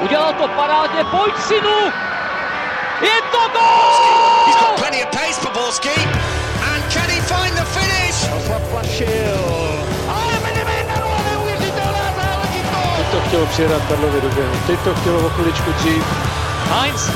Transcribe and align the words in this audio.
Udělal 0.00 0.32
to 0.32 0.48
parádně, 0.48 1.04
pojď 1.04 1.34
synu! 1.38 1.78
Je 3.00 3.22
to 3.32 3.38
gol! 3.52 4.46
He's 4.46 4.56
got 4.60 4.76
plenty 4.76 5.04
of 5.04 5.10
pace 5.10 5.40
for 5.40 5.52
Borski. 5.52 5.94
And 6.72 6.92
can 6.92 7.08
he 7.10 7.20
find 7.20 7.54
the 7.56 7.64
finish? 7.64 8.14
Zaplašil. 8.48 9.38
Ale 10.08 10.32
Benevenero, 10.42 11.08
neuvěřitelná 11.30 12.06
záležitost! 12.16 12.96
Teď 12.96 13.06
to 13.10 13.20
chtělo 13.28 13.46
přijedat 13.46 13.82
Karlovi 13.88 14.20
do. 14.20 14.28
Teď 14.66 14.80
to 14.80 14.94
chtělo 14.94 15.26
o 15.26 15.28
chviličku 15.28 15.72
dřív. 15.72 16.04
Heinz. 16.70 17.10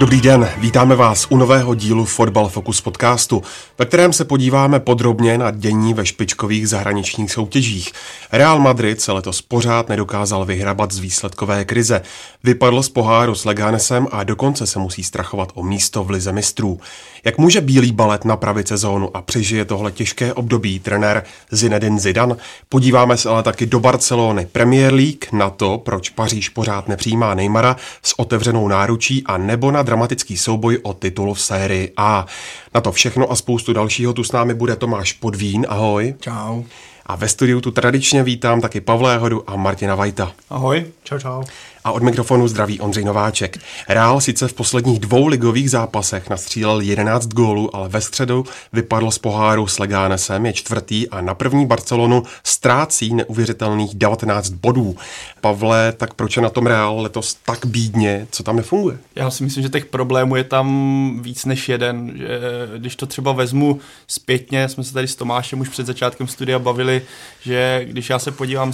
Dobrý 0.00 0.20
den, 0.20 0.48
vítáme 0.58 0.96
vás 0.96 1.26
u 1.30 1.36
nového 1.36 1.74
dílu 1.74 2.04
Fotbal 2.04 2.48
Focus 2.48 2.80
podcastu, 2.80 3.42
ve 3.78 3.86
kterém 3.86 4.12
se 4.12 4.24
podíváme 4.24 4.80
podrobně 4.80 5.38
na 5.38 5.50
dění 5.50 5.94
ve 5.94 6.06
špičkových 6.06 6.68
zahraničních 6.68 7.32
soutěžích. 7.32 7.92
Real 8.32 8.58
Madrid 8.58 9.00
se 9.00 9.12
letos 9.12 9.42
pořád 9.42 9.88
nedokázal 9.88 10.44
vyhrabat 10.44 10.92
z 10.92 10.98
výsledkové 10.98 11.64
krize. 11.64 12.02
Vypadl 12.44 12.82
z 12.82 12.88
poháru 12.88 13.34
s 13.34 13.44
Leganesem 13.44 14.08
a 14.10 14.24
dokonce 14.24 14.66
se 14.66 14.78
musí 14.78 15.04
strachovat 15.04 15.52
o 15.54 15.62
místo 15.62 16.04
v 16.04 16.10
lize 16.10 16.32
mistrů. 16.32 16.80
Jak 17.24 17.38
může 17.38 17.60
bílý 17.60 17.92
balet 17.92 18.24
napravit 18.24 18.68
sezónu 18.68 19.16
a 19.16 19.22
přežije 19.22 19.64
tohle 19.64 19.92
těžké 19.92 20.34
období 20.34 20.78
trenér 20.78 21.22
Zinedine 21.50 22.00
Zidane? 22.00 22.36
Podíváme 22.68 23.16
se 23.16 23.28
ale 23.28 23.42
taky 23.42 23.66
do 23.66 23.80
Barcelony 23.80 24.46
Premier 24.46 24.94
League, 24.94 25.32
na 25.32 25.50
to, 25.50 25.78
proč 25.78 26.10
Paříž 26.10 26.48
pořád 26.48 26.88
nepřijímá 26.88 27.34
Neymara 27.34 27.76
s 28.02 28.18
otevřenou 28.18 28.68
náručí 28.68 29.22
a 29.26 29.36
nebo 29.36 29.70
na 29.70 29.82
dramatický 29.82 30.36
souboj 30.36 30.78
o 30.82 30.94
titul 30.94 31.34
v 31.34 31.40
sérii 31.40 31.92
A. 31.96 32.26
Na 32.74 32.80
to 32.80 32.92
všechno 32.92 33.32
a 33.32 33.36
spoustu 33.36 33.72
dalšího 33.72 34.12
tu 34.12 34.24
s 34.24 34.32
námi 34.32 34.54
bude 34.54 34.76
Tomáš 34.76 35.12
Podvín. 35.12 35.66
Ahoj. 35.68 36.14
Čau. 36.20 36.62
A 37.06 37.16
ve 37.16 37.28
studiu 37.28 37.60
tu 37.60 37.70
tradičně 37.70 38.22
vítám 38.22 38.60
taky 38.60 38.80
Pavla 38.80 39.12
Jahodu 39.12 39.50
a 39.50 39.56
Martina 39.56 39.94
Vajta. 39.94 40.32
Ahoj. 40.50 40.84
Čau, 41.04 41.18
čau. 41.18 41.42
A 41.84 41.92
od 41.92 42.02
mikrofonu 42.02 42.48
zdraví 42.48 42.80
Ondřej 42.80 43.04
Nováček. 43.04 43.58
Real 43.88 44.20
sice 44.20 44.48
v 44.48 44.52
posledních 44.52 44.98
dvou 44.98 45.26
ligových 45.26 45.70
zápasech 45.70 46.30
nastřílel 46.30 46.80
11 46.80 47.26
gólů, 47.26 47.76
ale 47.76 47.88
ve 47.88 48.00
středu 48.00 48.44
vypadl 48.72 49.10
z 49.10 49.18
poháru 49.18 49.66
s 49.66 49.78
Legánesem, 49.78 50.46
je 50.46 50.52
čtvrtý 50.52 51.08
a 51.08 51.20
na 51.20 51.34
první 51.34 51.66
Barcelonu 51.66 52.22
ztrácí 52.44 53.14
neuvěřitelných 53.14 53.94
19 53.94 54.50
bodů. 54.50 54.96
Pavle, 55.40 55.92
tak 55.96 56.14
proč 56.14 56.36
je 56.36 56.42
na 56.42 56.50
tom 56.50 56.66
Real 56.66 57.00
letos 57.00 57.36
tak 57.46 57.66
bídně, 57.66 58.26
co 58.30 58.42
tam 58.42 58.56
nefunguje? 58.56 58.98
Já 59.14 59.30
si 59.30 59.44
myslím, 59.44 59.62
že 59.62 59.68
těch 59.68 59.86
problémů 59.86 60.36
je 60.36 60.44
tam 60.44 61.20
víc 61.22 61.44
než 61.44 61.68
jeden. 61.68 62.12
Že 62.16 62.28
když 62.76 62.96
to 62.96 63.06
třeba 63.06 63.32
vezmu 63.32 63.80
zpětně, 64.06 64.68
jsme 64.68 64.84
se 64.84 64.92
tady 64.92 65.08
s 65.08 65.16
Tomášem 65.16 65.60
už 65.60 65.68
před 65.68 65.86
začátkem 65.86 66.28
studia 66.28 66.58
bavili, 66.58 67.02
že 67.42 67.80
když 67.84 68.10
já 68.10 68.18
se 68.18 68.30
podívám 68.30 68.72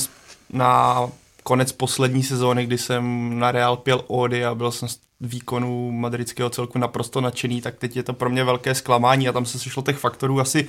na 0.53 1.01
konec 1.47 1.73
poslední 1.73 2.23
sezóny, 2.23 2.67
kdy 2.67 2.79
jsem 2.79 3.39
na 3.39 3.53
Real 3.53 3.77
pěl 3.77 4.05
Ody 4.07 4.45
a 4.45 4.55
byl 4.55 4.73
jsem 4.73 4.89
z 4.89 4.99
výkonu 5.21 5.91
madridského 5.91 6.51
celku 6.51 6.79
naprosto 6.79 7.21
nadšený, 7.21 7.61
tak 7.61 7.77
teď 7.77 7.97
je 7.97 8.03
to 8.03 8.13
pro 8.13 8.31
mě 8.31 8.45
velké 8.45 8.75
zklamání 8.75 9.29
a 9.29 9.33
tam 9.33 9.47
se 9.47 9.59
sešlo 9.59 9.83
těch 9.83 9.99
faktorů 9.99 10.41
asi 10.41 10.69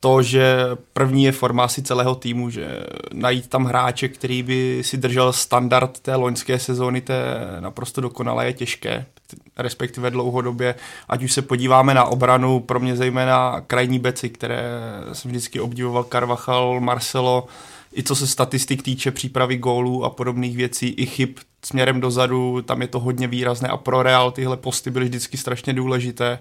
to, 0.00 0.22
že 0.22 0.56
první 0.92 1.24
je 1.24 1.32
forma 1.32 1.64
asi 1.64 1.82
celého 1.82 2.14
týmu, 2.14 2.50
že 2.50 2.86
najít 3.12 3.48
tam 3.48 3.64
hráče, 3.64 4.08
který 4.08 4.42
by 4.42 4.82
si 4.84 4.96
držel 4.96 5.32
standard 5.32 6.00
té 6.00 6.14
loňské 6.14 6.58
sezóny, 6.58 7.00
té 7.00 7.16
naprosto 7.60 8.00
dokonalé 8.00 8.46
je 8.46 8.52
těžké, 8.52 9.06
respektive 9.56 10.10
dlouhodobě. 10.10 10.74
Ať 11.08 11.22
už 11.22 11.32
se 11.32 11.42
podíváme 11.42 11.94
na 11.94 12.04
obranu, 12.04 12.60
pro 12.60 12.80
mě 12.80 12.96
zejména 12.96 13.60
krajní 13.60 13.98
beci, 13.98 14.30
které 14.30 14.62
jsem 15.12 15.30
vždycky 15.30 15.60
obdivoval, 15.60 16.04
Carvachal, 16.04 16.80
Marcelo, 16.80 17.46
i 17.96 18.02
co 18.02 18.16
se 18.16 18.26
statistik 18.26 18.82
týče 18.82 19.10
přípravy 19.10 19.56
gólů 19.56 20.04
a 20.04 20.10
podobných 20.10 20.56
věcí, 20.56 20.88
i 20.88 21.06
chyb 21.06 21.28
směrem 21.64 22.00
dozadu, 22.00 22.62
tam 22.62 22.82
je 22.82 22.88
to 22.88 23.00
hodně 23.00 23.26
výrazné 23.26 23.68
a 23.68 23.76
pro 23.76 24.02
Real 24.02 24.30
tyhle 24.30 24.56
posty 24.56 24.90
byly 24.90 25.04
vždycky 25.04 25.36
strašně 25.36 25.72
důležité. 25.72 26.38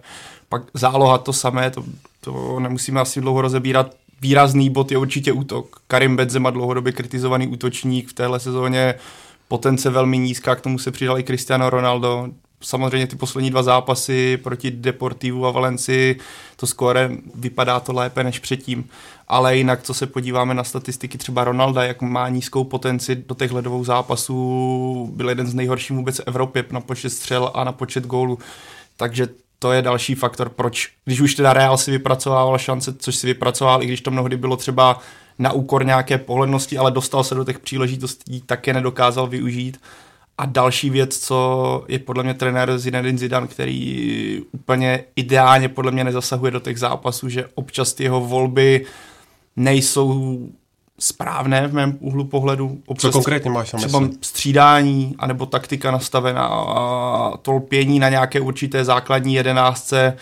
Pak 0.50 0.64
záloha 0.74 1.18
to 1.18 1.34
samé, 1.34 1.72
to, 1.72 1.84
to 2.22 2.60
nemusíme 2.60 3.02
asi 3.02 3.22
dlouho 3.22 3.42
rozebírat. 3.42 3.96
Výrazný 4.22 4.70
bod 4.70 4.92
je 4.92 4.98
určitě 4.98 5.32
útok. 5.32 5.82
Karim 5.88 6.16
Benzema 6.16 6.50
dlouhodobě 6.50 6.94
kritizovaný 6.94 7.48
útočník 7.48 8.10
v 8.10 8.14
téhle 8.14 8.40
sezóně, 8.40 8.96
potence 9.48 9.90
velmi 9.90 10.18
nízká, 10.18 10.56
k 10.56 10.62
tomu 10.62 10.80
se 10.80 10.92
přidal 10.92 11.20
i 11.20 11.24
Cristiano 11.24 11.70
Ronaldo, 11.70 12.28
samozřejmě 12.62 13.08
ty 13.08 13.16
poslední 13.16 13.50
dva 13.50 13.64
zápasy 13.64 14.38
proti 14.38 14.72
Deportivu 14.72 15.46
a 15.46 15.52
Valencii, 15.52 16.20
to 16.56 16.68
skóre 16.68 17.10
vypadá 17.36 17.80
to 17.80 17.94
lépe 17.94 18.24
než 18.24 18.40
předtím. 18.40 18.90
Ale 19.28 19.58
jinak, 19.58 19.84
co 19.84 19.94
se 19.94 20.08
podíváme 20.08 20.54
na 20.54 20.64
statistiky 20.64 21.18
třeba 21.18 21.44
Ronalda, 21.44 21.84
jak 21.84 22.02
má 22.02 22.30
nízkou 22.30 22.64
potenci 22.64 23.16
do 23.16 23.36
těch 23.36 23.52
ledovou 23.52 23.84
zápasů, 23.84 25.12
byl 25.16 25.30
jeden 25.30 25.48
z 25.48 25.54
nejhorších 25.54 25.98
vůbec 25.98 26.18
v 26.18 26.24
Evropě 26.26 26.66
na 26.72 26.82
počet 26.82 27.10
střel 27.10 27.52
a 27.54 27.64
na 27.64 27.72
počet 27.72 28.06
gólů. 28.06 28.40
Takže 28.98 29.28
to 29.60 29.72
je 29.72 29.82
další 29.82 30.16
faktor, 30.16 30.50
proč, 30.50 30.90
když 31.06 31.22
už 31.22 31.36
teda 31.36 31.54
Real 31.54 31.78
si 31.78 31.92
vypracovával 31.92 32.58
šance, 32.58 32.94
což 32.94 33.16
si 33.16 33.28
vypracoval, 33.28 33.84
i 33.84 33.86
když 33.86 34.02
to 34.02 34.12
mnohdy 34.12 34.38
bylo 34.38 34.58
třeba 34.58 35.00
na 35.40 35.52
úkor 35.52 35.86
nějaké 35.86 36.18
pohlednosti, 36.18 36.78
ale 36.78 36.92
dostal 36.92 37.24
se 37.24 37.36
do 37.36 37.44
těch 37.44 37.60
příležitostí, 37.60 38.42
tak 38.46 38.68
je 38.68 38.74
nedokázal 38.74 39.28
využít 39.28 39.80
a 40.38 40.46
další 40.46 40.90
věc, 40.90 41.18
co 41.18 41.84
je 41.88 42.00
podle 42.00 42.24
mě 42.24 42.34
trenér 42.34 42.78
Zinedine 42.78 43.18
Zidane, 43.18 43.48
který 43.48 44.42
úplně 44.52 45.04
ideálně 45.16 45.70
podle 45.70 45.92
mě 45.92 46.04
nezasahuje 46.04 46.52
do 46.52 46.60
těch 46.60 46.80
zápasů, 46.80 47.30
že 47.30 47.46
občas 47.56 47.94
ty 47.94 48.04
jeho 48.04 48.22
volby 48.22 48.86
nejsou 49.56 50.40
správné 51.00 51.68
v 51.68 51.74
mém 51.74 51.98
úhlu 52.00 52.24
pohledu. 52.24 52.82
Občas 52.86 53.12
Co 53.12 53.12
konkrétně 53.12 53.52
máš 53.52 53.74
na 53.74 53.80
Třeba 53.80 54.00
mysli? 54.00 54.18
střídání, 54.22 55.16
anebo 55.20 55.46
taktika 55.46 55.92
nastavená 55.92 56.46
a 56.48 57.38
tolpění 57.38 58.00
na 58.00 58.10
nějaké 58.10 58.40
určité 58.40 58.86
základní 58.86 59.34
jedenáctce. 59.34 60.18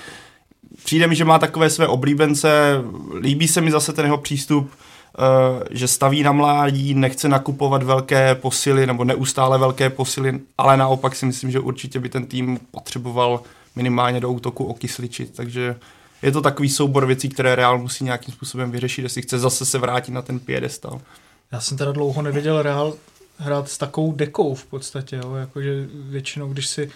Přijde 0.86 1.08
mi, 1.08 1.16
že 1.16 1.26
má 1.26 1.40
takové 1.40 1.70
své 1.70 1.88
oblíbence, 1.88 2.82
líbí 3.20 3.48
se 3.48 3.62
mi 3.62 3.72
zase 3.72 3.94
ten 3.94 4.06
jeho 4.06 4.18
přístup, 4.18 4.72
že 5.72 5.88
staví 5.88 6.24
na 6.24 6.32
mládí, 6.32 6.94
nechce 6.94 7.30
nakupovat 7.30 7.84
velké 7.84 8.36
posily 8.36 8.88
nebo 8.88 9.04
neustále 9.04 9.58
velké 9.58 9.90
posily, 9.90 10.40
ale 10.58 10.78
naopak 10.78 11.16
si 11.16 11.26
myslím, 11.26 11.52
že 11.52 11.60
určitě 11.60 12.00
by 12.00 12.10
ten 12.10 12.26
tým 12.26 12.60
potřeboval 12.72 13.42
minimálně 13.76 14.20
do 14.20 14.30
útoku 14.30 14.66
okysličit, 14.66 15.36
takže 15.36 15.76
je 16.22 16.32
to 16.32 16.42
takový 16.42 16.70
soubor 16.70 17.06
věcí, 17.06 17.30
které 17.30 17.56
Real 17.56 17.78
musí 17.78 18.04
nějakým 18.04 18.34
způsobem 18.34 18.72
vyřešit, 18.72 19.02
jestli 19.02 19.22
chce 19.22 19.40
zase 19.40 19.66
se 19.66 19.78
vrátit 19.78 20.12
na 20.12 20.22
ten 20.22 20.40
piedestal. 20.40 21.02
Já 21.52 21.60
jsem 21.60 21.78
teda 21.78 21.92
dlouho 21.92 22.22
neviděl 22.22 22.62
Real 22.62 22.94
hrát 23.38 23.70
s 23.70 23.78
takovou 23.78 24.12
dekou 24.14 24.56
v 24.56 24.66
podstatě, 24.66 25.16
jo? 25.16 25.36
jakože 25.36 25.88
většinou, 25.94 26.54
když 26.54 26.68
si 26.68 26.92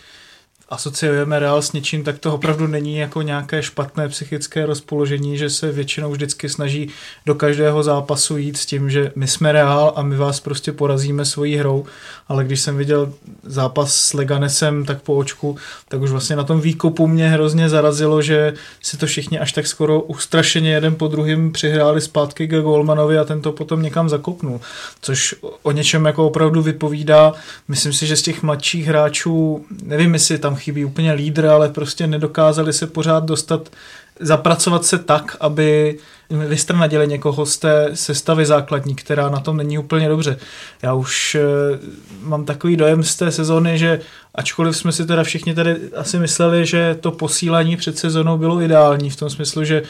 asociujeme 0.69 1.39
Real 1.39 1.61
s 1.61 1.73
něčím, 1.73 2.03
tak 2.03 2.19
to 2.19 2.33
opravdu 2.33 2.67
není 2.67 2.97
jako 2.97 3.21
nějaké 3.21 3.63
špatné 3.63 4.09
psychické 4.09 4.65
rozpoložení, 4.65 5.37
že 5.37 5.49
se 5.49 5.71
většinou 5.71 6.11
vždycky 6.11 6.49
snaží 6.49 6.89
do 7.25 7.35
každého 7.35 7.83
zápasu 7.83 8.37
jít 8.37 8.57
s 8.57 8.65
tím, 8.65 8.89
že 8.89 9.11
my 9.15 9.27
jsme 9.27 9.51
Real 9.51 9.93
a 9.95 10.01
my 10.01 10.15
vás 10.15 10.39
prostě 10.39 10.71
porazíme 10.71 11.25
svojí 11.25 11.55
hrou, 11.55 11.85
ale 12.27 12.43
když 12.43 12.61
jsem 12.61 12.77
viděl 12.77 13.13
zápas 13.43 13.95
s 13.95 14.13
Leganesem 14.13 14.85
tak 14.85 15.01
po 15.01 15.15
očku, 15.15 15.57
tak 15.87 16.01
už 16.01 16.11
vlastně 16.11 16.35
na 16.35 16.43
tom 16.43 16.61
výkopu 16.61 17.07
mě 17.07 17.29
hrozně 17.29 17.69
zarazilo, 17.69 18.21
že 18.21 18.53
si 18.81 18.97
to 18.97 19.05
všichni 19.05 19.39
až 19.39 19.51
tak 19.51 19.67
skoro 19.67 20.01
ustrašeně 20.01 20.73
jeden 20.73 20.95
po 20.95 21.07
druhým 21.07 21.51
přihráli 21.51 22.01
zpátky 22.01 22.47
k 22.47 22.61
Golmanovi 22.61 23.17
a 23.17 23.23
ten 23.23 23.41
to 23.41 23.51
potom 23.51 23.81
někam 23.81 24.09
zakopnul, 24.09 24.61
což 25.01 25.35
o 25.63 25.71
něčem 25.71 26.05
jako 26.05 26.27
opravdu 26.27 26.61
vypovídá. 26.61 27.33
Myslím 27.67 27.93
si, 27.93 28.07
že 28.07 28.15
z 28.15 28.21
těch 28.21 28.43
mladších 28.43 28.87
hráčů, 28.87 29.65
nevím, 29.83 30.13
jestli 30.13 30.37
tam 30.37 30.52
chybí 30.55 30.85
úplně 30.85 31.13
lídr, 31.13 31.45
ale 31.45 31.69
prostě 31.69 32.07
nedokázali 32.07 32.73
se 32.73 32.87
pořád 32.87 33.23
dostat, 33.23 33.69
zapracovat 34.19 34.85
se 34.85 34.97
tak, 34.97 35.37
aby 35.39 35.97
vystrnadili 36.29 37.07
někoho 37.07 37.45
z 37.45 37.57
té 37.57 37.89
sestavy 37.93 38.45
základní, 38.45 38.95
která 38.95 39.29
na 39.29 39.39
tom 39.39 39.57
není 39.57 39.77
úplně 39.77 40.09
dobře. 40.09 40.37
Já 40.81 40.93
už 40.93 41.35
e, 41.35 41.41
mám 42.21 42.45
takový 42.45 42.75
dojem 42.75 43.03
z 43.03 43.15
té 43.15 43.31
sezóny, 43.31 43.77
že 43.77 43.99
ačkoliv 44.35 44.77
jsme 44.77 44.91
si 44.91 45.05
teda 45.05 45.23
všichni 45.23 45.55
tady 45.55 45.75
asi 45.95 46.19
mysleli, 46.19 46.65
že 46.65 46.97
to 47.01 47.11
posílání 47.11 47.77
před 47.77 47.97
sezónou 47.97 48.37
bylo 48.37 48.61
ideální, 48.61 49.09
v 49.09 49.15
tom 49.15 49.29
smyslu, 49.29 49.63
že 49.63 49.83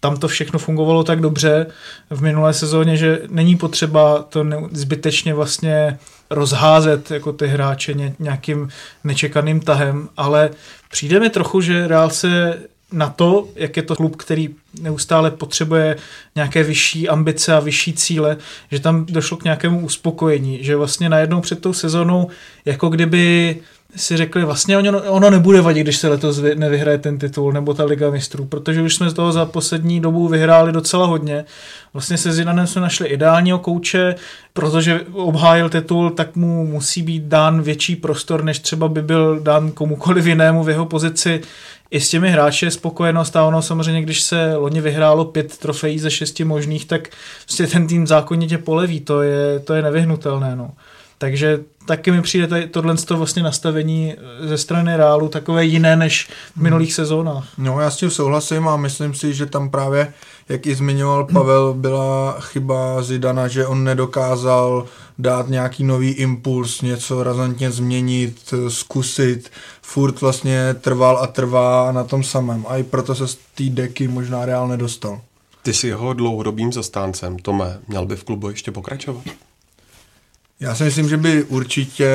tam 0.00 0.16
to 0.16 0.28
všechno 0.28 0.58
fungovalo 0.58 1.04
tak 1.04 1.20
dobře 1.20 1.66
v 2.10 2.22
minulé 2.22 2.54
sezóně, 2.54 2.96
že 2.96 3.20
není 3.28 3.56
potřeba 3.56 4.22
to 4.22 4.46
zbytečně 4.72 5.34
vlastně 5.34 5.98
rozházet 6.30 7.10
jako 7.10 7.32
ty 7.32 7.46
hráče 7.46 7.94
nějakým 8.18 8.68
nečekaným 9.04 9.60
tahem, 9.60 10.08
ale 10.16 10.50
přijde 10.90 11.20
mi 11.20 11.30
trochu, 11.30 11.60
že 11.60 11.88
Real 11.88 12.10
se 12.10 12.58
na 12.92 13.08
to, 13.08 13.48
jak 13.56 13.76
je 13.76 13.82
to 13.82 13.96
klub, 13.96 14.16
který 14.16 14.48
neustále 14.80 15.30
potřebuje 15.30 15.96
nějaké 16.34 16.62
vyšší 16.62 17.08
ambice 17.08 17.54
a 17.54 17.60
vyšší 17.60 17.92
cíle, 17.92 18.36
že 18.70 18.80
tam 18.80 19.06
došlo 19.06 19.36
k 19.36 19.44
nějakému 19.44 19.80
uspokojení, 19.80 20.64
že 20.64 20.76
vlastně 20.76 21.08
najednou 21.08 21.40
před 21.40 21.60
tou 21.60 21.72
sezónou 21.72 22.28
jako 22.64 22.88
kdyby 22.88 23.56
si 23.96 24.16
řekli, 24.16 24.44
vlastně 24.44 24.78
ono, 24.78 25.02
ono 25.02 25.30
nebude 25.30 25.60
vadit, 25.60 25.82
když 25.82 25.96
se 25.96 26.08
letos 26.08 26.40
nevyhraje 26.54 26.98
ten 26.98 27.18
titul 27.18 27.52
nebo 27.52 27.74
ta 27.74 27.84
Liga 27.84 28.10
mistrů, 28.10 28.44
protože 28.44 28.82
už 28.82 28.94
jsme 28.94 29.10
z 29.10 29.14
toho 29.14 29.32
za 29.32 29.46
poslední 29.46 30.00
dobu 30.00 30.28
vyhráli 30.28 30.72
docela 30.72 31.06
hodně. 31.06 31.44
Vlastně 31.92 32.18
se 32.18 32.32
Zidanem 32.32 32.66
jsme 32.66 32.82
našli 32.82 33.08
ideálního 33.08 33.58
kouče, 33.58 34.14
protože 34.52 35.00
obhájil 35.12 35.68
titul, 35.68 36.10
tak 36.10 36.36
mu 36.36 36.66
musí 36.66 37.02
být 37.02 37.22
dán 37.22 37.62
větší 37.62 37.96
prostor, 37.96 38.44
než 38.44 38.58
třeba 38.58 38.88
by 38.88 39.02
byl 39.02 39.40
dán 39.40 39.70
komukoliv 39.70 40.26
jinému 40.26 40.64
v 40.64 40.68
jeho 40.68 40.86
pozici. 40.86 41.40
I 41.90 42.00
s 42.00 42.10
těmi 42.10 42.30
hráči 42.30 42.66
je 42.66 42.70
spokojenost 42.70 43.36
a 43.36 43.44
ono 43.44 43.62
samozřejmě, 43.62 44.02
když 44.02 44.20
se 44.22 44.56
loni 44.56 44.80
vyhrálo 44.80 45.24
pět 45.24 45.58
trofejí 45.58 45.98
ze 45.98 46.10
šesti 46.10 46.44
možných, 46.44 46.84
tak 46.84 47.08
prostě 47.44 47.66
ten 47.66 47.86
tým 47.86 48.06
zákonitě 48.06 48.58
poleví, 48.58 49.00
to 49.00 49.22
je, 49.22 49.58
to 49.58 49.74
je 49.74 49.82
nevyhnutelné. 49.82 50.56
No. 50.56 50.70
Takže 51.18 51.60
taky 51.86 52.10
mi 52.10 52.22
přijde 52.22 52.46
tady 52.46 52.66
tohle 52.66 52.94
vlastně 53.10 53.42
nastavení 53.42 54.14
ze 54.40 54.58
strany 54.58 54.96
Reálu 54.96 55.28
takové 55.28 55.64
jiné 55.64 55.96
než 55.96 56.28
v 56.56 56.62
minulých 56.62 56.94
sezónách. 56.94 57.48
No 57.58 57.80
já 57.80 57.90
s 57.90 57.96
tím 57.96 58.10
souhlasím 58.10 58.68
a 58.68 58.76
myslím 58.76 59.14
si, 59.14 59.34
že 59.34 59.46
tam 59.46 59.70
právě, 59.70 60.12
jak 60.48 60.66
i 60.66 60.74
zmiňoval 60.74 61.24
Pavel, 61.24 61.74
byla 61.74 62.36
chyba 62.40 63.02
Zidana, 63.02 63.48
že 63.48 63.66
on 63.66 63.84
nedokázal 63.84 64.86
dát 65.18 65.48
nějaký 65.48 65.84
nový 65.84 66.10
impuls, 66.10 66.82
něco 66.82 67.22
razantně 67.22 67.70
změnit, 67.70 68.54
zkusit, 68.68 69.50
furt 69.82 70.20
vlastně 70.20 70.74
trval 70.80 71.18
a 71.18 71.26
trvá 71.26 71.92
na 71.92 72.04
tom 72.04 72.24
samém 72.24 72.64
a 72.68 72.76
i 72.76 72.82
proto 72.82 73.14
se 73.14 73.28
z 73.28 73.38
té 73.54 73.64
deky 73.64 74.08
možná 74.08 74.44
Reál 74.44 74.68
nedostal. 74.68 75.20
Ty 75.62 75.74
jsi 75.74 75.86
jeho 75.86 76.12
dlouhodobým 76.12 76.72
zastáncem, 76.72 77.38
Tome, 77.38 77.78
měl 77.88 78.06
by 78.06 78.16
v 78.16 78.24
klubu 78.24 78.50
ještě 78.50 78.70
pokračovat? 78.70 79.22
Já 80.60 80.74
si 80.74 80.84
myslím, 80.84 81.08
že 81.08 81.16
by 81.16 81.44
určitě 81.44 82.10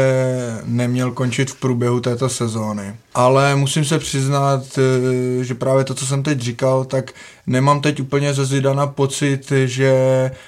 neměl 0.65 1.11
končit 1.11 1.51
v 1.51 1.55
průběhu 1.55 1.99
této 1.99 2.29
sezóny. 2.29 2.95
Ale 3.13 3.55
musím 3.55 3.85
se 3.85 3.99
přiznat, 3.99 4.63
eh, 4.77 5.43
že 5.43 5.55
právě 5.55 5.83
to, 5.83 5.93
co 5.93 6.05
jsem 6.05 6.23
teď 6.23 6.39
říkal, 6.39 6.85
tak 6.85 7.11
nemám 7.47 7.81
teď 7.81 7.99
úplně 7.99 8.33
ze 8.33 8.45
Zidana 8.45 8.87
pocit, 8.87 9.51
že 9.65 9.91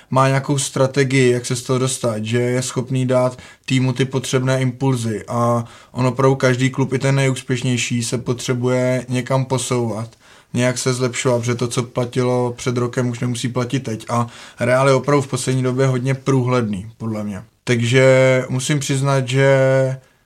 má 0.09 0.27
nějakou 0.27 0.57
strategii, 0.57 1.31
jak 1.31 1.45
se 1.45 1.55
z 1.55 1.61
toho 1.61 1.79
dostat, 1.79 2.25
že 2.25 2.37
je 2.41 2.61
schopný 2.61 3.05
dát 3.05 3.37
týmu 3.65 3.93
ty 3.93 4.05
potřebné 4.05 4.61
impulzy 4.61 5.23
a 5.27 5.65
ono 5.91 6.11
pro 6.11 6.35
každý 6.35 6.69
klub, 6.69 6.93
i 6.93 6.99
ten 6.99 7.15
nejúspěšnější, 7.15 8.03
se 8.03 8.17
potřebuje 8.17 9.05
někam 9.09 9.45
posouvat 9.45 10.09
nějak 10.53 10.77
se 10.77 10.93
zlepšovat, 10.93 11.39
protože 11.39 11.55
to, 11.55 11.67
co 11.67 11.83
platilo 11.83 12.53
před 12.57 12.77
rokem, 12.77 13.09
už 13.09 13.19
nemusí 13.19 13.47
platit 13.47 13.79
teď. 13.79 14.05
A 14.09 14.27
Real 14.59 14.87
je 14.87 14.93
opravdu 14.93 15.21
v 15.21 15.27
poslední 15.27 15.63
době 15.63 15.87
hodně 15.87 16.13
průhledný, 16.13 16.91
podle 16.97 17.23
mě. 17.23 17.43
Takže 17.67 18.45
musím 18.49 18.79
přiznat, 18.79 19.27
že 19.27 19.57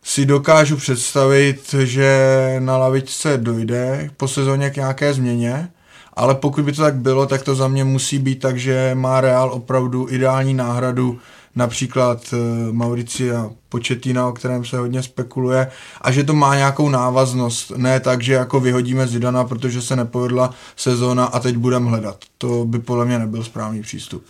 si 0.04 0.26
dokážu 0.26 0.78
představit, 0.78 1.76
že 1.84 2.56
na 2.60 2.78
lavičce 2.78 3.38
dojde 3.38 4.10
po 4.18 4.28
sezóně 4.28 4.70
k 4.70 4.76
nějaké 4.76 5.14
změně, 5.14 5.70
ale 6.14 6.36
pokud 6.36 6.66
by 6.66 6.72
to 6.72 6.82
tak 6.82 6.96
bylo, 6.96 7.26
tak 7.26 7.42
to 7.42 7.56
za 7.56 7.68
mě 7.68 7.84
musí 7.84 8.20
být 8.20 8.40
tak, 8.40 8.58
že 8.58 8.92
má 8.94 9.22
Real 9.22 9.52
opravdu 9.52 10.08
ideální 10.10 10.54
náhradu 10.54 11.20
například 11.56 12.34
eh, 12.34 12.38
Mauricia 12.72 13.50
Početina, 13.70 14.28
o 14.28 14.32
kterém 14.32 14.66
se 14.66 14.78
hodně 14.78 15.04
spekuluje, 15.04 15.72
a 16.02 16.12
že 16.12 16.24
to 16.24 16.34
má 16.34 16.56
nějakou 16.56 16.90
návaznost. 16.90 17.72
Ne 17.78 18.00
tak, 18.00 18.22
že 18.22 18.34
jako 18.34 18.60
vyhodíme 18.60 19.08
Zidana, 19.08 19.44
protože 19.44 19.82
se 19.82 19.96
nepovedla 19.96 20.54
sezóna 20.76 21.26
a 21.26 21.40
teď 21.40 21.58
budeme 21.58 21.90
hledat. 21.90 22.18
To 22.38 22.66
by 22.66 22.80
podle 22.80 23.06
mě 23.06 23.20
nebyl 23.20 23.44
správný 23.44 23.82
přístup 23.82 24.24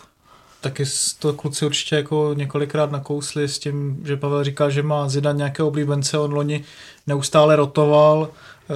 taky 0.60 0.84
to 1.18 1.32
kluci 1.32 1.66
určitě 1.66 1.96
jako 1.96 2.30
několikrát 2.34 2.90
nakousli 2.90 3.48
s 3.48 3.58
tím, 3.58 4.00
že 4.04 4.16
Pavel 4.16 4.44
říkal, 4.44 4.70
že 4.70 4.82
má 4.82 5.08
Zidan 5.08 5.36
nějaké 5.36 5.62
oblíbence, 5.62 6.18
on 6.18 6.32
loni 6.32 6.64
neustále 7.06 7.56
rotoval, 7.56 8.28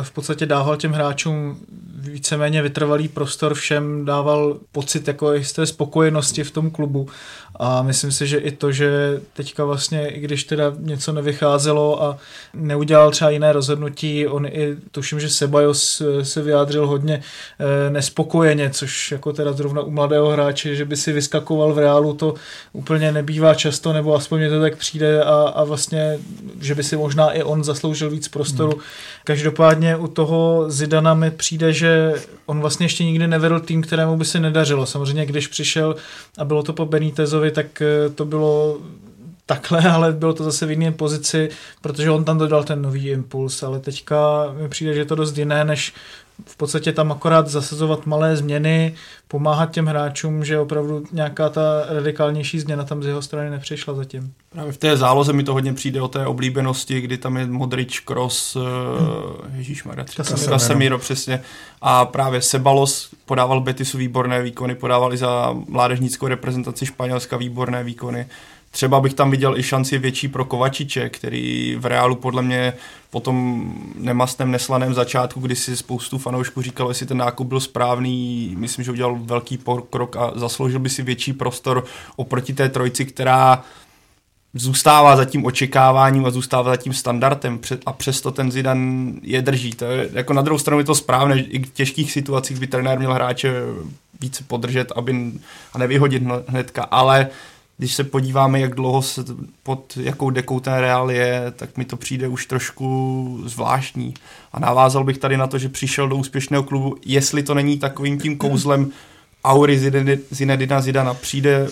v 0.02 0.10
podstatě 0.10 0.46
dával 0.46 0.76
těm 0.76 0.92
hráčům 0.92 1.60
víceméně 2.04 2.62
vytrvalý 2.62 3.08
prostor 3.08 3.54
všem, 3.54 4.04
dával 4.04 4.56
pocit 4.72 5.08
jako 5.08 5.32
jisté 5.32 5.66
spokojenosti 5.66 6.44
v 6.44 6.50
tom 6.50 6.70
klubu 6.70 7.08
a 7.56 7.82
myslím 7.82 8.12
si, 8.12 8.26
že 8.26 8.38
i 8.38 8.50
to, 8.50 8.72
že 8.72 9.20
teďka 9.32 9.64
vlastně, 9.64 10.08
i 10.08 10.20
když 10.20 10.44
teda 10.44 10.72
něco 10.78 11.12
nevycházelo 11.12 12.02
a 12.02 12.16
neudělal 12.54 13.10
třeba 13.10 13.30
jiné 13.30 13.52
rozhodnutí, 13.52 14.26
on 14.26 14.46
i, 14.46 14.76
tuším, 14.90 15.20
že 15.20 15.28
Sebajos 15.28 16.02
se 16.22 16.42
vyjádřil 16.42 16.86
hodně 16.86 17.22
eh, 17.58 17.90
nespokojeně, 17.90 18.70
což 18.70 19.12
jako 19.12 19.32
teda 19.32 19.52
zrovna 19.52 19.82
u 19.82 19.90
mladého 19.90 20.30
hráče, 20.30 20.74
že 20.74 20.84
by 20.84 20.96
si 20.96 21.12
vyskakoval 21.12 21.72
v 21.72 21.78
reálu, 21.78 22.14
to 22.14 22.34
úplně 22.72 23.12
nebývá 23.12 23.54
často, 23.54 23.92
nebo 23.92 24.14
aspoň 24.14 24.38
mě 24.38 24.50
to 24.50 24.60
tak 24.60 24.76
přijde 24.76 25.22
a, 25.22 25.34
a 25.34 25.64
vlastně, 25.64 26.18
že 26.60 26.74
by 26.74 26.82
si 26.82 26.96
možná 26.96 27.32
i 27.32 27.42
on 27.42 27.64
zasloužil 27.64 28.10
víc 28.10 28.28
prostoru. 28.28 28.72
Hmm. 28.72 28.80
Každopádně 29.24 29.96
u 29.96 30.06
toho 30.06 30.64
Zidana 30.68 31.14
mi 31.14 31.30
přijde, 31.30 31.72
že 31.72 31.93
on 32.46 32.60
vlastně 32.60 32.84
ještě 32.84 33.04
nikdy 33.04 33.26
nevedl 33.26 33.60
tým, 33.60 33.82
kterému 33.82 34.16
by 34.16 34.24
se 34.24 34.40
nedařilo. 34.40 34.86
Samozřejmě, 34.86 35.26
když 35.26 35.46
přišel 35.46 35.96
a 36.38 36.44
bylo 36.44 36.62
to 36.62 36.72
po 36.72 36.86
Benitezovi, 36.86 37.50
tak 37.50 37.82
eh, 37.82 38.10
to 38.10 38.24
bylo 38.24 38.78
takhle, 39.46 39.80
ale 39.90 40.12
bylo 40.12 40.32
to 40.32 40.44
zase 40.44 40.66
v 40.66 40.70
jiné 40.70 40.92
pozici, 40.92 41.48
protože 41.80 42.10
on 42.10 42.24
tam 42.24 42.38
dodal 42.38 42.64
ten 42.64 42.82
nový 42.82 43.08
impuls, 43.08 43.62
ale 43.62 43.80
teďka 43.80 44.46
mi 44.62 44.68
přijde, 44.68 44.94
že 44.94 45.00
je 45.00 45.04
to 45.04 45.14
dost 45.14 45.38
jiné, 45.38 45.64
než 45.64 45.92
v 46.46 46.56
podstatě 46.56 46.92
tam 46.92 47.12
akorát 47.12 47.48
zasazovat 47.48 48.06
malé 48.06 48.36
změny, 48.36 48.94
pomáhat 49.28 49.70
těm 49.70 49.86
hráčům, 49.86 50.44
že 50.44 50.58
opravdu 50.58 51.04
nějaká 51.12 51.48
ta 51.48 51.60
radikálnější 51.88 52.60
změna 52.60 52.84
tam 52.84 53.02
z 53.02 53.06
jeho 53.06 53.22
strany 53.22 53.50
nepřišla 53.50 53.94
zatím. 53.94 54.32
Právě 54.50 54.72
v 54.72 54.76
té 54.76 54.96
záloze 54.96 55.32
mi 55.32 55.44
to 55.44 55.52
hodně 55.52 55.72
přijde 55.72 56.00
o 56.00 56.08
té 56.08 56.26
oblíbenosti, 56.26 57.00
kdy 57.00 57.18
tam 57.18 57.36
je 57.36 57.46
Modrič, 57.46 58.00
Kroos, 58.00 58.56
hmm. 58.56 59.56
Ježíšmarja, 59.56 60.04
Casemiro 60.04 60.98
přesně. 60.98 61.42
A 61.82 62.04
právě 62.04 62.42
Sebalos 62.42 63.10
podával 63.26 63.60
Betisu 63.60 63.98
výborné 63.98 64.42
výkony, 64.42 64.74
podával 64.74 65.14
i 65.14 65.16
za 65.16 65.56
mládežnickou 65.68 66.26
reprezentaci 66.26 66.86
Španělska 66.86 67.36
výborné 67.36 67.84
výkony. 67.84 68.26
Třeba 68.74 69.00
bych 69.00 69.14
tam 69.14 69.30
viděl 69.30 69.58
i 69.58 69.62
šanci 69.62 69.98
větší 69.98 70.28
pro 70.28 70.44
Kovačiče, 70.44 71.08
který 71.08 71.76
v 71.78 71.86
reálu 71.86 72.14
podle 72.14 72.42
mě 72.42 72.72
po 73.10 73.20
tom 73.20 73.64
nemastném, 73.94 74.50
neslaném 74.50 74.94
začátku, 74.94 75.40
kdy 75.40 75.56
si 75.56 75.76
spoustu 75.76 76.18
fanoušků 76.18 76.62
říkalo, 76.62 76.90
jestli 76.90 77.06
ten 77.06 77.16
nákup 77.16 77.46
byl 77.46 77.60
správný, 77.60 78.54
myslím, 78.58 78.84
že 78.84 78.90
udělal 78.90 79.18
velký 79.20 79.58
pokrok 79.58 80.16
a 80.16 80.32
zasloužil 80.34 80.78
by 80.78 80.88
si 80.88 81.02
větší 81.02 81.32
prostor 81.32 81.84
oproti 82.16 82.52
té 82.52 82.68
trojci, 82.68 83.04
která 83.04 83.64
zůstává 84.54 85.16
za 85.16 85.24
tím 85.24 85.44
očekáváním 85.44 86.26
a 86.26 86.30
zůstává 86.30 86.70
za 86.70 86.76
tím 86.76 86.92
standardem 86.92 87.60
a 87.86 87.92
přesto 87.92 88.30
ten 88.30 88.52
Zidan 88.52 89.12
je 89.22 89.42
drží. 89.42 89.72
To 89.72 89.84
je, 89.84 90.08
jako 90.12 90.32
na 90.32 90.42
druhou 90.42 90.58
stranu 90.58 90.78
je 90.78 90.84
to 90.84 90.94
správné, 90.94 91.40
i 91.40 91.64
v 91.64 91.72
těžkých 91.72 92.12
situacích 92.12 92.60
by 92.60 92.66
trenér 92.66 92.98
měl 92.98 93.14
hráče 93.14 93.52
více 94.20 94.44
podržet 94.46 94.92
aby, 94.96 95.32
a 95.72 95.78
nevyhodit 95.78 96.22
hnedka, 96.46 96.82
ale 96.82 97.28
když 97.76 97.94
se 97.94 98.04
podíváme, 98.04 98.60
jak 98.60 98.74
dlouho 98.74 99.02
se 99.02 99.24
pod 99.62 99.98
jakou 100.00 100.30
dekou 100.30 100.60
ten 100.60 100.74
Real 100.74 101.10
je, 101.10 101.52
tak 101.56 101.76
mi 101.76 101.84
to 101.84 101.96
přijde 101.96 102.28
už 102.28 102.46
trošku 102.46 103.40
zvláštní. 103.44 104.14
A 104.52 104.60
navázal 104.60 105.04
bych 105.04 105.18
tady 105.18 105.36
na 105.36 105.46
to, 105.46 105.58
že 105.58 105.68
přišel 105.68 106.08
do 106.08 106.16
úspěšného 106.16 106.62
klubu, 106.62 106.96
jestli 107.06 107.42
to 107.42 107.54
není 107.54 107.78
takovým 107.78 108.20
tím 108.20 108.36
kouzlem 108.36 108.90
Aury 109.44 109.92
Zinedina 110.30 110.80
Zidana. 110.80 111.14
Přijde 111.14 111.68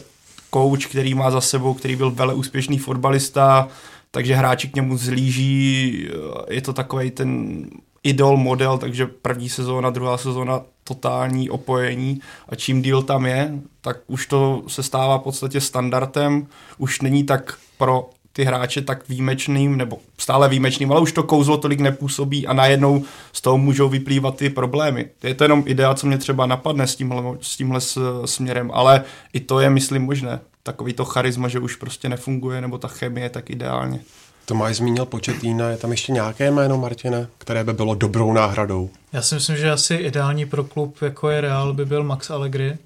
kouč, 0.50 0.86
který 0.86 1.14
má 1.14 1.30
za 1.30 1.40
sebou, 1.40 1.74
který 1.74 1.96
byl 1.96 2.10
vele 2.10 2.34
úspěšný 2.34 2.78
fotbalista, 2.78 3.68
takže 4.10 4.34
hráči 4.34 4.68
k 4.68 4.76
němu 4.76 4.96
zlíží, 4.96 6.08
je 6.50 6.60
to 6.60 6.72
takový 6.72 7.10
ten 7.10 7.62
idol 8.02 8.36
model, 8.36 8.78
takže 8.78 9.06
první 9.06 9.48
sezóna, 9.48 9.90
druhá 9.90 10.18
sezóna 10.18 10.60
totální 10.84 11.50
opojení 11.50 12.20
a 12.48 12.54
čím 12.54 12.82
díl 12.82 13.02
tam 13.02 13.26
je, 13.26 13.54
tak 13.80 13.96
už 14.06 14.26
to 14.26 14.62
se 14.66 14.82
stává 14.82 15.18
v 15.18 15.22
podstatě 15.22 15.60
standardem, 15.60 16.46
už 16.78 17.00
není 17.00 17.24
tak 17.24 17.54
pro 17.78 18.10
ty 18.32 18.44
hráče 18.44 18.82
tak 18.82 19.08
výjimečným, 19.08 19.76
nebo 19.76 19.98
stále 20.18 20.48
výjimečným, 20.48 20.92
ale 20.92 21.00
už 21.00 21.12
to 21.12 21.22
kouzlo 21.22 21.56
tolik 21.56 21.80
nepůsobí 21.80 22.46
a 22.46 22.52
najednou 22.52 23.04
z 23.32 23.40
toho 23.40 23.58
můžou 23.58 23.88
vyplývat 23.88 24.36
ty 24.36 24.50
problémy. 24.50 25.08
Je 25.22 25.34
to 25.34 25.44
jenom 25.44 25.64
idea, 25.66 25.94
co 25.94 26.06
mě 26.06 26.18
třeba 26.18 26.46
napadne 26.46 26.86
s 26.86 26.96
tímhle, 26.96 27.22
s 27.40 27.56
tímhle 27.56 27.80
směrem, 28.24 28.70
ale 28.74 29.04
i 29.32 29.40
to 29.40 29.60
je, 29.60 29.70
myslím, 29.70 30.02
možné. 30.02 30.40
Takový 30.62 30.92
to 30.92 31.04
charisma, 31.04 31.48
že 31.48 31.58
už 31.58 31.76
prostě 31.76 32.08
nefunguje, 32.08 32.60
nebo 32.60 32.78
ta 32.78 32.88
chemie 32.88 33.30
tak 33.30 33.50
ideálně. 33.50 34.00
Tomáš 34.44 34.76
zmínil 34.76 35.06
početína, 35.06 35.70
je 35.70 35.76
tam 35.76 35.90
ještě 35.90 36.12
nějaké 36.12 36.50
jméno, 36.50 36.78
Martina, 36.78 37.26
které 37.38 37.64
by 37.64 37.72
bylo 37.72 37.94
dobrou 37.94 38.32
náhradou? 38.32 38.90
Já 39.12 39.22
si 39.22 39.34
myslím, 39.34 39.56
že 39.56 39.70
asi 39.70 39.94
ideální 39.94 40.46
pro 40.46 40.64
klub, 40.64 41.02
jako 41.02 41.30
je 41.30 41.40
Real, 41.40 41.72
by 41.72 41.84
byl 41.84 42.04
Max 42.04 42.30
Allegri 42.30 42.76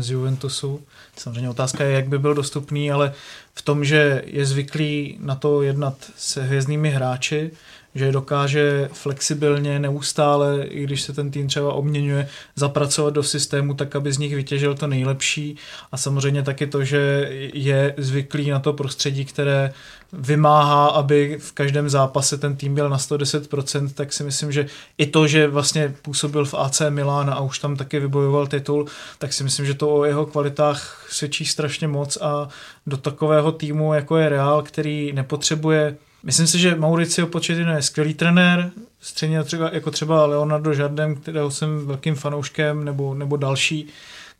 z 0.00 0.10
Juventusu. 0.10 0.80
Samozřejmě 1.16 1.50
otázka 1.50 1.84
je, 1.84 1.92
jak 1.92 2.08
by 2.08 2.18
byl 2.18 2.34
dostupný, 2.34 2.92
ale 2.92 3.12
v 3.54 3.62
tom, 3.62 3.84
že 3.84 4.22
je 4.26 4.46
zvyklý 4.46 5.18
na 5.20 5.34
to 5.34 5.62
jednat 5.62 5.96
se 6.16 6.42
hvězdnými 6.42 6.90
hráči, 6.90 7.50
že 7.96 8.12
dokáže 8.12 8.88
flexibilně, 8.92 9.78
neustále, 9.78 10.64
i 10.64 10.82
když 10.82 11.02
se 11.02 11.12
ten 11.12 11.30
tým 11.30 11.48
třeba 11.48 11.72
obměňuje, 11.72 12.28
zapracovat 12.56 13.14
do 13.14 13.22
systému 13.22 13.74
tak, 13.74 13.96
aby 13.96 14.12
z 14.12 14.18
nich 14.18 14.34
vytěžil 14.34 14.74
to 14.74 14.86
nejlepší. 14.86 15.56
A 15.92 15.96
samozřejmě 15.96 16.42
taky 16.42 16.66
to, 16.66 16.84
že 16.84 17.30
je 17.54 17.94
zvyklý 17.96 18.50
na 18.50 18.58
to 18.58 18.72
prostředí, 18.72 19.24
které 19.24 19.72
vymáhá, 20.12 20.86
aby 20.86 21.38
v 21.40 21.52
každém 21.52 21.88
zápase 21.88 22.38
ten 22.38 22.56
tým 22.56 22.74
byl 22.74 22.88
na 22.88 22.96
110%, 22.96 23.90
tak 23.94 24.12
si 24.12 24.24
myslím, 24.24 24.52
že 24.52 24.66
i 24.98 25.06
to, 25.06 25.26
že 25.26 25.48
vlastně 25.48 25.94
působil 26.02 26.44
v 26.44 26.54
AC 26.54 26.82
Milán 26.88 27.30
a 27.30 27.40
už 27.40 27.58
tam 27.58 27.76
taky 27.76 28.00
vybojoval 28.00 28.46
titul, 28.46 28.86
tak 29.18 29.32
si 29.32 29.44
myslím, 29.44 29.66
že 29.66 29.74
to 29.74 29.94
o 29.94 30.04
jeho 30.04 30.26
kvalitách 30.26 31.06
svědčí 31.10 31.46
strašně 31.46 31.88
moc 31.88 32.16
a 32.16 32.48
do 32.86 32.96
takového 32.96 33.52
týmu, 33.52 33.94
jako 33.94 34.16
je 34.16 34.28
Real, 34.28 34.62
který 34.62 35.12
nepotřebuje 35.12 35.96
Myslím 36.22 36.46
si, 36.46 36.58
že 36.58 36.74
Mauricio 36.74 37.26
Pochettino 37.26 37.72
je 37.72 37.82
skvělý 37.82 38.14
trenér, 38.14 38.70
stejně 39.00 39.44
třeba, 39.44 39.70
jako 39.72 39.90
třeba 39.90 40.26
Leonardo 40.26 40.72
Jardem, 40.72 41.16
kterého 41.16 41.50
jsem 41.50 41.86
velkým 41.86 42.14
fanouškem, 42.14 42.84
nebo, 42.84 43.14
nebo 43.14 43.36
další, 43.36 43.88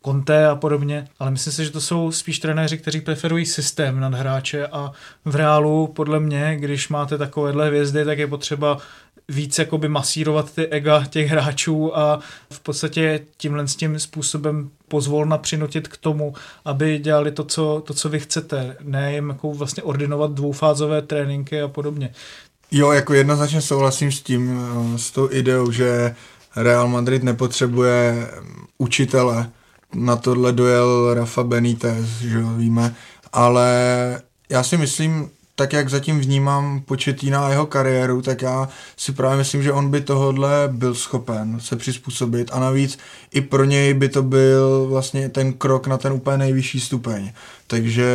Conte 0.05 0.47
a 0.47 0.55
podobně, 0.55 1.07
ale 1.19 1.31
myslím 1.31 1.53
si, 1.53 1.65
že 1.65 1.71
to 1.71 1.81
jsou 1.81 2.11
spíš 2.11 2.39
trenéři, 2.39 2.77
kteří 2.77 3.01
preferují 3.01 3.45
systém 3.45 3.99
nad 3.99 4.13
hráče 4.13 4.67
a 4.67 4.91
v 5.25 5.35
reálu 5.35 5.87
podle 5.87 6.19
mě, 6.19 6.57
když 6.59 6.89
máte 6.89 7.17
takovéhle 7.17 7.67
hvězdy, 7.67 8.05
tak 8.05 8.17
je 8.17 8.27
potřeba 8.27 8.77
víc 9.29 9.59
jakoby 9.59 9.89
masírovat 9.89 10.53
ty 10.53 10.67
ega 10.67 11.05
těch 11.05 11.27
hráčů 11.27 11.97
a 11.97 12.19
v 12.49 12.59
podstatě 12.59 13.19
tímhle 13.37 13.67
s 13.67 13.75
tím 13.75 13.99
způsobem 13.99 14.69
pozvolna 14.87 15.37
přinutit 15.37 15.87
k 15.87 15.97
tomu, 15.97 16.33
aby 16.65 16.99
dělali 16.99 17.31
to, 17.31 17.43
co, 17.43 17.83
to, 17.85 17.93
co 17.93 18.09
vy 18.09 18.19
chcete, 18.19 18.77
ne 18.81 19.13
jim 19.13 19.29
jako 19.29 19.53
vlastně 19.53 19.83
ordinovat 19.83 20.31
dvoufázové 20.31 21.01
tréninky 21.01 21.61
a 21.61 21.67
podobně. 21.67 22.13
Jo, 22.71 22.91
jako 22.91 23.13
jednoznačně 23.13 23.61
souhlasím 23.61 24.11
s 24.11 24.21
tím, 24.21 24.59
eh, 24.95 24.97
s 24.97 25.11
tou 25.11 25.29
ideou, 25.31 25.71
že 25.71 26.15
Real 26.55 26.87
Madrid 26.87 27.23
nepotřebuje 27.23 28.31
učitele, 28.77 29.49
na 29.93 30.15
tohle 30.15 30.53
dojel 30.53 31.13
Rafa 31.13 31.43
Benítez, 31.43 32.07
že 32.07 32.39
jo, 32.39 32.47
víme, 32.57 32.95
ale 33.33 33.71
já 34.49 34.63
si 34.63 34.77
myslím, 34.77 35.29
tak 35.57 35.73
jak 35.73 35.89
zatím 35.89 36.19
vnímám 36.19 36.81
Početína 36.85 37.49
jeho 37.49 37.65
kariéru, 37.65 38.21
tak 38.21 38.41
já 38.41 38.69
si 38.97 39.11
právě 39.11 39.37
myslím, 39.37 39.63
že 39.63 39.71
on 39.71 39.91
by 39.91 40.01
tohodle 40.01 40.69
byl 40.71 40.95
schopen 40.95 41.59
se 41.59 41.75
přizpůsobit 41.75 42.49
a 42.53 42.59
navíc 42.59 42.97
i 43.31 43.41
pro 43.41 43.63
něj 43.63 43.93
by 43.93 44.09
to 44.09 44.23
byl 44.23 44.87
vlastně 44.89 45.29
ten 45.29 45.53
krok 45.53 45.87
na 45.87 45.97
ten 45.97 46.13
úplně 46.13 46.37
nejvyšší 46.37 46.79
stupeň. 46.79 47.31
Takže 47.67 48.07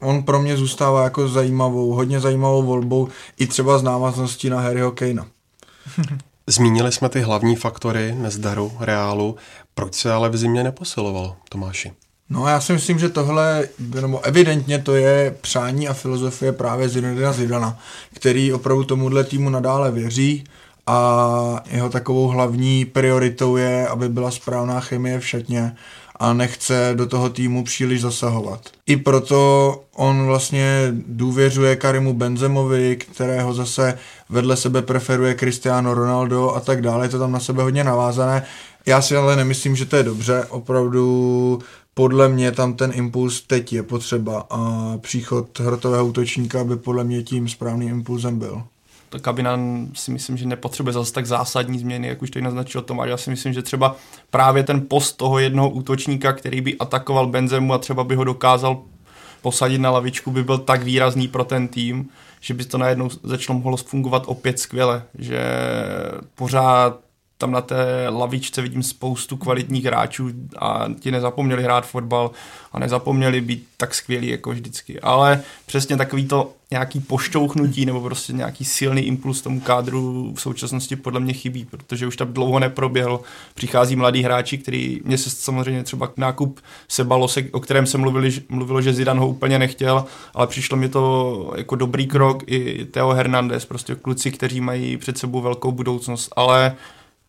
on 0.00 0.22
pro 0.22 0.42
mě 0.42 0.56
zůstává 0.56 1.04
jako 1.04 1.28
zajímavou, 1.28 1.92
hodně 1.92 2.20
zajímavou 2.20 2.62
volbou 2.62 3.08
i 3.38 3.46
třeba 3.46 3.78
z 3.78 3.82
návazností 3.82 4.50
na 4.50 4.60
Harryho 4.60 4.92
Kanea. 4.92 5.26
Zmínili 6.46 6.92
jsme 6.92 7.08
ty 7.08 7.20
hlavní 7.20 7.56
faktory 7.56 8.14
nezdaru 8.14 8.72
Reálu. 8.80 9.36
Proč 9.74 9.94
se 9.94 10.12
ale 10.12 10.28
v 10.28 10.36
zimě 10.36 10.64
neposilovalo, 10.64 11.36
Tomáši? 11.48 11.92
No 12.30 12.48
já 12.48 12.60
si 12.60 12.72
myslím, 12.72 12.98
že 12.98 13.08
tohle, 13.08 13.68
nebo 14.00 14.20
evidentně 14.20 14.78
to 14.78 14.94
je 14.94 15.36
přání 15.40 15.88
a 15.88 15.94
filozofie 15.94 16.52
právě 16.52 16.88
Zinedina 16.88 17.32
Zidana, 17.32 17.78
který 18.14 18.52
opravdu 18.52 18.84
tomuhle 18.84 19.24
týmu 19.24 19.50
nadále 19.50 19.90
věří 19.90 20.44
a 20.86 21.62
jeho 21.70 21.88
takovou 21.88 22.28
hlavní 22.28 22.84
prioritou 22.84 23.56
je, 23.56 23.88
aby 23.88 24.08
byla 24.08 24.30
správná 24.30 24.80
chemie 24.80 25.20
v 25.20 25.26
šatně 25.26 25.76
a 26.16 26.32
nechce 26.32 26.92
do 26.94 27.06
toho 27.06 27.30
týmu 27.30 27.64
příliš 27.64 28.00
zasahovat. 28.00 28.60
I 28.86 28.96
proto 28.96 29.82
on 29.94 30.26
vlastně 30.26 30.88
důvěřuje 31.06 31.76
Karimu 31.76 32.14
Benzemovi, 32.14 32.96
kterého 32.96 33.54
zase 33.54 33.98
vedle 34.28 34.56
sebe 34.56 34.82
preferuje 34.82 35.34
Cristiano 35.34 35.94
Ronaldo 35.94 36.50
a 36.50 36.60
tak 36.60 36.82
dále, 36.82 37.04
je 37.04 37.08
to 37.08 37.18
tam 37.18 37.32
na 37.32 37.40
sebe 37.40 37.62
hodně 37.62 37.84
navázané. 37.84 38.42
Já 38.86 39.02
si 39.02 39.16
ale 39.16 39.36
nemyslím, 39.36 39.76
že 39.76 39.86
to 39.86 39.96
je 39.96 40.02
dobře, 40.02 40.44
opravdu 40.48 41.58
podle 41.94 42.28
mě 42.28 42.52
tam 42.52 42.74
ten 42.74 42.90
impuls 42.94 43.40
teď 43.40 43.72
je 43.72 43.82
potřeba 43.82 44.46
a 44.50 44.92
příchod 44.98 45.60
hrotového 45.60 46.06
útočníka 46.06 46.64
by 46.64 46.76
podle 46.76 47.04
mě 47.04 47.22
tím 47.22 47.48
správným 47.48 47.88
impulzem 47.88 48.38
byl 48.38 48.62
ta 49.10 49.18
kabina 49.18 49.58
si 49.94 50.10
myslím, 50.10 50.36
že 50.36 50.46
nepotřebuje 50.46 50.92
zase 50.92 51.12
tak 51.12 51.26
zásadní 51.26 51.78
změny, 51.78 52.08
jak 52.08 52.22
už 52.22 52.30
to 52.30 52.40
naznačil 52.40 52.82
Tomáš. 52.82 53.08
Já 53.08 53.16
si 53.16 53.30
myslím, 53.30 53.52
že 53.52 53.62
třeba 53.62 53.96
právě 54.30 54.62
ten 54.62 54.86
post 54.88 55.12
toho 55.12 55.38
jednoho 55.38 55.70
útočníka, 55.70 56.32
který 56.32 56.60
by 56.60 56.78
atakoval 56.78 57.26
Benzemu 57.26 57.74
a 57.74 57.78
třeba 57.78 58.04
by 58.04 58.14
ho 58.14 58.24
dokázal 58.24 58.82
posadit 59.42 59.78
na 59.78 59.90
lavičku, 59.90 60.30
by 60.30 60.44
byl 60.44 60.58
tak 60.58 60.82
výrazný 60.82 61.28
pro 61.28 61.44
ten 61.44 61.68
tým, 61.68 62.08
že 62.40 62.54
by 62.54 62.64
to 62.64 62.78
najednou 62.78 63.08
začalo 63.22 63.58
mohlo 63.58 63.76
fungovat 63.76 64.22
opět 64.26 64.58
skvěle, 64.58 65.02
že 65.18 65.40
pořád 66.34 67.00
tam 67.40 67.50
na 67.50 67.60
té 67.60 68.08
lavičce 68.08 68.62
vidím 68.62 68.82
spoustu 68.82 69.36
kvalitních 69.36 69.84
hráčů 69.84 70.30
a 70.58 70.86
ti 71.00 71.10
nezapomněli 71.10 71.62
hrát 71.62 71.86
fotbal 71.86 72.30
a 72.72 72.78
nezapomněli 72.78 73.40
být 73.40 73.66
tak 73.76 73.94
skvělí 73.94 74.28
jako 74.28 74.50
vždycky. 74.50 75.00
Ale 75.00 75.42
přesně 75.66 75.96
takový 75.96 76.26
to 76.26 76.52
nějaký 76.70 77.00
poštouchnutí 77.00 77.86
nebo 77.86 78.00
prostě 78.00 78.32
nějaký 78.32 78.64
silný 78.64 79.02
impuls 79.02 79.42
tomu 79.42 79.60
kádru 79.60 80.32
v 80.34 80.40
současnosti 80.40 80.96
podle 80.96 81.20
mě 81.20 81.32
chybí, 81.32 81.64
protože 81.64 82.06
už 82.06 82.16
tam 82.16 82.32
dlouho 82.32 82.58
neproběhl. 82.58 83.20
Přichází 83.54 83.96
mladý 83.96 84.22
hráči, 84.22 84.58
který 84.58 85.00
mě 85.04 85.18
se 85.18 85.30
samozřejmě 85.30 85.82
třeba 85.82 86.12
nákup 86.16 86.60
Sebalose, 86.88 87.44
o 87.52 87.60
kterém 87.60 87.86
se 87.86 87.98
mluvili, 87.98 88.32
mluvilo, 88.48 88.82
že 88.82 88.92
Zidane 88.92 89.20
ho 89.20 89.28
úplně 89.28 89.58
nechtěl, 89.58 90.04
ale 90.34 90.46
přišlo 90.46 90.76
mi 90.76 90.88
to 90.88 91.52
jako 91.56 91.76
dobrý 91.76 92.06
krok 92.06 92.42
i 92.46 92.84
Teo 92.84 93.10
Hernandez, 93.10 93.64
prostě 93.64 93.94
kluci, 93.94 94.30
kteří 94.30 94.60
mají 94.60 94.96
před 94.96 95.18
sebou 95.18 95.40
velkou 95.40 95.72
budoucnost, 95.72 96.32
ale 96.36 96.76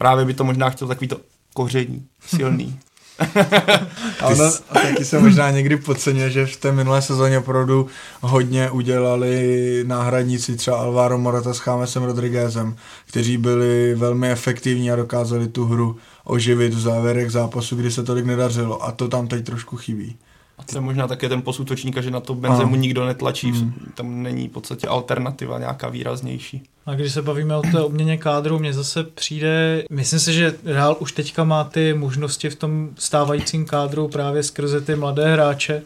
právě 0.01 0.25
by 0.25 0.33
to 0.33 0.43
možná 0.43 0.69
chtěl 0.69 0.87
takový 0.87 1.07
to 1.07 1.17
koření 1.53 2.05
silný. 2.25 2.79
a, 4.19 4.27
ono, 4.27 4.45
a 4.45 4.73
taky 4.73 5.05
se 5.05 5.19
možná 5.19 5.51
někdy 5.51 5.77
podceňuje, 5.77 6.29
že 6.29 6.45
v 6.45 6.57
té 6.57 6.71
minulé 6.71 7.01
sezóně 7.01 7.39
opravdu 7.39 7.87
hodně 8.21 8.71
udělali 8.71 9.83
náhradníci, 9.87 10.55
třeba 10.55 10.77
Alvaro 10.77 11.17
Morata 11.17 11.53
s 11.53 11.59
Chamesem 11.59 12.03
Rodriguezem, 12.03 12.75
kteří 13.05 13.37
byli 13.37 13.95
velmi 13.95 14.31
efektivní 14.31 14.91
a 14.91 14.95
dokázali 14.95 15.47
tu 15.47 15.65
hru 15.65 15.97
oživit 16.23 16.73
v 16.73 16.79
závěrech 16.79 17.31
zápasu, 17.31 17.75
kdy 17.75 17.91
se 17.91 18.03
tolik 18.03 18.25
nedařilo 18.25 18.83
a 18.83 18.91
to 18.91 19.07
tam 19.07 19.27
teď 19.27 19.45
trošku 19.45 19.77
chybí. 19.77 20.17
A 20.61 20.63
to 20.71 20.77
je 20.77 20.81
možná 20.81 21.07
také 21.07 21.29
ten 21.29 21.41
posútočníka, 21.41 22.01
že 22.01 22.11
na 22.11 22.19
to 22.19 22.35
Benzemu 22.35 22.75
nikdo 22.75 23.05
netlačí, 23.05 23.51
mm. 23.51 23.73
tam 23.95 24.23
není 24.23 24.47
v 24.47 24.51
podstatě 24.51 24.87
alternativa 24.87 25.59
nějaká 25.59 25.89
výraznější. 25.89 26.63
A 26.85 26.95
když 26.95 27.13
se 27.13 27.21
bavíme 27.21 27.55
o 27.55 27.61
té 27.61 27.81
obměně 27.81 28.17
kádru, 28.17 28.59
mně 28.59 28.73
zase 28.73 29.03
přijde, 29.03 29.83
myslím 29.89 30.19
si, 30.19 30.33
že 30.33 30.55
Real 30.65 30.97
už 30.99 31.11
teďka 31.11 31.43
má 31.43 31.63
ty 31.63 31.93
možnosti 31.93 32.49
v 32.49 32.55
tom 32.55 32.89
stávajícím 32.95 33.65
kádru 33.65 34.07
právě 34.07 34.43
skrze 34.43 34.81
ty 34.81 34.95
mladé 34.95 35.33
hráče. 35.33 35.83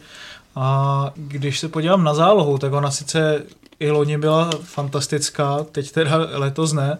A 0.56 1.10
když 1.16 1.60
se 1.60 1.68
podívám 1.68 2.04
na 2.04 2.14
zálohu, 2.14 2.58
tak 2.58 2.72
ona 2.72 2.90
sice 2.90 3.42
i 3.80 3.90
loni 3.90 4.18
byla 4.18 4.50
fantastická, 4.62 5.66
teď 5.72 5.92
teda 5.92 6.16
letos 6.32 6.72
ne, 6.72 6.98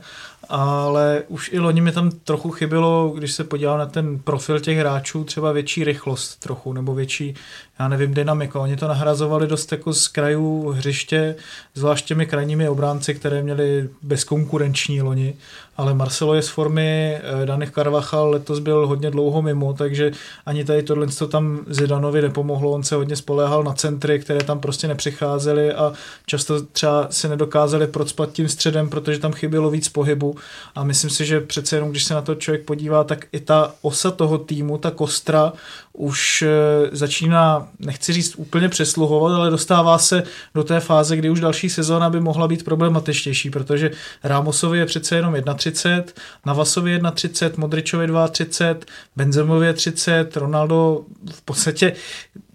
ale 0.48 1.22
už 1.28 1.52
i 1.52 1.58
loni 1.58 1.80
mi 1.80 1.92
tam 1.92 2.10
trochu 2.10 2.50
chybilo, 2.50 3.12
když 3.16 3.32
se 3.32 3.44
podívám 3.44 3.78
na 3.78 3.86
ten 3.86 4.18
profil 4.18 4.60
těch 4.60 4.78
hráčů, 4.78 5.24
třeba 5.24 5.52
větší 5.52 5.84
rychlost 5.84 6.36
trochu, 6.40 6.72
nebo 6.72 6.94
větší, 6.94 7.34
já 7.78 7.88
nevím, 7.88 8.14
dynamika. 8.14 8.60
Oni 8.60 8.76
to 8.76 8.88
nahrazovali 8.88 9.46
dost 9.46 9.72
jako 9.72 9.92
z 9.92 10.08
krajů 10.08 10.68
hřiště, 10.68 11.36
zvlášť 11.74 12.06
těmi 12.06 12.26
krajními 12.26 12.68
obránci, 12.68 13.14
které 13.14 13.42
měli 13.42 13.88
bezkonkurenční 14.02 15.02
loni, 15.02 15.34
ale 15.76 15.94
Marcelo 15.94 16.34
je 16.34 16.42
z 16.42 16.48
formy, 16.48 17.20
eh, 17.42 17.46
Danych 17.46 17.70
Carvachal 17.70 18.30
letos 18.30 18.58
byl 18.58 18.86
hodně 18.86 19.10
dlouho 19.10 19.42
mimo, 19.42 19.72
takže 19.72 20.10
ani 20.46 20.64
tady 20.64 20.82
tohle 20.82 21.06
to 21.06 21.28
tam 21.28 21.60
Zidanovi 21.66 22.22
nepomohlo, 22.22 22.70
on 22.70 22.82
se 22.82 22.94
hodně 22.94 23.16
spoléhal 23.16 23.64
na 23.64 23.72
centry, 23.72 24.20
které 24.20 24.44
tam 24.44 24.60
prostě 24.60 24.88
nepřicházely 24.88 25.72
a 25.72 25.92
často 26.26 26.62
třeba 26.62 27.06
si 27.10 27.28
nedokázali 27.28 27.86
procpat 27.86 28.32
tím 28.32 28.48
středem, 28.48 28.88
protože 28.88 29.18
tam 29.18 29.32
chybělo 29.32 29.70
víc 29.70 29.88
pohybu. 29.88 30.36
A 30.74 30.84
myslím 30.84 31.10
si, 31.10 31.24
že 31.24 31.40
přece 31.40 31.76
jenom, 31.76 31.90
když 31.90 32.04
se 32.04 32.14
na 32.14 32.22
to 32.22 32.34
člověk 32.34 32.64
podívá, 32.64 33.04
tak 33.04 33.26
i 33.32 33.40
ta 33.40 33.74
osa 33.82 34.10
toho 34.10 34.38
týmu, 34.38 34.78
ta 34.78 34.90
kostra, 34.90 35.52
už 35.96 36.42
eh, 36.42 36.48
začíná, 36.92 37.68
nechci 37.78 38.12
říct 38.12 38.34
úplně 38.36 38.68
přesluhovat, 38.68 39.32
ale 39.32 39.50
dostává 39.50 39.98
se 39.98 40.22
do 40.54 40.64
té 40.64 40.80
fáze, 40.80 41.16
kdy 41.16 41.30
už 41.30 41.40
další 41.40 41.70
sezóna 41.70 42.10
by 42.10 42.20
mohla 42.20 42.48
být 42.48 42.64
problematičtější, 42.64 43.50
protože 43.50 43.90
Rámosovi 44.24 44.78
je 44.78 44.86
přece 44.86 45.16
jenom 45.16 45.34
31, 45.56 46.12
Navasovi 46.46 47.00
31, 47.14 47.60
Modričovi 47.60 48.08
32, 48.30 48.86
Benzemovi 49.16 49.74
30, 49.74 50.36
Ronaldo 50.36 51.04
v 51.32 51.42
podstatě 51.42 51.92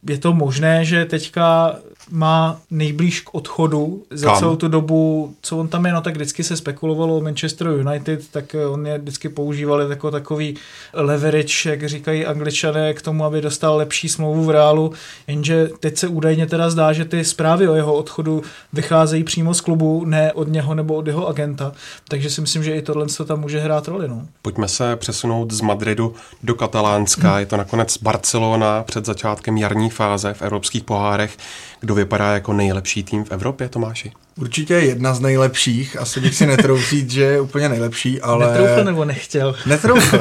je 0.09 0.17
to 0.17 0.33
možné, 0.33 0.85
že 0.85 1.05
teďka 1.05 1.75
má 2.11 2.59
nejblíž 2.71 3.21
k 3.21 3.33
odchodu 3.33 4.03
za 4.09 4.27
Kam? 4.27 4.39
celou 4.39 4.55
tu 4.55 4.67
dobu, 4.67 5.33
co 5.41 5.57
on 5.57 5.67
tam 5.67 5.85
je, 5.85 5.93
no 5.93 6.01
tak 6.01 6.15
vždycky 6.15 6.43
se 6.43 6.57
spekulovalo 6.57 7.17
o 7.17 7.21
Manchester 7.21 7.67
United, 7.67 8.27
tak 8.31 8.55
eh, 8.55 8.67
on 8.67 8.87
je 8.87 8.97
vždycky 8.97 9.29
používali 9.29 9.89
jako 9.89 10.11
takový 10.11 10.55
leverage, 10.93 11.69
jak 11.69 11.89
říkají 11.89 12.25
angličané, 12.25 12.93
k 12.93 13.01
tomu, 13.01 13.25
aby 13.25 13.41
dostal 13.41 13.77
lepší 13.77 14.09
smlouvu 14.09 14.43
v 14.43 14.49
reálu, 14.49 14.93
jenže 15.27 15.69
teď 15.79 15.97
se 15.97 16.07
údajně 16.07 16.47
teda 16.47 16.69
zdá, 16.69 16.93
že 16.93 17.05
ty 17.05 17.25
zprávy 17.25 17.67
o 17.67 17.75
jeho 17.75 17.93
odchodu 17.93 18.43
vycházejí 18.73 19.23
přímo 19.23 19.53
z 19.53 19.61
klubu, 19.61 20.05
ne 20.05 20.33
od 20.33 20.47
něho 20.47 20.75
nebo 20.75 20.95
od 20.95 21.07
jeho 21.07 21.27
agenta, 21.27 21.71
takže 22.07 22.29
si 22.29 22.41
myslím, 22.41 22.63
že 22.63 22.75
i 22.75 22.81
tohle 22.81 23.05
to 23.05 23.25
tam 23.25 23.39
může 23.39 23.59
hrát 23.59 23.87
roli. 23.87 24.07
No. 24.07 24.21
Pojďme 24.41 24.67
se 24.67 24.95
přesunout 24.95 25.51
z 25.51 25.61
Madridu 25.61 26.13
do 26.43 26.55
Katalánska. 26.55 27.39
Je 27.39 27.45
to 27.45 27.57
nakonec 27.57 27.97
Barcelona 27.97 28.83
před 28.83 29.05
začátkem 29.05 29.57
jarní 29.57 29.89
fáze 29.89 30.33
v 30.33 30.41
evropských 30.41 30.83
pohárech. 30.83 31.37
Kdo 31.81 31.95
vypadá 31.95 32.33
jako 32.33 32.53
nejlepší 32.53 33.03
tým 33.03 33.23
v 33.23 33.31
Evropě, 33.31 33.69
Tomáši? 33.69 34.11
Určitě 34.37 34.73
jedna 34.73 35.13
z 35.13 35.19
nejlepších, 35.19 35.97
asi 35.97 36.19
bych 36.19 36.35
si 36.35 36.45
netroufl 36.45 36.83
říct, 36.89 37.11
že 37.11 37.21
je 37.21 37.41
úplně 37.41 37.69
nejlepší, 37.69 38.21
ale... 38.21 38.47
Netroufl 38.47 38.83
nebo 38.83 39.05
nechtěl? 39.05 39.55
Netroufl. 39.65 40.19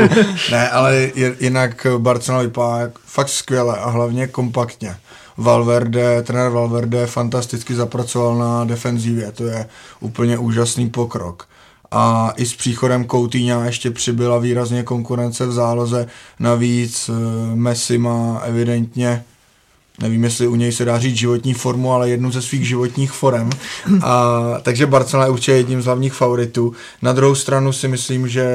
ne, 0.50 0.70
ale 0.70 1.10
jinak 1.40 1.86
Barcelona 1.98 2.42
vypadá 2.42 2.90
fakt 3.06 3.28
skvěle 3.28 3.78
a 3.78 3.90
hlavně 3.90 4.26
kompaktně. 4.26 4.96
Valverde, 5.36 6.22
trenér 6.22 6.50
Valverde 6.50 7.06
fantasticky 7.06 7.74
zapracoval 7.74 8.36
na 8.36 8.64
defenzivě, 8.64 9.32
to 9.32 9.44
je 9.44 9.66
úplně 10.00 10.38
úžasný 10.38 10.90
pokrok. 10.90 11.48
A 11.90 12.32
i 12.36 12.46
s 12.46 12.54
příchodem 12.54 13.08
Coutinho 13.08 13.64
ještě 13.64 13.90
přibyla 13.90 14.38
výrazně 14.38 14.82
konkurence 14.82 15.46
v 15.46 15.52
záloze, 15.52 16.06
navíc 16.38 17.08
eh, 17.08 17.12
Messi 17.54 17.98
má 17.98 18.38
evidentně 18.44 19.24
nevím, 19.98 20.24
jestli 20.24 20.46
u 20.46 20.54
něj 20.54 20.72
se 20.72 20.84
dá 20.84 20.98
říct 20.98 21.16
životní 21.16 21.54
formu, 21.54 21.92
ale 21.92 22.10
jednu 22.10 22.30
ze 22.30 22.42
svých 22.42 22.68
životních 22.68 23.12
forem. 23.12 23.50
A, 24.02 24.42
takže 24.62 24.86
Barcelona 24.86 25.26
je 25.26 25.32
určitě 25.32 25.52
jedním 25.52 25.82
z 25.82 25.84
hlavních 25.84 26.12
favoritů. 26.12 26.72
Na 27.02 27.12
druhou 27.12 27.34
stranu 27.34 27.72
si 27.72 27.88
myslím, 27.88 28.28
že 28.28 28.48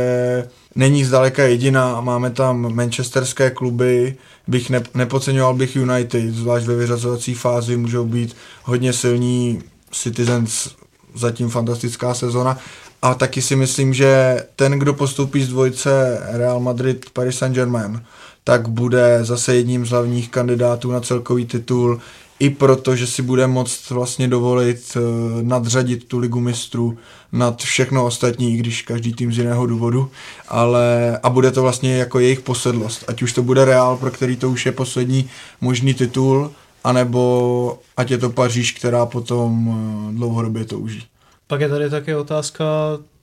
není 0.75 1.05
zdaleka 1.05 1.43
jediná. 1.43 2.01
Máme 2.01 2.29
tam 2.29 2.75
manchesterské 2.75 3.49
kluby, 3.49 4.15
bych 4.47 4.69
ne, 4.69 4.83
nepodceňoval 4.93 5.53
bych 5.53 5.75
United, 5.75 6.35
zvlášť 6.35 6.65
ve 6.65 6.75
vyřazovací 6.75 7.33
fázi 7.33 7.77
můžou 7.77 8.05
být 8.05 8.35
hodně 8.63 8.93
silní 8.93 9.61
Citizens, 9.91 10.67
zatím 11.15 11.49
fantastická 11.49 12.13
sezona. 12.13 12.57
A 13.01 13.13
taky 13.13 13.41
si 13.41 13.55
myslím, 13.55 13.93
že 13.93 14.43
ten, 14.55 14.71
kdo 14.71 14.93
postoupí 14.93 15.43
z 15.43 15.49
dvojce 15.49 16.21
Real 16.31 16.59
Madrid, 16.59 17.05
Paris 17.13 17.37
Saint-Germain, 17.37 18.01
tak 18.43 18.67
bude 18.69 19.19
zase 19.21 19.55
jedním 19.55 19.85
z 19.85 19.89
hlavních 19.89 20.29
kandidátů 20.29 20.91
na 20.91 21.01
celkový 21.01 21.45
titul, 21.45 22.01
i 22.39 22.49
proto, 22.49 22.95
že 22.95 23.07
si 23.07 23.21
bude 23.21 23.47
moct 23.47 23.89
vlastně 23.89 24.27
dovolit 24.27 24.97
uh, 24.97 25.01
nadřadit 25.43 26.07
tu 26.07 26.19
ligu 26.19 26.39
mistrů 26.39 26.97
nad 27.31 27.61
všechno 27.61 28.05
ostatní, 28.05 28.53
i 28.53 28.57
když 28.57 28.81
každý 28.81 29.13
tým 29.13 29.33
z 29.33 29.37
jiného 29.37 29.65
důvodu, 29.65 30.11
ale 30.47 31.19
a 31.23 31.29
bude 31.29 31.51
to 31.51 31.61
vlastně 31.61 31.97
jako 31.97 32.19
jejich 32.19 32.41
posedlost, 32.41 33.05
ať 33.07 33.21
už 33.21 33.33
to 33.33 33.43
bude 33.43 33.65
Real, 33.65 33.97
pro 33.97 34.11
který 34.11 34.35
to 34.35 34.49
už 34.49 34.65
je 34.65 34.71
poslední 34.71 35.29
možný 35.61 35.93
titul, 35.93 36.51
anebo 36.83 37.79
ať 37.97 38.11
je 38.11 38.17
to 38.17 38.29
Paříž, 38.29 38.71
která 38.71 39.05
potom 39.05 39.67
uh, 39.67 40.13
dlouhodobě 40.13 40.65
to 40.65 40.79
uží. 40.79 41.03
Pak 41.47 41.61
je 41.61 41.69
tady 41.69 41.89
také 41.89 42.17
otázka 42.17 42.65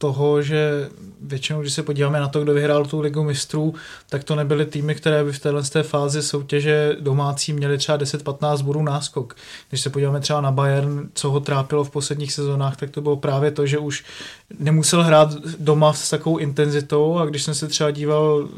toho, 0.00 0.42
že 0.42 0.88
většinou, 1.20 1.60
když 1.60 1.72
se 1.72 1.82
podíváme 1.82 2.20
na 2.20 2.28
to, 2.28 2.40
kdo 2.40 2.54
vyhrál 2.54 2.84
tu 2.84 3.00
ligu 3.00 3.24
mistrů, 3.24 3.74
tak 4.08 4.24
to 4.24 4.34
nebyly 4.34 4.66
týmy, 4.66 4.94
které 4.94 5.24
by 5.24 5.32
v 5.32 5.38
téhle 5.38 5.62
té 5.62 5.82
fázi 5.82 6.22
soutěže 6.22 6.96
domácí 7.00 7.52
měly 7.52 7.78
třeba 7.78 7.98
10-15 7.98 8.62
bodů 8.62 8.82
náskok. 8.82 9.36
Když 9.68 9.80
se 9.80 9.90
podíváme 9.90 10.20
třeba 10.20 10.40
na 10.40 10.50
Bayern, 10.50 11.08
co 11.14 11.30
ho 11.30 11.40
trápilo 11.40 11.84
v 11.84 11.90
posledních 11.90 12.32
sezónách, 12.32 12.76
tak 12.76 12.90
to 12.90 13.00
bylo 13.00 13.16
právě 13.16 13.50
to, 13.50 13.66
že 13.66 13.78
už 13.78 14.04
nemusel 14.58 15.02
hrát 15.02 15.34
doma 15.58 15.92
s 15.92 16.10
takovou 16.10 16.38
intenzitou 16.38 17.18
a 17.18 17.26
když 17.26 17.42
jsem 17.42 17.54
se 17.54 17.68
třeba 17.68 17.90
díval 17.90 18.48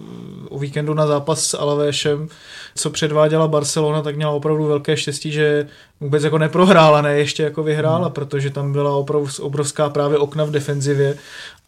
o 0.49 0.59
víkendu 0.59 0.95
na 0.95 1.07
zápas 1.07 1.45
s 1.45 1.55
Alavešem, 1.55 2.29
co 2.75 2.91
předváděla 2.91 3.49
Barcelona, 3.49 4.03
tak 4.03 4.17
měla 4.17 4.33
opravdu 4.33 4.67
velké 4.67 4.97
štěstí, 4.97 5.33
že 5.33 5.67
vůbec 6.03 6.25
jako 6.25 6.39
neprohrála, 6.39 7.03
ne 7.03 7.19
ještě 7.19 7.43
jako 7.43 7.63
vyhrála, 7.63 8.05
hmm. 8.05 8.13
protože 8.13 8.51
tam 8.51 8.73
byla 8.73 8.97
opravdu 8.97 9.29
obrovská 9.41 9.91
právě 9.91 10.19
okna 10.19 10.45
v 10.45 10.51
defenzivě 10.51 11.17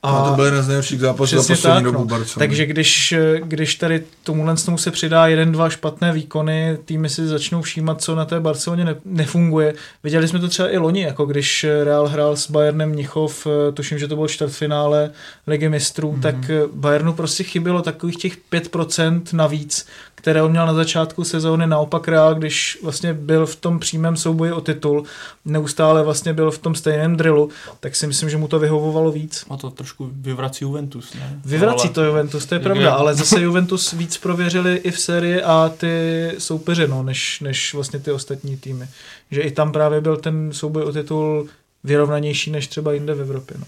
a 0.05 0.13
no, 0.13 0.31
to 0.31 0.37
byl 0.37 0.45
jeden 0.45 0.63
z 0.63 0.69
nejlepších 0.69 1.01
zápasů 1.01 1.37
za 1.37 1.55
poslední 1.55 1.77
tak, 1.77 1.85
dobu 1.85 1.99
no. 1.99 2.05
Barcelony. 2.05 2.49
Takže 2.49 2.67
když, 2.67 3.15
když 3.41 3.75
tady 3.75 4.05
tomuhle 4.23 4.57
tomu 4.57 4.79
se 4.79 4.91
přidá 4.91 5.27
jeden, 5.27 5.53
dva 5.53 5.71
špatné 5.71 6.13
výkony, 6.13 6.79
týmy 6.85 7.09
si 7.09 7.27
začnou 7.27 7.63
všímat, 7.63 8.03
co 8.03 8.15
na 8.15 8.25
té 8.25 8.41
Barceloně 8.41 8.85
ne, 8.85 8.97
nefunguje. 9.05 9.75
Viděli 10.05 10.29
jsme 10.29 10.39
to 10.39 10.49
třeba 10.49 10.71
i 10.71 10.79
loni, 10.79 11.03
jako 11.03 11.27
když 11.27 11.67
Real 11.85 12.09
hrál 12.09 12.37
s 12.37 12.51
Bayernem 12.51 12.91
Mnichov, 12.91 13.47
tuším, 13.75 13.99
že 13.99 14.09
to 14.09 14.15
bylo 14.15 14.29
čtvrtfinále 14.29 15.11
Ligy 15.47 15.69
mistrů, 15.69 16.13
mm-hmm. 16.13 16.23
tak 16.23 16.51
Bayernu 16.73 17.13
prostě 17.13 17.45
chybělo 17.45 17.83
takových 17.83 18.17
těch 18.17 18.37
5% 18.53 19.23
navíc, 19.33 19.87
které 20.15 20.43
on 20.43 20.51
měl 20.51 20.67
na 20.67 20.75
začátku 20.75 21.25
sezóny, 21.25 21.67
naopak 21.67 22.09
Real, 22.09 22.35
když 22.35 22.79
vlastně 22.83 23.15
byl 23.15 23.47
v 23.47 23.57
tom 23.57 23.79
přímém 23.79 24.17
souboji 24.17 24.53
o 24.53 24.61
titul, 24.61 25.05
neustále 25.45 26.03
vlastně 26.03 26.33
byl 26.33 26.51
v 26.51 26.59
tom 26.59 26.75
stejném 26.75 27.17
drillu, 27.17 27.49
tak 27.81 27.97
si 27.97 28.07
myslím, 28.07 28.31
že 28.31 28.37
mu 28.37 28.49
to 28.49 28.59
vyhovovalo 28.59 29.13
víc. 29.13 29.45
A 29.51 29.57
to 29.57 29.71
trošku 29.71 29.94
vyvrací 30.01 30.65
Juventus, 30.65 31.15
ne? 31.15 31.41
Vyvrací 31.45 31.89
ale... 31.89 31.95
to 31.95 32.05
Juventus, 32.05 32.47
to 32.47 32.55
je 32.55 32.61
pravda, 32.61 32.95
ale 32.95 33.15
zase 33.15 33.41
Juventus 33.41 33.93
víc 33.93 34.19
prověřili 34.19 34.77
i 34.77 34.91
v 34.91 35.01
sérii 35.01 35.43
a 35.43 35.73
ty 35.77 35.89
soupeře, 36.39 36.89
no, 36.89 37.03
než, 37.03 37.41
než 37.41 37.75
vlastně 37.75 37.99
ty 37.99 38.11
ostatní 38.13 38.57
týmy. 38.57 38.89
Že 39.31 39.41
i 39.41 39.51
tam 39.51 39.73
právě 39.73 40.01
byl 40.01 40.17
ten 40.17 40.53
souboj 40.53 40.83
o 40.83 40.93
titul 40.93 41.47
vyrovnanější 41.85 42.51
než 42.51 42.67
třeba 42.67 42.93
jinde 42.93 43.15
v 43.15 43.21
Evropě. 43.21 43.57
No. 43.61 43.67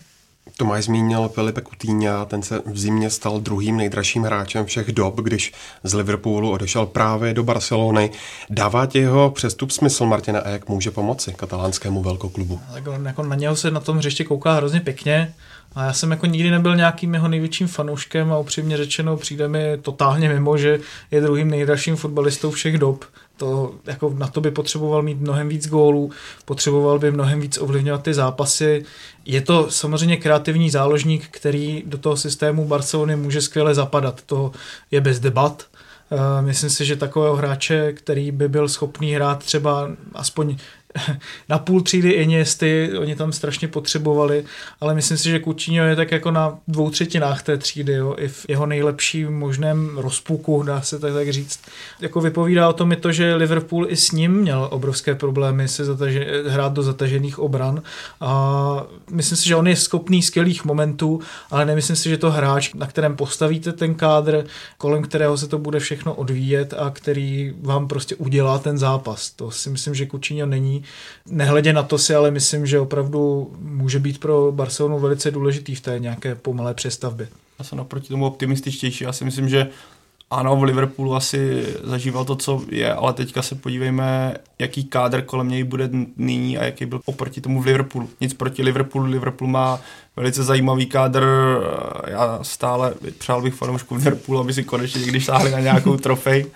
Tomáš 0.56 0.84
zmínil 0.84 1.28
Filipe 1.28 1.62
Coutinho, 1.62 2.26
ten 2.26 2.42
se 2.42 2.62
v 2.66 2.78
zimě 2.78 3.10
stal 3.10 3.40
druhým 3.40 3.76
nejdražším 3.76 4.22
hráčem 4.22 4.66
všech 4.66 4.92
dob, 4.92 5.20
když 5.20 5.52
z 5.84 5.94
Liverpoolu 5.94 6.50
odešel 6.50 6.86
právě 6.86 7.34
do 7.34 7.44
Barcelony. 7.44 8.10
Dává 8.50 8.86
ti 8.86 8.98
jeho 8.98 9.30
přestup 9.30 9.70
smysl, 9.70 10.06
Martina, 10.06 10.40
a 10.40 10.48
jak 10.48 10.68
může 10.68 10.90
pomoci 10.90 11.34
katalánskému 11.34 12.02
velkoklubu? 12.02 12.60
Tak 12.74 12.86
on, 12.86 13.06
jako 13.06 13.22
na 13.22 13.36
něho 13.36 13.56
se 13.56 13.70
na 13.70 13.80
tom 13.80 13.98
hřiště 13.98 14.24
kouká 14.24 14.54
hrozně 14.54 14.80
pěkně. 14.80 15.34
A 15.74 15.84
já 15.84 15.92
jsem 15.92 16.10
jako 16.10 16.26
nikdy 16.26 16.50
nebyl 16.50 16.76
nějakým 16.76 17.14
jeho 17.14 17.28
největším 17.28 17.66
fanouškem 17.66 18.32
a 18.32 18.38
upřímně 18.38 18.76
řečeno 18.76 19.16
přijde 19.16 19.48
mi 19.48 19.78
totálně 19.82 20.28
mimo, 20.28 20.56
že 20.56 20.80
je 21.10 21.20
druhým 21.20 21.50
nejdražším 21.50 21.96
fotbalistou 21.96 22.50
všech 22.50 22.78
dob 22.78 23.04
to, 23.36 23.74
jako 23.86 24.14
na 24.18 24.26
to 24.26 24.40
by 24.40 24.50
potřeboval 24.50 25.02
mít 25.02 25.20
mnohem 25.20 25.48
víc 25.48 25.68
gólů, 25.68 26.10
potřeboval 26.44 26.98
by 26.98 27.10
mnohem 27.10 27.40
víc 27.40 27.58
ovlivňovat 27.58 28.02
ty 28.02 28.14
zápasy. 28.14 28.84
Je 29.24 29.40
to 29.40 29.70
samozřejmě 29.70 30.16
kreativní 30.16 30.70
záložník, 30.70 31.28
který 31.30 31.82
do 31.86 31.98
toho 31.98 32.16
systému 32.16 32.64
Barcelony 32.64 33.16
může 33.16 33.40
skvěle 33.40 33.74
zapadat. 33.74 34.22
To 34.26 34.52
je 34.90 35.00
bez 35.00 35.20
debat. 35.20 35.66
Eh, 36.10 36.42
myslím 36.42 36.70
si, 36.70 36.84
že 36.84 36.96
takového 36.96 37.36
hráče, 37.36 37.92
který 37.92 38.30
by 38.30 38.48
byl 38.48 38.68
schopný 38.68 39.12
hrát 39.12 39.44
třeba 39.44 39.90
aspoň 40.14 40.56
na 41.48 41.58
půl 41.58 41.82
třídy 41.82 42.10
Iniesty, 42.10 42.90
oni 42.98 43.16
tam 43.16 43.32
strašně 43.32 43.68
potřebovali, 43.68 44.44
ale 44.80 44.94
myslím 44.94 45.18
si, 45.18 45.30
že 45.30 45.40
Coutinho 45.40 45.86
je 45.86 45.96
tak 45.96 46.12
jako 46.12 46.30
na 46.30 46.58
dvou 46.68 46.90
třetinách 46.90 47.42
té 47.42 47.58
třídy, 47.58 47.92
jo, 47.92 48.14
i 48.18 48.28
v 48.28 48.46
jeho 48.48 48.66
nejlepším 48.66 49.38
možném 49.38 49.98
rozpuku, 49.98 50.62
dá 50.62 50.80
se 50.80 50.98
tak, 50.98 51.12
tak 51.12 51.32
říct. 51.32 51.60
Jako 52.00 52.20
vypovídá 52.20 52.68
o 52.68 52.72
tom 52.72 52.92
i 52.92 52.96
to, 52.96 53.12
že 53.12 53.34
Liverpool 53.34 53.86
i 53.88 53.96
s 53.96 54.10
ním 54.10 54.32
měl 54.32 54.68
obrovské 54.70 55.14
problémy 55.14 55.68
se 55.68 55.84
zataže, 55.84 56.26
hrát 56.46 56.72
do 56.72 56.82
zatažených 56.82 57.38
obran 57.38 57.82
a 58.20 58.86
myslím 59.10 59.36
si, 59.38 59.48
že 59.48 59.56
on 59.56 59.68
je 59.68 59.76
schopný 59.76 60.22
skvělých 60.22 60.64
momentů, 60.64 61.20
ale 61.50 61.64
nemyslím 61.64 61.96
si, 61.96 62.08
že 62.08 62.18
to 62.18 62.30
hráč, 62.30 62.74
na 62.74 62.86
kterém 62.86 63.16
postavíte 63.16 63.72
ten 63.72 63.94
kádr, 63.94 64.44
kolem 64.78 65.02
kterého 65.02 65.36
se 65.36 65.48
to 65.48 65.58
bude 65.58 65.80
všechno 65.80 66.14
odvíjet 66.14 66.74
a 66.78 66.90
který 66.90 67.54
vám 67.62 67.88
prostě 67.88 68.16
udělá 68.16 68.58
ten 68.58 68.78
zápas. 68.78 69.30
To 69.30 69.50
si 69.50 69.70
myslím, 69.70 69.94
že 69.94 70.06
Coutinho 70.06 70.46
není 70.46 70.84
Nehledě 71.26 71.72
na 71.72 71.82
to 71.82 71.98
si 71.98 72.14
ale 72.14 72.30
myslím, 72.30 72.66
že 72.66 72.80
opravdu 72.80 73.50
může 73.60 73.98
být 73.98 74.20
pro 74.20 74.52
Barcelonu 74.52 74.98
velice 74.98 75.30
důležitý 75.30 75.74
v 75.74 75.80
té 75.80 75.98
nějaké 75.98 76.34
pomalé 76.34 76.74
přestavbě. 76.74 77.28
Já 77.58 77.64
jsem 77.64 77.78
naproti 77.78 78.08
tomu 78.08 78.26
optimističtější. 78.26 79.04
Já 79.04 79.12
si 79.12 79.24
myslím, 79.24 79.48
že 79.48 79.68
ano, 80.30 80.56
v 80.56 80.62
Liverpoolu 80.62 81.14
asi 81.14 81.66
zažíval 81.84 82.24
to, 82.24 82.36
co 82.36 82.62
je, 82.68 82.94
ale 82.94 83.12
teďka 83.12 83.42
se 83.42 83.54
podívejme, 83.54 84.34
jaký 84.58 84.84
kádr 84.84 85.22
kolem 85.22 85.48
něj 85.48 85.64
bude 85.64 85.90
nyní 86.16 86.58
a 86.58 86.64
jaký 86.64 86.86
byl 86.86 87.00
oproti 87.04 87.40
tomu 87.40 87.62
v 87.62 87.66
Liverpoolu. 87.66 88.08
Nic 88.20 88.34
proti 88.34 88.62
Liverpoolu, 88.62 89.06
Liverpool 89.06 89.50
má 89.50 89.80
velice 90.16 90.44
zajímavý 90.44 90.86
kádr, 90.86 91.26
já 92.06 92.38
stále 92.42 92.94
přál 93.18 93.42
bych 93.42 93.54
fanouškům 93.54 93.98
Liverpoolu, 93.98 94.40
aby 94.40 94.54
si 94.54 94.64
konečně 94.64 95.00
někdy 95.00 95.20
šáhli 95.20 95.50
na 95.50 95.60
nějakou 95.60 95.96
trofej, 95.96 96.46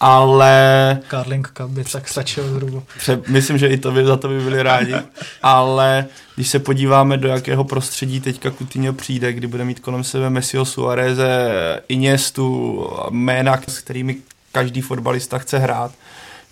ale... 0.00 0.98
Carling 1.10 1.48
Cup 1.48 1.70
by 1.70 1.84
tak 1.84 2.08
stačil 2.08 2.48
zhruba. 2.50 2.82
Myslím, 3.28 3.58
že 3.58 3.66
i 3.66 3.78
to 3.78 3.92
by, 3.92 4.04
za 4.04 4.16
to 4.16 4.28
by 4.28 4.40
byli 4.40 4.62
rádi, 4.62 4.94
ale 5.42 6.06
když 6.34 6.48
se 6.48 6.58
podíváme, 6.58 7.16
do 7.16 7.28
jakého 7.28 7.64
prostředí 7.64 8.20
teďka 8.20 8.50
Coutinho 8.50 8.92
přijde, 8.92 9.32
kdy 9.32 9.46
bude 9.46 9.64
mít 9.64 9.80
kolem 9.80 10.04
sebe 10.04 10.30
Messiho 10.30 10.64
Suareze, 10.64 11.50
Iniestu, 11.88 12.90
jména, 13.10 13.60
s 13.68 13.78
kterými 13.78 14.16
každý 14.52 14.80
fotbalista 14.80 15.38
chce 15.38 15.58
hrát, 15.58 15.92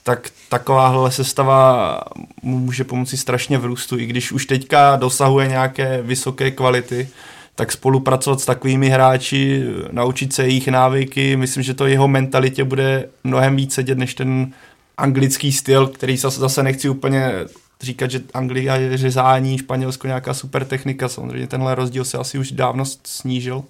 tak 0.02 0.30
takováhle 0.48 1.11
sestava 1.11 2.00
mu 2.42 2.59
může 2.59 2.85
pomoci 2.85 3.16
strašně 3.16 3.59
v 3.59 3.64
růstu, 3.64 3.98
i 3.98 4.07
když 4.07 4.33
už 4.33 4.46
teďka 4.46 4.96
dosahuje 4.96 5.48
nějaké 5.48 6.02
vysoké 6.02 6.50
kvality, 6.50 7.09
tak 7.54 7.72
spolupracovat 7.72 8.40
s 8.40 8.44
takovými 8.44 8.88
hráči, 8.88 9.62
naučit 9.92 10.32
se 10.32 10.42
jejich 10.42 10.68
návyky, 10.68 11.36
myslím, 11.36 11.62
že 11.62 11.74
to 11.74 11.86
jeho 11.86 12.08
mentalitě 12.08 12.64
bude 12.64 13.08
mnohem 13.24 13.56
víc 13.56 13.74
sedět 13.74 13.98
než 13.98 14.14
ten 14.14 14.52
anglický 14.96 15.52
styl, 15.52 15.86
který 15.86 16.16
zase 16.16 16.62
nechci 16.62 16.88
úplně 16.88 17.32
říkat, 17.80 18.10
že 18.10 18.20
Anglia 18.34 18.76
je 18.76 18.96
řezání, 18.96 19.58
Španělsko 19.58 20.06
nějaká 20.06 20.34
super 20.34 20.64
technika, 20.64 21.08
samozřejmě 21.08 21.46
tenhle 21.46 21.74
rozdíl 21.74 22.04
se 22.04 22.18
asi 22.18 22.38
už 22.38 22.52
dávno 22.52 22.84
snížil, 23.04 23.64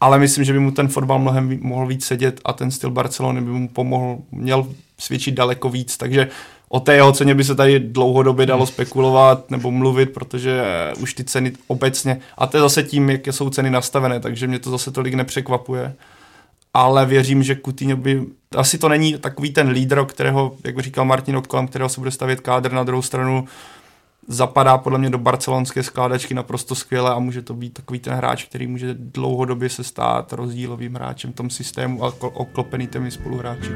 ale 0.00 0.18
myslím, 0.18 0.44
že 0.44 0.52
by 0.52 0.58
mu 0.58 0.70
ten 0.70 0.88
fotbal 0.88 1.18
mnohem 1.18 1.58
mohl 1.60 1.86
víc 1.86 2.04
sedět 2.04 2.40
a 2.44 2.52
ten 2.52 2.70
styl 2.70 2.90
Barcelony 2.90 3.40
by 3.40 3.50
mu 3.50 3.68
pomohl, 3.68 4.18
měl 4.32 4.66
svědčit 4.98 5.34
daleko 5.34 5.68
víc, 5.68 5.96
takže 5.96 6.28
o 6.74 6.80
té 6.80 6.94
jeho 6.94 7.12
ceně 7.12 7.34
by 7.34 7.44
se 7.44 7.54
tady 7.54 7.80
dlouhodobě 7.80 8.46
dalo 8.46 8.66
spekulovat 8.66 9.50
nebo 9.50 9.70
mluvit, 9.70 10.06
protože 10.06 10.62
už 11.00 11.14
ty 11.14 11.24
ceny 11.24 11.52
obecně, 11.66 12.20
a 12.38 12.46
to 12.46 12.56
je 12.56 12.60
zase 12.60 12.82
tím, 12.82 13.10
jak 13.10 13.26
jsou 13.26 13.50
ceny 13.50 13.70
nastavené, 13.70 14.20
takže 14.20 14.46
mě 14.46 14.58
to 14.58 14.70
zase 14.70 14.90
tolik 14.90 15.14
nepřekvapuje. 15.14 15.94
Ale 16.74 17.06
věřím, 17.06 17.42
že 17.42 17.56
Coutinho 17.64 17.96
by, 17.96 18.22
asi 18.56 18.78
to 18.78 18.88
není 18.88 19.18
takový 19.18 19.52
ten 19.52 19.68
lídr, 19.68 20.04
kterého, 20.04 20.56
jak 20.64 20.78
říkal 20.78 21.04
Martin 21.04 21.36
Odkolem, 21.36 21.68
kterého 21.68 21.88
se 21.88 22.00
bude 22.00 22.10
stavět 22.10 22.40
kádr 22.40 22.72
na 22.72 22.84
druhou 22.84 23.02
stranu, 23.02 23.44
zapadá 24.28 24.78
podle 24.78 24.98
mě 24.98 25.10
do 25.10 25.18
barcelonské 25.18 25.82
skládačky 25.82 26.34
naprosto 26.34 26.74
skvěle 26.74 27.10
a 27.10 27.18
může 27.18 27.42
to 27.42 27.54
být 27.54 27.74
takový 27.74 27.98
ten 27.98 28.14
hráč, 28.14 28.44
který 28.44 28.66
může 28.66 28.94
dlouhodobě 28.94 29.68
se 29.68 29.84
stát 29.84 30.32
rozdílovým 30.32 30.94
hráčem 30.94 31.32
v 31.32 31.36
tom 31.36 31.50
systému 31.50 32.04
a 32.04 32.12
oklopený 32.20 32.86
těmi 32.86 33.10
spoluhráči. 33.10 33.70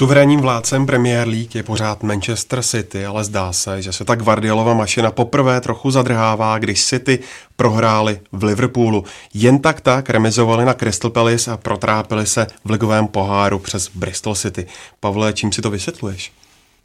Suverénním 0.00 0.40
vládcem 0.40 0.86
Premier 0.86 1.28
League 1.28 1.54
je 1.54 1.62
pořád 1.62 2.02
Manchester 2.02 2.62
City, 2.62 3.06
ale 3.06 3.24
zdá 3.24 3.52
se, 3.52 3.82
že 3.82 3.92
se 3.92 4.04
ta 4.04 4.14
Guardiolova 4.14 4.74
mašina 4.74 5.10
poprvé 5.10 5.60
trochu 5.60 5.90
zadrhává, 5.90 6.58
když 6.58 6.84
City 6.84 7.18
prohráli 7.56 8.20
v 8.32 8.44
Liverpoolu. 8.44 9.04
Jen 9.34 9.58
tak 9.58 9.80
tak 9.80 10.10
remizovali 10.10 10.64
na 10.64 10.74
Crystal 10.74 11.10
Palace 11.10 11.50
a 11.50 11.56
protrápili 11.56 12.26
se 12.26 12.46
v 12.64 12.70
ligovém 12.70 13.06
poháru 13.06 13.58
přes 13.58 13.90
Bristol 13.94 14.34
City. 14.34 14.66
Pavle, 15.00 15.32
čím 15.32 15.52
si 15.52 15.62
to 15.62 15.70
vysvětluješ? 15.70 16.32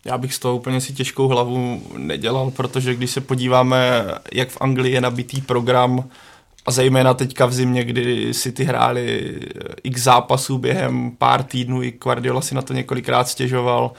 Já 0.05 0.17
bych 0.17 0.33
z 0.33 0.39
toho 0.39 0.55
úplně 0.55 0.81
si 0.81 0.93
těžkou 0.93 1.27
hlavu 1.27 1.81
nedělal, 1.97 2.51
protože 2.51 2.95
když 2.95 3.11
se 3.11 3.21
podíváme, 3.21 4.05
jak 4.33 4.49
v 4.49 4.57
Anglii 4.61 4.93
je 4.93 5.01
nabitý 5.01 5.41
program, 5.41 6.09
a 6.65 6.71
zejména 6.71 7.13
teďka 7.13 7.45
v 7.45 7.53
zimě, 7.53 7.83
kdy 7.83 8.33
si 8.33 8.51
ty 8.51 8.63
hráli 8.63 9.39
x 9.83 10.01
zápasů 10.01 10.57
během 10.57 11.11
pár 11.11 11.43
týdnů, 11.43 11.83
i 11.83 11.91
Guardiola 11.91 12.41
si 12.41 12.55
na 12.55 12.61
to 12.61 12.73
několikrát 12.73 13.27
stěžoval, 13.27 13.91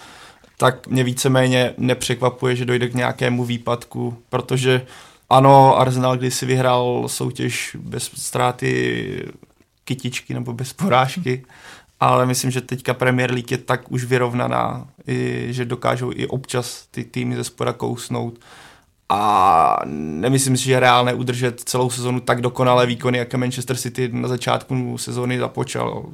tak 0.58 0.86
mě 0.86 1.04
víceméně 1.04 1.74
nepřekvapuje, 1.78 2.56
že 2.56 2.64
dojde 2.64 2.88
k 2.88 2.94
nějakému 2.94 3.44
výpadku, 3.44 4.18
protože 4.28 4.86
ano, 5.30 5.78
Arsenal 5.78 6.18
si 6.28 6.46
vyhrál 6.46 7.04
soutěž 7.06 7.76
bez 7.80 8.10
ztráty 8.14 9.28
kytičky 9.84 10.34
nebo 10.34 10.52
bez 10.52 10.72
porážky, 10.72 11.44
ale 12.00 12.26
myslím, 12.26 12.50
že 12.50 12.60
teďka 12.60 12.94
Premier 12.94 13.30
League 13.30 13.50
je 13.50 13.58
tak 13.58 13.92
už 13.92 14.04
vyrovnaná, 14.04 14.88
že 15.46 15.64
dokážou 15.64 16.12
i 16.14 16.26
občas 16.26 16.86
ty 16.90 17.04
týmy 17.04 17.36
ze 17.36 17.44
spora 17.44 17.72
kousnout 17.72 18.38
a 19.08 19.80
nemyslím 19.84 20.56
si, 20.56 20.64
že 20.64 20.72
je 20.72 20.80
reálné 20.80 21.14
udržet 21.14 21.60
celou 21.60 21.90
sezonu 21.90 22.20
tak 22.20 22.40
dokonalé 22.40 22.86
výkony, 22.86 23.18
jaké 23.18 23.36
Manchester 23.36 23.76
City 23.76 24.08
na 24.12 24.28
začátku 24.28 24.98
sezóny 24.98 25.38
započal. 25.38 26.04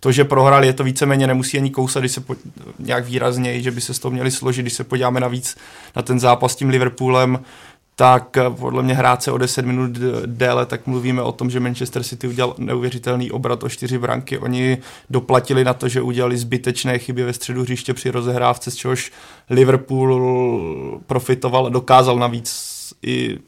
To, 0.00 0.12
že 0.12 0.24
prohrál, 0.24 0.64
je 0.64 0.72
to 0.72 0.84
víceméně 0.84 1.26
nemusí 1.26 1.58
ani 1.58 1.70
kousat, 1.70 2.02
když 2.02 2.12
se 2.12 2.20
po, 2.20 2.36
nějak 2.78 3.04
výrazněji, 3.04 3.62
že 3.62 3.70
by 3.70 3.80
se 3.80 3.94
z 3.94 3.98
toho 3.98 4.12
měli 4.12 4.30
složit, 4.30 4.62
když 4.62 4.72
se 4.72 4.84
podíváme 4.84 5.20
navíc 5.20 5.56
na 5.96 6.02
ten 6.02 6.20
zápas 6.20 6.52
s 6.52 6.56
tím 6.56 6.68
Liverpoolem, 6.68 7.38
tak 7.96 8.36
eh, 8.36 8.50
podle 8.50 8.82
mě 8.82 8.94
hrát 8.94 9.22
se 9.22 9.32
o 9.32 9.38
10 9.38 9.66
minut 9.66 9.90
déle, 10.26 10.66
tak 10.66 10.86
mluvíme 10.86 11.22
o 11.22 11.32
tom, 11.32 11.50
že 11.50 11.60
Manchester 11.60 12.02
City 12.02 12.28
udělal 12.28 12.54
neuvěřitelný 12.58 13.30
obrat 13.30 13.62
o 13.62 13.68
čtyři 13.68 13.98
branky. 13.98 14.38
Oni 14.38 14.78
doplatili 15.10 15.64
na 15.64 15.74
to, 15.74 15.88
že 15.88 16.02
udělali 16.02 16.38
zbytečné 16.38 16.98
chyby 16.98 17.22
ve 17.22 17.32
středu 17.32 17.62
hřiště 17.62 17.94
při 17.94 18.10
rozehrávce, 18.10 18.70
z 18.70 18.76
čehož 18.76 19.12
Liverpool 19.50 21.00
profitoval, 21.06 21.70
dokázal 21.70 22.18
navíc 22.18 22.70
i 23.02 23.38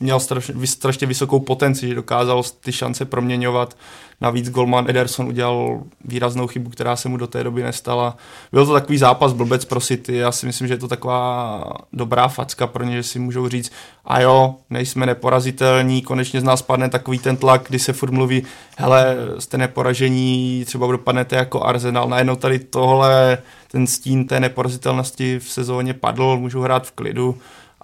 měl 0.00 0.20
strašně, 0.20 0.66
strašně 0.66 1.06
vysokou 1.06 1.40
potenci, 1.40 1.88
že 1.88 1.94
dokázal 1.94 2.42
ty 2.60 2.72
šance 2.72 3.04
proměňovat. 3.04 3.76
Navíc 4.20 4.50
Golman 4.50 4.90
Ederson 4.90 5.26
udělal 5.26 5.82
výraznou 6.04 6.46
chybu, 6.46 6.70
která 6.70 6.96
se 6.96 7.08
mu 7.08 7.16
do 7.16 7.26
té 7.26 7.44
doby 7.44 7.62
nestala. 7.62 8.16
Byl 8.52 8.66
to 8.66 8.72
takový 8.72 8.98
zápas 8.98 9.32
blbec 9.32 9.64
pro 9.64 9.80
City, 9.80 10.16
já 10.16 10.32
si 10.32 10.46
myslím, 10.46 10.68
že 10.68 10.74
je 10.74 10.78
to 10.78 10.88
taková 10.88 11.64
dobrá 11.92 12.28
facka 12.28 12.66
pro 12.66 12.84
ně, 12.84 12.96
že 12.96 13.02
si 13.02 13.18
můžou 13.18 13.48
říct, 13.48 13.72
a 14.04 14.20
jo, 14.20 14.54
nejsme 14.70 15.06
neporazitelní, 15.06 16.02
konečně 16.02 16.40
z 16.40 16.44
nás 16.44 16.62
padne 16.62 16.88
takový 16.88 17.18
ten 17.18 17.36
tlak, 17.36 17.62
kdy 17.68 17.78
se 17.78 17.92
furt 17.92 18.10
mluví, 18.10 18.42
hele, 18.76 19.16
jste 19.38 19.58
neporažení, 19.58 20.64
třeba 20.64 20.92
dopadnete 20.92 21.36
jako 21.36 21.62
Arsenal, 21.62 22.08
najednou 22.08 22.36
tady 22.36 22.58
tohle, 22.58 23.38
ten 23.70 23.86
stín 23.86 24.26
té 24.26 24.40
neporazitelnosti 24.40 25.38
v 25.38 25.50
sezóně 25.50 25.94
padl, 25.94 26.36
můžou 26.36 26.60
hrát 26.60 26.86
v 26.86 26.92
klidu 26.92 27.38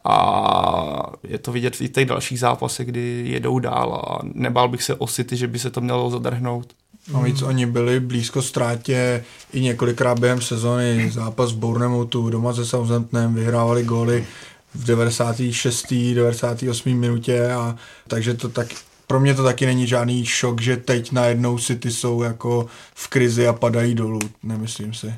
a 0.09 1.12
je 1.23 1.38
to 1.38 1.53
vidět 1.53 1.81
i 1.81 1.88
v 1.88 1.92
těch 1.92 2.07
dalších 2.07 2.40
zápasech, 2.40 2.87
kdy 2.87 3.25
jedou 3.27 3.59
dál 3.59 3.94
a 3.94 4.18
nebál 4.23 4.68
bych 4.68 4.83
se 4.83 4.94
o 4.94 5.07
City, 5.07 5.37
že 5.37 5.47
by 5.47 5.59
se 5.59 5.71
to 5.71 5.81
mělo 5.81 6.11
zadrhnout. 6.11 6.73
No 7.12 7.23
víc 7.23 7.42
oni 7.42 7.66
byli 7.66 8.01
blízko 8.01 8.42
ztrátě 8.42 9.25
i 9.53 9.61
několikrát 9.61 10.18
během 10.18 10.40
sezony. 10.40 11.11
Zápas 11.11 11.53
v 11.53 11.57
Bournemouthu 11.57 12.31
doma 12.31 12.55
se 12.55 12.66
Southamptonem 12.66 13.35
vyhrávali 13.35 13.85
góly 13.85 14.27
v 14.75 14.85
96. 14.85 15.87
98. 16.14 16.99
minutě 16.99 17.51
a 17.51 17.77
takže 18.09 18.35
to 18.35 18.49
tak 18.49 18.68
pro 19.07 19.21
mě 19.21 19.35
to 19.35 19.42
taky 19.42 19.66
není 19.66 19.87
žádný 19.87 20.27
šok, 20.27 20.61
že 20.61 20.77
teď 20.77 21.12
najednou 21.12 21.59
City 21.59 21.90
jsou 21.90 22.23
jako 22.23 22.66
v 22.94 23.09
krizi 23.09 23.47
a 23.47 23.53
padají 23.53 23.94
dolů, 23.94 24.21
nemyslím 24.42 24.94
si. 24.94 25.14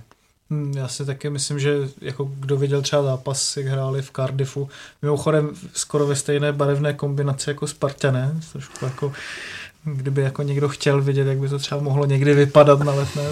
Hmm, 0.51 0.73
já 0.77 0.89
si 0.89 1.07
taky 1.07 1.31
myslím, 1.31 1.59
že 1.59 1.89
jako 2.01 2.31
kdo 2.41 2.57
viděl 2.57 2.83
třeba 2.83 3.03
zápas, 3.03 3.57
jak 3.57 3.67
hráli 3.67 4.03
v 4.03 4.11
Cardiffu, 4.11 4.69
mimochodem 5.03 5.51
skoro 5.73 6.07
ve 6.07 6.17
stejné 6.17 6.53
barevné 6.53 6.93
kombinaci 6.93 7.51
jako 7.51 7.67
Spartané, 7.67 8.41
trošku 8.53 8.85
jako 8.85 9.13
kdyby 9.85 10.23
jako 10.23 10.43
někdo 10.43 10.69
chtěl 10.69 11.03
vidět, 11.03 11.27
jak 11.27 11.39
by 11.39 11.49
to 11.49 11.59
třeba 11.59 11.81
mohlo 11.81 12.07
někdy 12.07 12.35
vypadat 12.35 12.81
na 12.81 12.95
letné, 12.95 13.23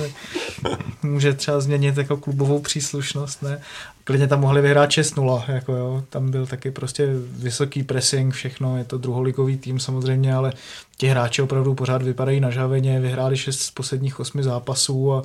může 1.02 1.32
třeba 1.32 1.60
změnit 1.60 1.96
jako 1.96 2.16
klubovou 2.16 2.60
příslušnost, 2.60 3.42
ne? 3.42 3.60
Klidně 4.04 4.26
tam 4.26 4.40
mohli 4.40 4.62
vyhrát 4.62 4.90
6-0, 4.90 5.44
jako 5.48 5.72
jo, 5.72 6.04
tam 6.10 6.30
byl 6.30 6.46
taky 6.46 6.70
prostě 6.70 7.08
vysoký 7.30 7.82
pressing, 7.82 8.34
všechno, 8.34 8.78
je 8.78 8.84
to 8.84 8.98
druholigový 8.98 9.56
tým 9.56 9.80
samozřejmě, 9.80 10.34
ale 10.34 10.52
ti 10.96 11.06
hráči 11.06 11.42
opravdu 11.42 11.74
pořád 11.74 12.02
vypadají 12.02 12.40
na 12.40 12.50
žaveně, 12.50 13.00
vyhráli 13.00 13.36
6 13.36 13.60
z 13.60 13.70
posledních 13.70 14.20
8 14.20 14.42
zápasů 14.42 15.12
a 15.12 15.22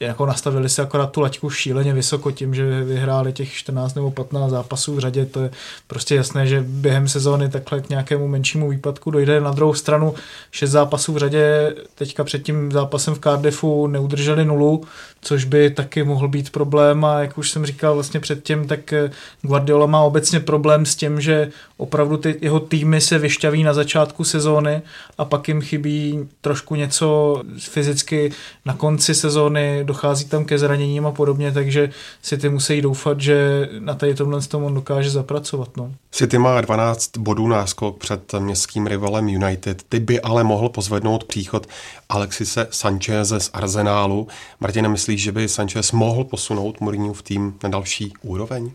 jako 0.00 0.26
nastavili 0.26 0.68
si 0.68 0.82
akorát 0.82 1.10
tu 1.10 1.20
laťku 1.20 1.50
šíleně 1.50 1.94
vysoko 1.94 2.30
tím, 2.30 2.54
že 2.54 2.84
vyhráli 2.84 3.32
těch 3.32 3.52
14 3.52 3.94
nebo 3.94 4.10
15 4.10 4.50
zápasů 4.50 4.94
v 4.94 4.98
řadě, 4.98 5.26
to 5.26 5.40
je 5.40 5.50
prostě 5.86 6.14
jasné, 6.14 6.46
že 6.46 6.64
během 6.66 7.08
sezóny 7.08 7.48
takhle 7.48 7.80
k 7.80 7.88
nějakému 7.88 8.28
menšímu 8.28 8.70
výpadku 8.70 9.10
dojde. 9.10 9.40
Na 9.40 9.50
druhou 9.50 9.74
stranu 9.74 10.14
6 10.50 10.70
zápasů 10.70 11.12
v 11.12 11.18
řadě 11.18 11.74
teďka 11.94 12.24
před 12.24 12.42
tím 12.42 12.72
zápasem 12.72 13.14
v 13.14 13.18
Cardiffu 13.18 13.86
neudrželi 13.86 14.44
nulu, 14.44 14.84
což 15.20 15.44
by 15.44 15.70
taky 15.70 16.04
mohl 16.04 16.28
být 16.28 16.50
problém. 16.50 17.04
A 17.04 17.20
jak 17.20 17.38
už 17.38 17.50
jsem 17.50 17.66
říkal 17.66 17.94
vlastně 17.94 18.20
předtím, 18.20 18.66
tak 18.66 18.94
Guardiola 19.42 19.86
má 19.86 20.00
obecně 20.02 20.40
problém 20.40 20.86
s 20.86 20.94
tím, 20.94 21.20
že 21.20 21.50
opravdu 21.76 22.16
ty 22.16 22.36
jeho 22.40 22.60
týmy 22.60 23.00
se 23.00 23.18
vyšťaví 23.18 23.62
na 23.62 23.74
začátku 23.74 24.24
sezóny 24.24 24.82
a 25.18 25.24
pak 25.24 25.48
jim 25.48 25.60
chybí 25.60 26.28
trošku 26.40 26.74
něco 26.74 27.42
fyzicky 27.58 28.32
na 28.64 28.74
konci 28.74 29.14
sezóny, 29.14 29.84
dochází 29.86 30.24
tam 30.24 30.44
ke 30.44 30.58
zraněním 30.58 31.06
a 31.06 31.12
podobně, 31.12 31.52
takže 31.52 31.90
si 32.22 32.38
ty 32.38 32.48
musí 32.48 32.82
doufat, 32.82 33.20
že 33.20 33.68
na 33.78 33.94
tady 33.94 34.14
tomhle 34.14 34.40
tom 34.40 34.64
on 34.64 34.74
dokáže 34.74 35.10
zapracovat. 35.10 35.76
No. 35.76 35.92
City 36.10 36.38
má 36.38 36.60
12 36.60 37.18
bodů 37.18 37.48
náskok 37.48 37.98
před 37.98 38.32
městským 38.38 38.86
rivalem 38.86 39.28
United, 39.28 39.82
ty 39.88 40.00
by 40.00 40.20
ale 40.20 40.44
mohl 40.44 40.68
pozvednout 40.68 41.24
příchod 41.24 41.66
Alexise 42.08 42.68
Sancheze 42.70 43.40
z 43.40 43.50
Arsenálu. 43.52 44.28
Martina, 44.60 44.88
myslíš, 44.88 45.22
že 45.22 45.32
by 45.32 45.48
Sanchez 45.48 45.92
mohl 45.92 46.24
posunout 46.24 46.80
Mourinho 46.80 47.14
v 47.14 47.22
tým 47.22 47.54
na 47.62 47.68
další 47.68 48.12
úroveň? 48.22 48.70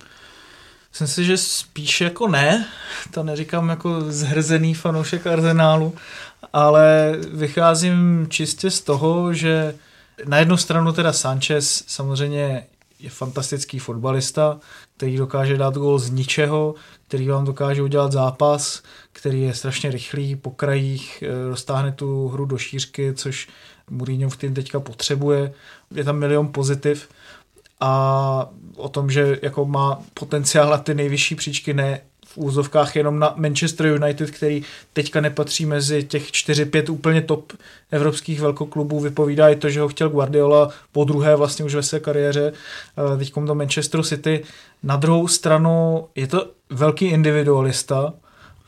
Myslím 0.92 1.08
si, 1.08 1.26
že 1.26 1.38
spíš 1.38 2.02
jako 2.02 2.28
ne, 2.28 2.66
to 3.12 3.24
neříkám 3.24 3.70
jako 3.70 4.02
zhrzený 4.02 4.74
fanoušek 4.74 5.28
Arsenálu, 5.28 5.94
ale 6.54 7.16
vycházím 7.34 8.28
čistě 8.30 8.72
z 8.72 8.82
toho, 8.82 9.34
že 9.34 9.76
na 10.26 10.38
jednu 10.38 10.58
stranu 10.58 10.94
teda 10.94 11.14
Sanchez 11.14 11.84
samozřejmě 11.88 12.68
je 13.00 13.10
fantastický 13.10 13.80
fotbalista, 13.80 14.60
který 14.98 15.18
dokáže 15.18 15.58
dát 15.58 15.74
gol 15.74 16.00
z 16.00 16.10
ničeho, 16.10 16.76
který 17.08 17.28
vám 17.28 17.46
dokáže 17.46 17.82
udělat 17.82 18.12
zápas, 18.12 18.84
který 19.12 19.42
je 19.42 19.54
strašně 19.54 19.92
rychlý 19.92 20.36
po 20.36 20.52
krajích, 20.52 21.24
eh, 21.28 21.50
roztáhne 21.50 21.92
tu 21.92 22.28
hru 22.28 22.46
do 22.46 22.58
šířky, 22.58 23.14
což 23.14 23.48
Mourinho 23.90 24.30
v 24.30 24.38
tým 24.38 24.54
teďka 24.54 24.80
potřebuje. 24.80 25.54
Je 25.96 26.04
tam 26.04 26.20
milion 26.20 26.48
pozitiv 26.48 27.10
a 27.80 28.50
o 28.76 28.90
tom, 28.90 29.12
že 29.12 29.40
jako 29.42 29.66
má 29.66 30.00
potenciál 30.14 30.70
na 30.70 30.78
ty 30.78 30.94
nejvyšší 30.94 31.36
příčky, 31.36 31.74
ne 31.74 32.02
v 32.34 32.38
úzovkách 32.38 32.96
jenom 32.96 33.20
na 33.20 33.34
Manchester 33.36 33.86
United, 33.86 34.32
který 34.32 34.64
teďka 34.94 35.22
nepatří 35.22 35.66
mezi 35.66 36.04
těch 36.04 36.32
4-5 36.32 36.92
úplně 36.92 37.22
top 37.22 37.54
evropských 37.92 38.42
velkoklubů, 38.42 39.00
vypovídá 39.00 39.50
i 39.50 39.56
to, 39.56 39.70
že 39.70 39.82
ho 39.82 39.88
chtěl 39.88 40.10
Guardiola 40.10 40.70
po 40.92 41.04
druhé 41.04 41.36
vlastně 41.36 41.66
už 41.66 41.76
ve 41.76 41.84
své 41.84 42.00
kariéře, 42.00 42.54
eh, 43.14 43.18
teď 43.18 43.34
do 43.46 43.56
Manchesteru 43.56 44.04
City. 44.04 44.44
Na 44.84 44.96
druhou 44.96 45.28
stranu 45.28 46.08
je 46.16 46.28
to 46.28 46.52
velký 46.70 47.06
individualista, 47.06 48.14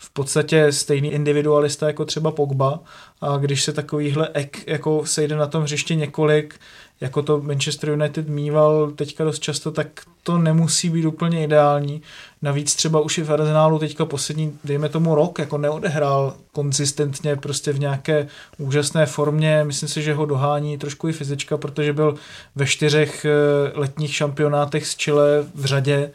v 0.03 0.09
podstatě 0.09 0.71
stejný 0.71 1.11
individualista 1.11 1.87
jako 1.87 2.05
třeba 2.05 2.31
Pogba 2.31 2.79
a 3.21 3.37
když 3.37 3.63
se 3.63 3.73
takovýhle 3.73 4.29
ek 4.33 4.67
jako 4.67 5.05
sejde 5.05 5.35
na 5.35 5.47
tom 5.47 5.63
hřišti 5.63 5.95
několik, 5.95 6.59
jako 7.01 7.21
to 7.21 7.41
Manchester 7.41 7.89
United 7.89 8.27
mýval 8.27 8.91
teďka 8.91 9.23
dost 9.23 9.39
často, 9.39 9.71
tak 9.71 9.87
to 10.23 10.37
nemusí 10.37 10.89
být 10.89 11.05
úplně 11.05 11.43
ideální. 11.43 12.01
Navíc 12.41 12.75
třeba 12.75 12.99
už 12.99 13.17
i 13.17 13.23
v 13.23 13.33
Arsenálu 13.33 13.79
teďka 13.79 14.05
poslední, 14.05 14.59
dejme 14.63 14.89
tomu 14.89 15.15
rok, 15.15 15.39
jako 15.39 15.57
neodehrál 15.57 16.35
konzistentně 16.51 17.35
prostě 17.35 17.71
v 17.71 17.79
nějaké 17.79 18.27
úžasné 18.57 19.05
formě. 19.05 19.63
Myslím 19.63 19.89
si, 19.89 20.01
že 20.01 20.13
ho 20.13 20.25
dohání 20.25 20.77
trošku 20.77 21.07
i 21.07 21.13
fyzička, 21.13 21.57
protože 21.57 21.93
byl 21.93 22.15
ve 22.55 22.65
čtyřech 22.65 23.25
eh, 23.25 23.31
letních 23.73 24.15
šampionátech 24.15 24.87
z 24.87 24.95
Chile 24.95 25.45
v 25.55 25.65
řadě 25.65 26.11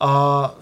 a 0.00 0.54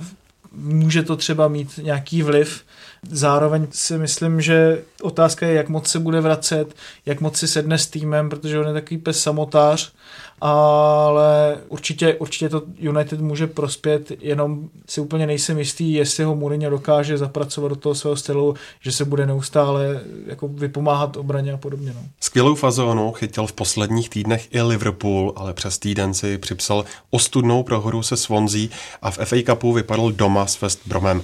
může 0.59 1.03
to 1.03 1.17
třeba 1.17 1.49
mít 1.49 1.79
nějaký 1.83 2.23
vliv 2.23 2.65
Zároveň 3.11 3.67
si 3.71 3.99
myslím, 3.99 4.41
že 4.41 4.83
otázka 5.03 5.47
je, 5.47 5.55
jak 5.55 5.69
moc 5.69 5.89
se 5.89 5.99
bude 5.99 6.21
vracet, 6.21 6.75
jak 7.07 7.21
moc 7.21 7.37
si 7.37 7.49
sedne 7.49 7.79
s 7.79 7.87
týmem, 7.87 8.29
protože 8.29 8.59
on 8.59 8.67
je 8.67 8.73
takový 8.73 8.99
pes 8.99 9.23
samotář, 9.23 9.93
ale 10.41 11.57
určitě, 11.69 12.15
určitě 12.15 12.49
to 12.49 12.63
United 12.77 13.21
může 13.21 13.47
prospět, 13.47 14.13
jenom 14.21 14.69
si 14.89 15.01
úplně 15.01 15.27
nejsem 15.27 15.59
jistý, 15.59 15.93
jestli 15.93 16.25
ho 16.25 16.37
Mourinho 16.37 16.71
dokáže 16.71 17.19
zapracovat 17.19 17.69
do 17.69 17.77
toho 17.77 17.95
svého 17.95 18.17
stylu, 18.17 18.55
že 18.81 18.93
se 18.93 19.05
bude 19.05 19.27
neustále 19.27 20.01
jako 20.27 20.49
vypomáhat 20.49 21.17
obraně 21.17 21.53
a 21.53 21.57
podobně. 21.57 21.93
No. 21.95 22.01
Skvělou 22.21 22.55
fazónu 22.55 23.13
chytil 23.13 23.47
v 23.47 23.53
posledních 23.53 24.11
týdnech 24.11 24.49
i 24.51 24.63
Liverpool, 24.63 25.33
ale 25.37 25.55
přes 25.55 25.79
týden 25.79 26.15
si 26.15 26.39
připsal 26.39 26.85
ostudnou 27.11 27.63
prohoru 27.63 28.03
se 28.03 28.17
Swansea 28.17 28.69
a 29.03 29.11
v 29.11 29.19
FA 29.25 29.37
Cupu 29.47 29.73
vypadl 29.73 30.13
doma 30.13 30.47
s 30.47 30.61
West 30.61 30.81
Bromem. 30.87 31.23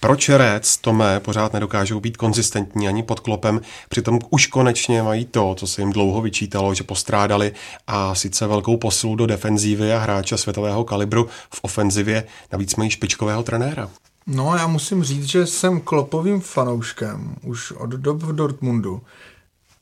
Proč 0.00 0.28
Reds, 0.28 0.76
Tomé, 0.76 1.20
pořád 1.20 1.52
nedokážou 1.52 2.00
být 2.00 2.16
konzistentní 2.16 2.88
ani 2.88 3.02
pod 3.02 3.20
klopem, 3.20 3.60
přitom 3.88 4.18
už 4.30 4.46
konečně 4.46 5.02
mají 5.02 5.24
to, 5.24 5.54
co 5.54 5.66
se 5.66 5.82
jim 5.82 5.92
dlouho 5.92 6.22
vyčítalo, 6.22 6.74
že 6.74 6.84
postrádali 6.84 7.52
a 7.86 8.14
sice 8.14 8.46
velkou 8.46 8.76
posilu 8.76 9.16
do 9.16 9.26
defenzívy 9.26 9.92
a 9.92 9.98
hráče 9.98 10.38
světového 10.38 10.84
kalibru 10.84 11.28
v 11.54 11.60
ofenzivě, 11.62 12.24
navíc 12.52 12.76
mají 12.76 12.90
špičkového 12.90 13.42
trenéra. 13.42 13.90
No, 14.26 14.56
já 14.56 14.66
musím 14.66 15.04
říct, 15.04 15.24
že 15.24 15.46
jsem 15.46 15.80
klopovým 15.80 16.40
fanouškem 16.40 17.34
už 17.42 17.72
od 17.72 17.90
dob 17.90 18.22
v 18.22 18.32
Dortmundu, 18.32 19.00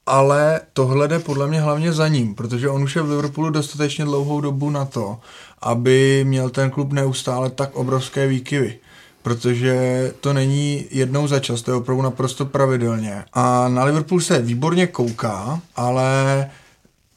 ale 0.07 0.61
tohle 0.72 1.09
jde 1.09 1.18
podle 1.18 1.46
mě 1.46 1.61
hlavně 1.61 1.92
za 1.92 2.09
ním, 2.09 2.35
protože 2.35 2.68
on 2.68 2.83
už 2.83 2.96
je 2.96 3.02
v 3.02 3.11
Liverpoolu 3.11 3.50
dostatečně 3.50 4.05
dlouhou 4.05 4.40
dobu 4.40 4.70
na 4.70 4.85
to, 4.85 5.20
aby 5.62 6.24
měl 6.24 6.50
ten 6.50 6.70
klub 6.70 6.92
neustále 6.92 7.50
tak 7.50 7.76
obrovské 7.76 8.26
výkyvy 8.26 8.79
protože 9.27 10.12
to 10.21 10.33
není 10.33 10.87
jednou 10.91 11.27
za 11.27 11.41
čas, 11.41 11.62
to 11.62 11.71
je 11.71 11.77
opravdu 11.77 12.03
naprosto 12.03 12.47
pravidelně. 12.47 13.25
A 13.33 13.69
na 13.69 13.85
Liverpool 13.85 14.21
se 14.21 14.43
výborně 14.43 14.87
kouká, 14.87 15.61
ale 15.77 16.51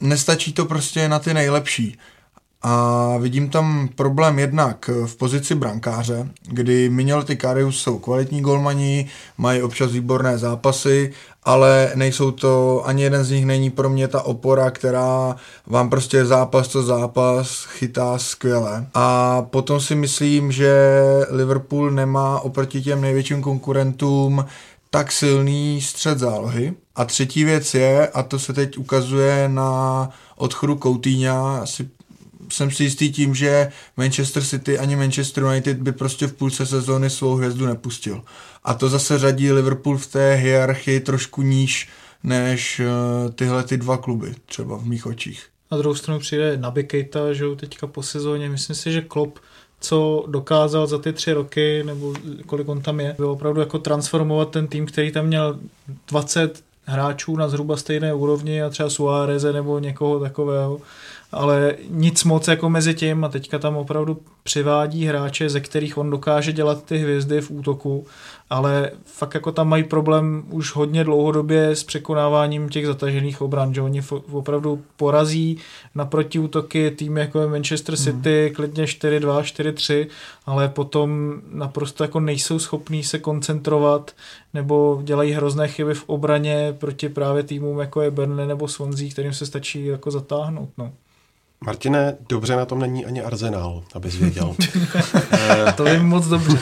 nestačí 0.01 0.53
to 0.53 0.65
prostě 0.65 1.09
na 1.09 1.19
ty 1.19 1.33
nejlepší. 1.33 1.97
A 2.61 3.17
vidím 3.17 3.49
tam 3.49 3.89
problém 3.95 4.39
jednak 4.39 4.89
v 5.05 5.15
pozici 5.15 5.55
brankáře, 5.55 6.27
kdy 6.45 6.89
Mignolet 6.89 7.29
i 7.29 7.35
Karius 7.35 7.81
jsou 7.81 7.99
kvalitní 7.99 8.41
golmani, 8.41 9.09
mají 9.37 9.61
občas 9.61 9.91
výborné 9.91 10.37
zápasy, 10.37 11.13
ale 11.43 11.91
nejsou 11.95 12.31
to, 12.31 12.81
ani 12.85 13.03
jeden 13.03 13.23
z 13.23 13.31
nich 13.31 13.45
není 13.45 13.69
pro 13.69 13.89
mě 13.89 14.07
ta 14.07 14.21
opora, 14.21 14.71
která 14.71 15.35
vám 15.67 15.89
prostě 15.89 16.25
zápas 16.25 16.67
to 16.67 16.83
zápas 16.83 17.65
chytá 17.65 18.17
skvěle. 18.17 18.87
A 18.93 19.41
potom 19.41 19.79
si 19.79 19.95
myslím, 19.95 20.51
že 20.51 20.73
Liverpool 21.29 21.91
nemá 21.91 22.39
oproti 22.39 22.81
těm 22.81 23.01
největším 23.01 23.41
konkurentům 23.41 24.45
tak 24.89 25.11
silný 25.11 25.81
střed 25.81 26.19
zálohy. 26.19 26.73
A 26.95 27.05
třetí 27.05 27.43
věc 27.43 27.73
je, 27.73 28.07
a 28.07 28.23
to 28.23 28.39
se 28.39 28.53
teď 28.53 28.77
ukazuje 28.77 29.49
na 29.49 30.09
odchodu 30.35 30.75
Coutinha, 30.75 31.59
asi 31.59 31.89
jsem 32.51 32.71
si 32.71 32.83
jistý 32.83 33.11
tím, 33.11 33.35
že 33.35 33.71
Manchester 33.97 34.43
City 34.43 34.79
ani 34.79 34.95
Manchester 34.95 35.43
United 35.43 35.77
by 35.77 35.91
prostě 35.91 36.27
v 36.27 36.33
půlce 36.33 36.65
sezóny 36.65 37.09
svou 37.09 37.35
hvězdu 37.35 37.65
nepustil. 37.65 38.23
A 38.63 38.73
to 38.73 38.89
zase 38.89 39.19
řadí 39.19 39.51
Liverpool 39.51 39.97
v 39.97 40.07
té 40.07 40.33
hierarchii 40.33 40.99
trošku 40.99 41.41
níž 41.41 41.89
než 42.23 42.79
uh, 42.79 43.31
tyhle 43.31 43.63
ty 43.63 43.77
dva 43.77 43.97
kluby, 43.97 44.35
třeba 44.45 44.77
v 44.77 44.85
mých 44.85 45.05
očích. 45.05 45.45
Na 45.71 45.77
druhou 45.77 45.95
stranu 45.95 46.19
přijde 46.19 46.57
Naby 46.57 46.83
Keita, 46.83 47.33
že 47.33 47.43
jo, 47.43 47.55
teďka 47.55 47.87
po 47.87 48.03
sezóně. 48.03 48.49
Myslím 48.49 48.75
si, 48.75 48.91
že 48.91 49.01
Klopp 49.01 49.39
co 49.81 50.25
dokázal 50.27 50.87
za 50.87 50.97
ty 50.97 51.13
tři 51.13 51.33
roky, 51.33 51.83
nebo 51.83 52.13
kolik 52.45 52.69
on 52.69 52.81
tam 52.81 52.99
je, 52.99 53.15
byl 53.17 53.29
opravdu 53.29 53.59
jako 53.59 53.79
transformovat 53.79 54.49
ten 54.49 54.67
tým, 54.67 54.85
který 54.85 55.11
tam 55.11 55.25
měl 55.25 55.59
20 56.07 56.63
hráčů 56.85 57.35
na 57.35 57.47
zhruba 57.47 57.77
stejné 57.77 58.13
úrovni 58.13 58.63
a 58.63 58.69
třeba 58.69 58.89
Suáreze 58.89 59.53
nebo 59.53 59.79
někoho 59.79 60.19
takového 60.19 60.81
ale 61.31 61.75
nic 61.89 62.23
moc 62.23 62.47
jako 62.47 62.69
mezi 62.69 62.93
tím 62.93 63.23
a 63.23 63.29
teďka 63.29 63.59
tam 63.59 63.77
opravdu 63.77 64.21
přivádí 64.43 65.05
hráče, 65.05 65.49
ze 65.49 65.59
kterých 65.59 65.97
on 65.97 66.09
dokáže 66.09 66.53
dělat 66.53 66.83
ty 66.83 66.97
hvězdy 66.97 67.41
v 67.41 67.51
útoku, 67.51 68.05
ale 68.49 68.91
fakt 69.05 69.33
jako 69.33 69.51
tam 69.51 69.69
mají 69.69 69.83
problém 69.83 70.43
už 70.49 70.75
hodně 70.75 71.03
dlouhodobě 71.03 71.69
s 71.69 71.83
překonáváním 71.83 72.69
těch 72.69 72.85
zatažených 72.85 73.41
obran, 73.41 73.73
že 73.73 73.81
oni 73.81 74.01
opravdu 74.31 74.81
porazí 74.97 75.57
na 75.95 76.05
protiútoky 76.05 76.91
tým 76.91 77.17
jako 77.17 77.41
je 77.41 77.47
Manchester 77.47 77.95
hmm. 77.95 78.03
City, 78.03 78.45
hmm. 78.45 78.55
klidně 78.55 78.85
4-2, 78.85 79.41
4-3, 79.41 80.07
ale 80.45 80.69
potom 80.69 81.33
naprosto 81.51 82.03
jako 82.03 82.19
nejsou 82.19 82.59
schopní 82.59 83.03
se 83.03 83.19
koncentrovat 83.19 84.11
nebo 84.53 85.01
dělají 85.03 85.31
hrozné 85.31 85.67
chyby 85.67 85.93
v 85.93 86.03
obraně 86.09 86.75
proti 86.79 87.09
právě 87.09 87.43
týmům 87.43 87.79
jako 87.79 88.01
je 88.01 88.11
Burnley 88.11 88.47
nebo 88.47 88.67
Swansea, 88.67 89.09
kterým 89.11 89.33
se 89.33 89.45
stačí 89.45 89.85
jako 89.85 90.11
zatáhnout. 90.11 90.69
No. 90.77 90.91
Martine, 91.65 92.17
dobře 92.29 92.55
na 92.55 92.65
tom 92.65 92.79
není 92.79 93.05
ani 93.05 93.21
Arsenal, 93.21 93.83
abys 93.93 94.15
věděl. 94.15 94.55
to 95.75 95.85
je 95.85 95.99
moc 95.99 96.27
dobře. 96.27 96.57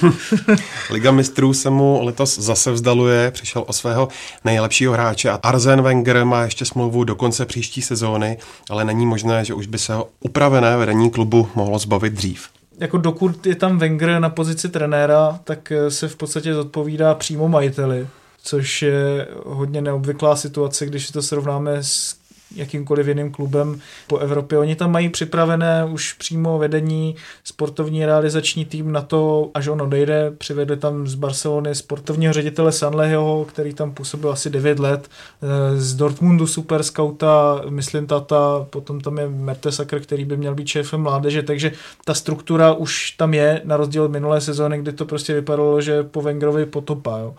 Liga 0.90 1.12
mistrů 1.12 1.54
se 1.54 1.70
mu 1.70 2.00
letos 2.04 2.40
zase 2.40 2.72
vzdaluje, 2.72 3.32
přišel 3.32 3.64
o 3.68 3.74
svého 3.74 4.08
nejlepšího 4.46 4.94
hráče 4.94 5.30
a 5.30 5.40
Arzen 5.44 5.82
Wenger 5.82 6.26
má 6.26 6.44
ještě 6.44 6.66
smlouvu 6.66 7.04
do 7.04 7.16
konce 7.16 7.46
příští 7.46 7.82
sezóny, 7.82 8.38
ale 8.70 8.86
není 8.86 9.06
možné, 9.06 9.46
že 9.46 9.54
už 9.54 9.68
by 9.68 9.78
se 9.78 9.94
ho 9.94 10.08
upravené 10.20 10.78
vedení 10.78 11.12
klubu 11.12 11.50
mohlo 11.56 11.80
zbavit 11.80 12.14
dřív 12.14 12.50
jako 12.80 12.98
dokud 12.98 13.46
je 13.46 13.56
tam 13.56 13.78
Wenger 13.78 14.20
na 14.20 14.30
pozici 14.30 14.70
trenéra, 14.70 15.40
tak 15.44 15.74
se 15.90 16.08
v 16.08 16.16
podstatě 16.16 16.54
zodpovídá 16.54 17.16
přímo 17.16 17.48
majiteli, 17.48 18.08
což 18.44 18.82
je 18.82 19.28
hodně 19.46 19.82
neobvyklá 19.82 20.36
situace, 20.36 20.86
když 20.86 21.08
si 21.08 21.14
to 21.14 21.22
srovnáme 21.22 21.84
s 21.84 22.16
jakýmkoliv 22.56 23.08
jiným 23.08 23.32
klubem 23.32 23.80
po 24.08 24.18
Evropě. 24.18 24.58
Oni 24.58 24.76
tam 24.76 24.92
mají 24.92 25.10
připravené 25.10 25.86
už 25.86 26.14
přímo 26.14 26.58
vedení, 26.58 27.16
sportovní 27.44 28.06
realizační 28.06 28.66
tým 28.66 28.92
na 28.92 29.02
to, 29.02 29.52
až 29.54 29.68
on 29.68 29.82
odejde. 29.82 30.32
Přivedli 30.38 30.78
tam 30.78 31.08
z 31.08 31.16
Barcelony 31.16 31.76
sportovního 31.76 32.34
ředitele 32.34 32.72
Sanleho, 32.72 33.46
který 33.50 33.74
tam 33.74 33.92
působil 33.92 34.32
asi 34.32 34.50
9 34.50 34.80
let, 34.80 35.08
eh, 35.08 35.82
z 35.82 35.96
Dortmundu 35.96 36.48
super 36.48 36.84
scouta, 36.84 37.62
myslím 37.70 38.08
tata, 38.08 38.68
potom 38.70 39.02
tam 39.02 39.18
je 39.18 39.30
Mertesacker, 39.30 40.00
který 40.00 40.26
by 40.26 40.38
měl 40.38 40.56
být 40.56 40.68
šéfem 40.68 41.02
mládeže, 41.02 41.44
takže 41.44 41.72
ta 42.06 42.14
struktura 42.14 42.74
už 42.74 43.12
tam 43.12 43.34
je, 43.34 43.62
na 43.64 43.78
rozdíl 43.78 44.04
od 44.04 44.12
minulé 44.12 44.42
sezóny, 44.42 44.78
kdy 44.78 44.92
to 44.92 45.06
prostě 45.06 45.34
vypadalo, 45.34 45.82
že 45.82 46.04
po 46.04 46.22
Wengerovi 46.22 46.66
potopá. 46.66 47.20
Jo 47.20 47.36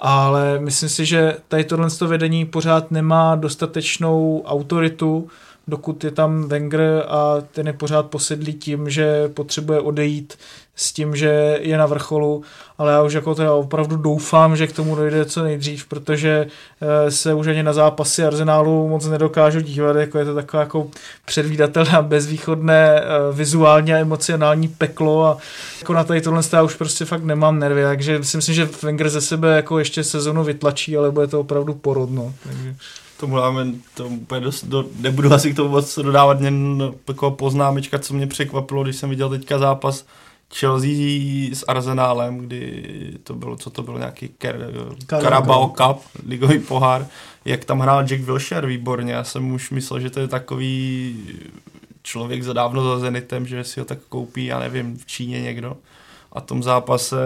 ale 0.00 0.58
myslím 0.58 0.88
si, 0.88 1.06
že 1.06 1.36
tady 1.48 1.64
tohle 1.64 1.88
vedení 2.06 2.44
pořád 2.44 2.90
nemá 2.90 3.34
dostatečnou 3.34 4.42
autoritu 4.46 5.28
dokud 5.68 6.04
je 6.04 6.10
tam 6.10 6.48
Wenger 6.48 7.04
a 7.08 7.34
ten 7.40 7.66
je 7.66 7.72
pořád 7.72 8.06
posedlý 8.06 8.54
tím, 8.54 8.90
že 8.90 9.28
potřebuje 9.28 9.80
odejít 9.80 10.38
s 10.76 10.92
tím, 10.92 11.16
že 11.16 11.58
je 11.60 11.78
na 11.78 11.86
vrcholu, 11.86 12.42
ale 12.78 12.92
já 12.92 13.02
už 13.02 13.12
jako 13.12 13.34
teda 13.34 13.52
opravdu 13.52 13.96
doufám, 13.96 14.56
že 14.56 14.66
k 14.66 14.72
tomu 14.72 14.94
dojde 14.94 15.24
co 15.24 15.42
nejdřív, 15.42 15.86
protože 15.86 16.46
eh, 16.80 17.10
se 17.10 17.34
už 17.34 17.46
ani 17.46 17.62
na 17.62 17.72
zápasy 17.72 18.24
Arsenálu 18.24 18.88
moc 18.88 19.06
nedokážu 19.06 19.60
dívat, 19.60 19.96
jako 19.96 20.18
je 20.18 20.24
to 20.24 20.34
taková 20.34 20.60
jako 20.60 20.88
předvídatelné, 21.24 21.98
bezvýchodné 22.02 23.00
eh, 23.00 23.04
vizuálně 23.32 23.96
a 23.96 23.98
emocionální 23.98 24.68
peklo 24.68 25.24
a 25.24 25.38
jako 25.78 25.92
na 25.92 26.04
tady 26.04 26.20
tohle 26.20 26.42
já 26.52 26.62
už 26.62 26.74
prostě 26.74 27.04
fakt 27.04 27.24
nemám 27.24 27.58
nervy, 27.58 27.82
takže 27.82 28.24
si 28.24 28.36
myslím, 28.36 28.54
že 28.54 28.68
Wenger 28.82 29.08
ze 29.08 29.20
sebe 29.20 29.56
jako 29.56 29.78
ještě 29.78 30.04
sezonu 30.04 30.44
vytlačí, 30.44 30.96
ale 30.96 31.10
bude 31.10 31.26
to 31.26 31.40
opravdu 31.40 31.74
porodno. 31.74 32.34
Takže 32.42 32.74
tomu 33.16 33.36
dáme, 33.36 33.66
to 33.94 34.06
úplně 34.06 34.40
dost, 34.40 34.64
do, 34.64 34.84
nebudu 35.00 35.32
asi 35.32 35.52
k 35.52 35.56
tomu 35.56 35.68
moc 35.68 35.98
dodávat 35.98 36.40
jen 36.40 36.82
taková 37.04 37.30
poznámečka, 37.30 37.98
co 37.98 38.14
mě 38.14 38.26
překvapilo, 38.26 38.82
když 38.82 38.96
jsem 38.96 39.10
viděl 39.10 39.28
teďka 39.28 39.58
zápas 39.58 40.04
Chelsea 40.54 41.54
s 41.54 41.64
Arsenálem, 41.68 42.38
kdy 42.38 43.12
to 43.22 43.34
bylo, 43.34 43.56
co 43.56 43.70
to 43.70 43.82
bylo, 43.82 43.98
nějaký 43.98 44.30
Carabao 45.08 45.68
Cup, 45.68 46.02
ligový 46.26 46.58
pohár, 46.58 47.06
jak 47.44 47.64
tam 47.64 47.80
hrál 47.80 48.04
Jack 48.04 48.20
Wilshere 48.20 48.66
výborně, 48.66 49.12
já 49.12 49.24
jsem 49.24 49.52
už 49.52 49.70
myslel, 49.70 50.00
že 50.00 50.10
to 50.10 50.20
je 50.20 50.28
takový 50.28 51.16
člověk 52.02 52.42
za 52.42 52.52
dávno 52.52 52.84
za 52.84 52.98
Zenitem, 52.98 53.46
že 53.46 53.64
si 53.64 53.80
ho 53.80 53.86
tak 53.86 53.98
koupí, 54.08 54.46
já 54.46 54.58
nevím, 54.58 54.98
v 54.98 55.06
Číně 55.06 55.40
někdo. 55.40 55.76
A 56.32 56.40
tom 56.40 56.62
zápase, 56.62 57.16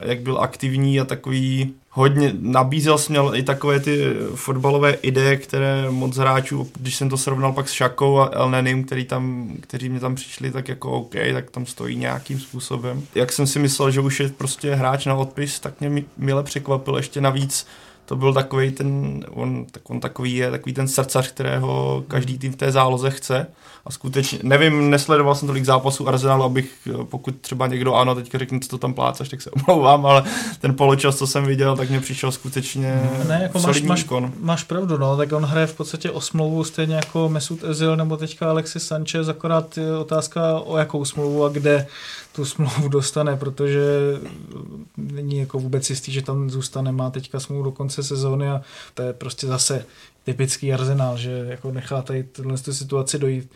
jak 0.00 0.20
byl 0.20 0.38
aktivní 0.38 1.00
a 1.00 1.04
takový 1.04 1.74
hodně, 1.90 2.32
nabízel 2.40 2.98
směl 2.98 3.32
i 3.34 3.42
takové 3.42 3.80
ty 3.80 4.04
fotbalové 4.34 4.92
ideje, 4.92 5.36
které 5.36 5.90
moc 5.90 6.16
hráčů, 6.16 6.70
když 6.80 6.96
jsem 6.96 7.08
to 7.08 7.18
srovnal 7.18 7.52
pak 7.52 7.68
s 7.68 7.72
Šakou 7.72 8.18
a 8.18 8.30
Elnenym, 8.32 8.84
který 8.84 9.04
tam, 9.04 9.52
kteří 9.60 9.88
mě 9.88 10.00
tam 10.00 10.14
přišli, 10.14 10.50
tak 10.50 10.68
jako 10.68 10.90
OK, 10.90 11.14
tak 11.32 11.50
tam 11.50 11.66
stojí 11.66 11.96
nějakým 11.96 12.40
způsobem. 12.40 13.02
Jak 13.14 13.32
jsem 13.32 13.46
si 13.46 13.58
myslel, 13.58 13.90
že 13.90 14.00
už 14.00 14.20
je 14.20 14.28
prostě 14.28 14.74
hráč 14.74 15.06
na 15.06 15.14
odpis, 15.14 15.60
tak 15.60 15.80
mě 15.80 16.04
mile 16.16 16.42
překvapil 16.42 16.96
ještě 16.96 17.20
navíc 17.20 17.66
to 18.10 18.16
byl 18.16 18.34
takový 18.34 18.70
ten, 18.70 19.20
on, 19.30 19.66
tak 19.70 19.90
on 19.90 20.00
takový 20.00 20.34
je, 20.34 20.50
takový 20.50 20.74
ten 20.74 20.88
srdcař, 20.88 21.28
kterého 21.28 22.04
každý 22.08 22.38
tým 22.38 22.52
v 22.52 22.56
té 22.56 22.72
záloze 22.72 23.10
chce. 23.10 23.46
A 23.84 23.90
skutečně, 23.90 24.38
nevím, 24.42 24.90
nesledoval 24.90 25.34
jsem 25.34 25.48
tolik 25.48 25.64
zápasů 25.64 26.08
Arsenalu, 26.08 26.44
abych, 26.44 26.88
pokud 27.04 27.36
třeba 27.40 27.66
někdo 27.66 27.94
ano, 27.94 28.14
teďka 28.14 28.38
řekne, 28.38 28.60
co 28.60 28.68
to 28.68 28.78
tam 28.78 28.94
plácaš, 28.94 29.28
tak 29.28 29.42
se 29.42 29.50
omlouvám, 29.68 30.06
ale 30.06 30.22
ten 30.60 30.74
poločas, 30.74 31.16
co 31.16 31.26
jsem 31.26 31.44
viděl, 31.44 31.76
tak 31.76 31.89
mě 31.90 32.00
přišel 32.00 32.32
skutečně 32.32 33.10
ne, 33.28 33.40
jako 33.42 33.58
máš, 33.58 33.82
máš, 33.82 34.06
máš, 34.40 34.64
pravdu, 34.64 34.98
no, 34.98 35.16
tak 35.16 35.32
on 35.32 35.44
hraje 35.44 35.66
v 35.66 35.74
podstatě 35.74 36.10
o 36.10 36.20
smlouvu 36.20 36.64
stejně 36.64 36.94
jako 36.94 37.28
Mesut 37.28 37.64
Ezil 37.64 37.96
nebo 37.96 38.16
teďka 38.16 38.50
Alexis 38.50 38.86
Sanchez, 38.86 39.28
akorát 39.28 39.76
je 39.78 39.96
otázka 39.96 40.60
o 40.60 40.76
jakou 40.76 41.04
smlouvu 41.04 41.44
a 41.44 41.48
kde 41.48 41.86
tu 42.32 42.44
smlouvu 42.44 42.88
dostane, 42.88 43.36
protože 43.36 43.80
není 44.96 45.38
jako 45.38 45.58
vůbec 45.58 45.90
jistý, 45.90 46.12
že 46.12 46.22
tam 46.22 46.50
zůstane, 46.50 46.92
má 46.92 47.10
teďka 47.10 47.40
smlouvu 47.40 47.64
do 47.64 47.70
konce 47.70 48.02
sezóny 48.02 48.48
a 48.48 48.62
to 48.94 49.02
je 49.02 49.12
prostě 49.12 49.46
zase 49.46 49.84
typický 50.24 50.72
arzenál, 50.72 51.16
že 51.16 51.44
jako 51.48 51.72
nechá 51.72 52.02
tady 52.02 52.22
tuhle 52.22 52.58
situaci 52.58 53.18
dojít 53.18 53.50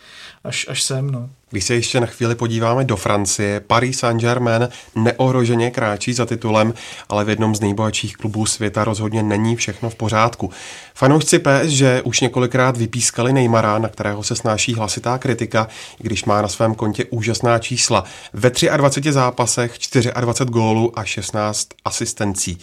až, 0.45 0.67
až 0.69 0.83
sem. 0.83 1.11
No. 1.11 1.31
Když 1.51 1.65
se 1.65 1.75
ještě 1.75 2.01
na 2.01 2.07
chvíli 2.07 2.35
podíváme 2.35 2.85
do 2.85 2.97
Francie, 2.97 3.61
Paris 3.61 3.99
Saint-Germain 3.99 4.69
neohroženě 4.95 5.71
kráčí 5.71 6.13
za 6.13 6.27
titulem, 6.27 6.75
ale 7.09 7.25
v 7.25 7.29
jednom 7.29 7.55
z 7.55 7.61
nejbohatších 7.61 8.17
klubů 8.17 8.47
světa 8.47 8.85
rozhodně 8.85 9.23
není 9.23 9.57
všechno 9.57 9.91
v 9.91 9.95
pořádku. 9.95 10.51
Fanoušci 10.95 11.39
PSG 11.39 11.83
už 12.05 12.21
několikrát 12.21 12.77
vypískali 12.77 13.33
Neymara, 13.33 13.79
na 13.79 13.89
kterého 13.89 14.23
se 14.23 14.37
snáší 14.37 14.75
hlasitá 14.75 15.19
kritika, 15.19 15.69
i 16.01 16.03
když 16.03 16.25
má 16.25 16.43
na 16.43 16.49
svém 16.49 16.75
kontě 16.75 17.05
úžasná 17.05 17.59
čísla. 17.59 18.05
Ve 18.33 18.51
23 18.77 19.13
zápasech 19.13 19.73
24 20.21 20.51
gólů 20.51 20.99
a 20.99 21.05
16 21.05 21.69
asistencí. 21.85 22.59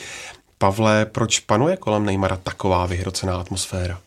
Pavle, 0.62 1.06
proč 1.06 1.40
panuje 1.40 1.78
kolem 1.78 2.06
Neymara 2.06 2.38
taková 2.38 2.86
vyhrocená 2.86 3.38
atmosféra? 3.38 4.00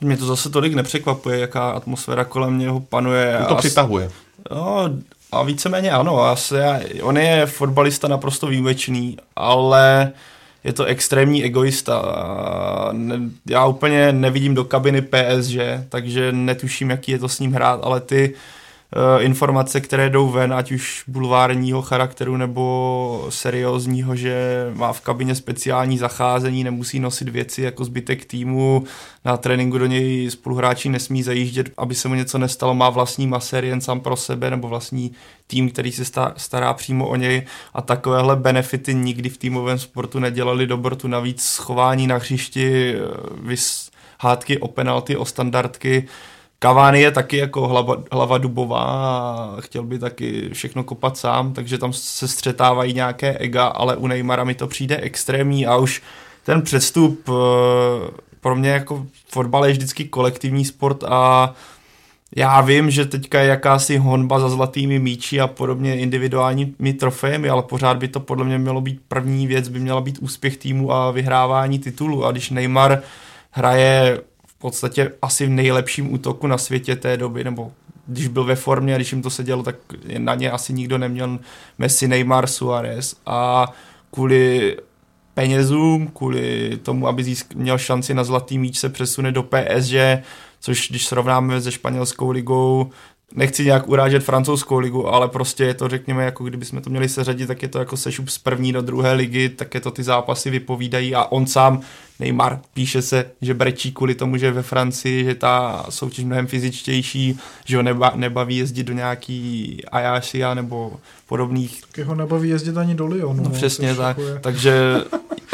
Mě 0.00 0.16
to 0.16 0.26
zase 0.26 0.50
tolik 0.50 0.74
nepřekvapuje, 0.74 1.38
jaká 1.38 1.70
atmosféra 1.70 2.24
kolem 2.24 2.58
něho 2.58 2.80
panuje. 2.80 3.44
To 3.48 3.54
přitahuje. 3.54 4.10
No, 4.50 4.90
a 5.32 5.42
víceméně 5.42 5.90
ano, 5.90 6.22
asi, 6.22 6.56
on 7.02 7.18
je 7.18 7.46
fotbalista 7.46 8.08
naprosto 8.08 8.46
výjimečný, 8.46 9.16
ale 9.36 10.12
je 10.64 10.72
to 10.72 10.84
extrémní 10.84 11.44
egoista. 11.44 12.04
Já 13.50 13.66
úplně 13.66 14.12
nevidím 14.12 14.54
do 14.54 14.64
kabiny 14.64 15.02
PSG, 15.02 15.58
takže 15.88 16.32
netuším, 16.32 16.90
jaký 16.90 17.12
je 17.12 17.18
to 17.18 17.28
s 17.28 17.38
ním 17.38 17.52
hrát, 17.52 17.80
ale 17.82 18.00
ty 18.00 18.34
Eh, 18.34 18.34
informace, 19.18 19.80
které 19.80 20.10
jdou 20.10 20.28
ven, 20.28 20.52
ať 20.52 20.72
už 20.72 21.04
bulvárního 21.06 21.82
charakteru 21.82 22.36
nebo 22.36 23.26
seriózního, 23.28 24.16
že 24.16 24.66
má 24.74 24.92
v 24.92 25.00
kabině 25.00 25.34
speciální 25.34 25.98
zacházení, 25.98 26.64
nemusí 26.64 27.00
nosit 27.00 27.28
věci 27.28 27.62
jako 27.62 27.84
zbytek 27.84 28.24
týmu, 28.24 28.84
na 29.24 29.36
tréninku 29.36 29.78
do 29.78 29.86
něj 29.86 30.30
spoluhráči 30.30 30.88
nesmí 30.88 31.22
zajíždět, 31.22 31.70
aby 31.76 31.94
se 31.94 32.08
mu 32.08 32.14
něco 32.14 32.38
nestalo, 32.38 32.74
má 32.74 32.90
vlastní 32.90 33.26
masér 33.26 33.64
jen 33.64 33.80
sám 33.80 34.00
pro 34.00 34.16
sebe 34.16 34.50
nebo 34.50 34.68
vlastní 34.68 35.12
tým, 35.46 35.70
který 35.70 35.92
se 35.92 36.04
stará 36.36 36.74
přímo 36.74 37.08
o 37.08 37.16
něj. 37.16 37.42
A 37.74 37.82
takovéhle 37.82 38.36
benefity 38.36 38.94
nikdy 38.94 39.28
v 39.28 39.38
týmovém 39.38 39.78
sportu 39.78 40.18
nedělali 40.18 40.66
dobrotu, 40.66 41.08
navíc 41.08 41.42
schování 41.42 42.06
na 42.06 42.16
hřišti, 42.16 42.94
eh, 42.94 43.00
vys, 43.42 43.90
hádky 44.20 44.58
o 44.58 44.68
penalty, 44.68 45.16
o 45.16 45.24
standardky, 45.24 46.08
Cavani 46.62 47.00
je 47.00 47.10
taky 47.10 47.36
jako 47.36 47.68
hlava, 47.68 47.96
hlava 48.12 48.38
dubová 48.38 48.82
a 48.84 49.56
chtěl 49.60 49.82
by 49.82 49.98
taky 49.98 50.50
všechno 50.52 50.84
kopat 50.84 51.16
sám, 51.16 51.52
takže 51.52 51.78
tam 51.78 51.92
se 51.92 52.28
střetávají 52.28 52.94
nějaké 52.94 53.38
ega, 53.38 53.66
ale 53.66 53.96
u 53.96 54.06
Neymara 54.06 54.44
mi 54.44 54.54
to 54.54 54.66
přijde 54.66 54.96
extrémní 54.96 55.66
a 55.66 55.76
už 55.76 56.02
ten 56.44 56.62
přestup 56.62 57.28
eh, 57.28 57.32
pro 58.40 58.56
mě 58.56 58.70
jako 58.70 59.06
fotbal 59.28 59.66
je 59.66 59.72
vždycky 59.72 60.04
kolektivní 60.04 60.64
sport 60.64 61.04
a 61.04 61.54
já 62.36 62.60
vím, 62.60 62.90
že 62.90 63.04
teďka 63.04 63.40
je 63.40 63.48
jakási 63.48 63.96
honba 63.96 64.40
za 64.40 64.48
zlatými 64.48 64.98
míči 64.98 65.40
a 65.40 65.46
podobně 65.46 65.98
individuálními 65.98 66.92
trofejemi, 66.92 67.48
ale 67.48 67.62
pořád 67.62 67.96
by 67.96 68.08
to 68.08 68.20
podle 68.20 68.44
mě 68.44 68.58
mělo 68.58 68.80
být 68.80 69.00
první 69.08 69.46
věc, 69.46 69.68
by 69.68 69.80
měla 69.80 70.00
být 70.00 70.18
úspěch 70.18 70.56
týmu 70.56 70.92
a 70.92 71.10
vyhrávání 71.10 71.78
titulu. 71.78 72.24
A 72.24 72.32
když 72.32 72.50
Neymar 72.50 73.02
hraje 73.50 74.20
podstatě 74.60 75.12
asi 75.22 75.46
v 75.46 75.50
nejlepším 75.50 76.12
útoku 76.12 76.46
na 76.46 76.58
světě 76.58 76.96
té 76.96 77.16
doby, 77.16 77.44
nebo 77.44 77.72
když 78.06 78.28
byl 78.28 78.44
ve 78.44 78.56
formě, 78.56 78.94
když 78.96 79.12
jim 79.12 79.22
to 79.22 79.30
sedělo, 79.30 79.62
tak 79.62 79.76
na 80.18 80.34
ně 80.34 80.50
asi 80.50 80.72
nikdo 80.72 80.98
neměl 80.98 81.38
Messi, 81.78 82.08
Neymar, 82.08 82.46
Suarez. 82.46 83.16
A 83.26 83.66
kvůli 84.10 84.76
penězům, 85.34 86.06
kvůli 86.06 86.78
tomu, 86.82 87.08
aby 87.08 87.22
získ- 87.22 87.56
měl 87.56 87.78
šanci 87.78 88.14
na 88.14 88.24
zlatý 88.24 88.58
míč 88.58 88.78
se 88.78 88.88
přesune 88.88 89.32
do 89.32 89.42
PSG, 89.42 90.22
což 90.60 90.90
když 90.90 91.06
srovnáme 91.06 91.60
se 91.60 91.72
španělskou 91.72 92.30
ligou, 92.30 92.90
nechci 93.34 93.64
nějak 93.64 93.88
urážet 93.88 94.24
francouzskou 94.24 94.78
ligu, 94.78 95.08
ale 95.08 95.28
prostě 95.28 95.64
je 95.64 95.74
to, 95.74 95.88
řekněme, 95.88 96.24
jako 96.24 96.44
kdyby 96.44 96.64
jsme 96.64 96.80
to 96.80 96.90
měli 96.90 97.08
seřadit, 97.08 97.46
tak 97.46 97.62
je 97.62 97.68
to 97.68 97.78
jako 97.78 97.96
sešup 97.96 98.28
z 98.28 98.38
první 98.38 98.72
do 98.72 98.82
druhé 98.82 99.12
ligy, 99.12 99.48
tak 99.48 99.74
je 99.74 99.80
to 99.80 99.90
ty 99.90 100.02
zápasy 100.02 100.50
vypovídají 100.50 101.14
a 101.14 101.24
on 101.24 101.46
sám, 101.46 101.80
Neymar, 102.20 102.60
píše 102.74 103.02
se, 103.02 103.24
že 103.42 103.54
brečí 103.54 103.92
kvůli 103.92 104.14
tomu, 104.14 104.36
že 104.36 104.52
ve 104.52 104.62
Francii, 104.62 105.24
že 105.24 105.34
ta 105.34 105.86
soutěž 105.88 106.24
mnohem 106.24 106.46
fyzičtější, 106.46 107.38
že 107.64 107.76
ho 107.76 107.82
neba, 107.82 108.12
nebaví 108.14 108.56
jezdit 108.56 108.84
do 108.84 108.92
nějaký 108.92 109.76
Ajaxia 109.92 110.54
nebo 110.54 110.92
podobných. 111.28 111.80
Tak 111.92 112.06
ho 112.06 112.14
nebaví 112.14 112.48
jezdit 112.48 112.76
ani 112.76 112.94
do 112.94 113.06
Lyonu. 113.06 113.42
No, 113.42 113.48
no 113.48 113.50
přesně 113.50 113.94
tak, 113.94 114.16
takže 114.40 114.96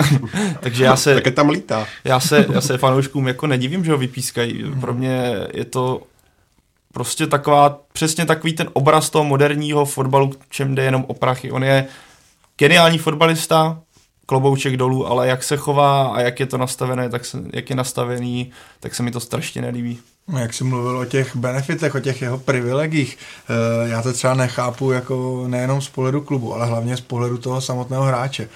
takže 0.60 0.84
já 0.84 0.96
se... 0.96 1.14
Také 1.14 1.30
tam 1.30 1.48
lítá. 1.50 1.86
já 2.04 2.20
se, 2.20 2.46
já 2.52 2.60
se 2.60 2.78
fanouškům 2.78 3.28
jako 3.28 3.46
nedivím, 3.46 3.84
že 3.84 3.92
ho 3.92 3.98
vypískají. 3.98 4.64
Pro 4.80 4.94
mě 4.94 5.34
je 5.54 5.64
to 5.64 6.02
Prostě 6.96 7.26
taková, 7.26 7.80
přesně 7.92 8.26
takový 8.26 8.52
ten 8.52 8.68
obraz 8.72 9.10
toho 9.10 9.24
moderního 9.24 9.84
fotbalu, 9.84 10.30
čem 10.48 10.74
jde 10.74 10.82
jenom 10.82 11.04
o 11.08 11.14
prachy. 11.14 11.50
On 11.50 11.64
je 11.64 11.86
geniální 12.58 12.98
fotbalista, 12.98 13.80
klobouček 14.26 14.76
dolů, 14.76 15.06
ale 15.06 15.28
jak 15.28 15.42
se 15.42 15.56
chová 15.56 16.08
a 16.08 16.20
jak 16.20 16.40
je 16.40 16.46
to 16.46 16.58
nastavené, 16.58 17.08
tak 17.08 17.24
se, 17.24 17.38
jak 17.52 17.70
je 17.70 17.76
nastavený, 17.76 18.50
tak 18.80 18.94
se 18.94 19.02
mi 19.02 19.10
to 19.10 19.20
strašně 19.20 19.62
nelíbí. 19.62 19.98
No, 20.28 20.38
jak 20.38 20.54
jsi 20.54 20.64
mluvil 20.64 20.98
o 20.98 21.04
těch 21.04 21.36
benefitech, 21.36 21.94
o 21.94 22.00
těch 22.00 22.22
jeho 22.22 22.38
privilegích, 22.38 23.18
eh, 23.48 23.88
já 23.88 24.02
to 24.02 24.12
třeba 24.12 24.34
nechápu 24.34 24.92
jako 24.92 25.44
nejenom 25.48 25.80
z 25.80 25.88
pohledu 25.88 26.20
klubu, 26.20 26.54
ale 26.54 26.66
hlavně 26.66 26.96
z 26.96 27.00
pohledu 27.00 27.38
toho 27.38 27.60
samotného 27.60 28.02
hráče. 28.02 28.48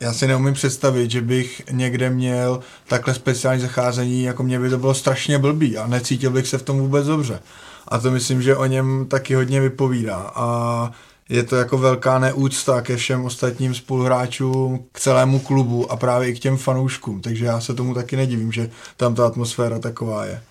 Já 0.00 0.12
si 0.12 0.26
neumím 0.26 0.54
představit, 0.54 1.10
že 1.10 1.20
bych 1.20 1.62
někde 1.70 2.10
měl 2.10 2.60
takhle 2.88 3.14
speciální 3.14 3.62
zacházení, 3.62 4.22
jako 4.22 4.42
mě 4.42 4.58
by 4.58 4.70
to 4.70 4.78
bylo 4.78 4.94
strašně 4.94 5.38
blbý 5.38 5.78
a 5.78 5.86
necítil 5.86 6.30
bych 6.30 6.46
se 6.46 6.58
v 6.58 6.62
tom 6.62 6.78
vůbec 6.78 7.06
dobře. 7.06 7.40
A 7.88 7.98
to 7.98 8.10
myslím, 8.10 8.42
že 8.42 8.56
o 8.56 8.66
něm 8.66 9.06
taky 9.08 9.34
hodně 9.34 9.60
vypovídá. 9.60 10.32
A 10.34 10.90
je 11.28 11.42
to 11.42 11.56
jako 11.56 11.78
velká 11.78 12.18
neúcta 12.18 12.80
ke 12.80 12.96
všem 12.96 13.24
ostatním 13.24 13.74
spoluhráčům, 13.74 14.84
k 14.92 15.00
celému 15.00 15.38
klubu 15.38 15.92
a 15.92 15.96
právě 15.96 16.28
i 16.28 16.34
k 16.34 16.38
těm 16.38 16.56
fanouškům. 16.56 17.20
Takže 17.20 17.44
já 17.44 17.60
se 17.60 17.74
tomu 17.74 17.94
taky 17.94 18.16
nedivím, 18.16 18.52
že 18.52 18.70
tam 18.96 19.14
ta 19.14 19.26
atmosféra 19.26 19.78
taková 19.78 20.24
je. 20.24 20.42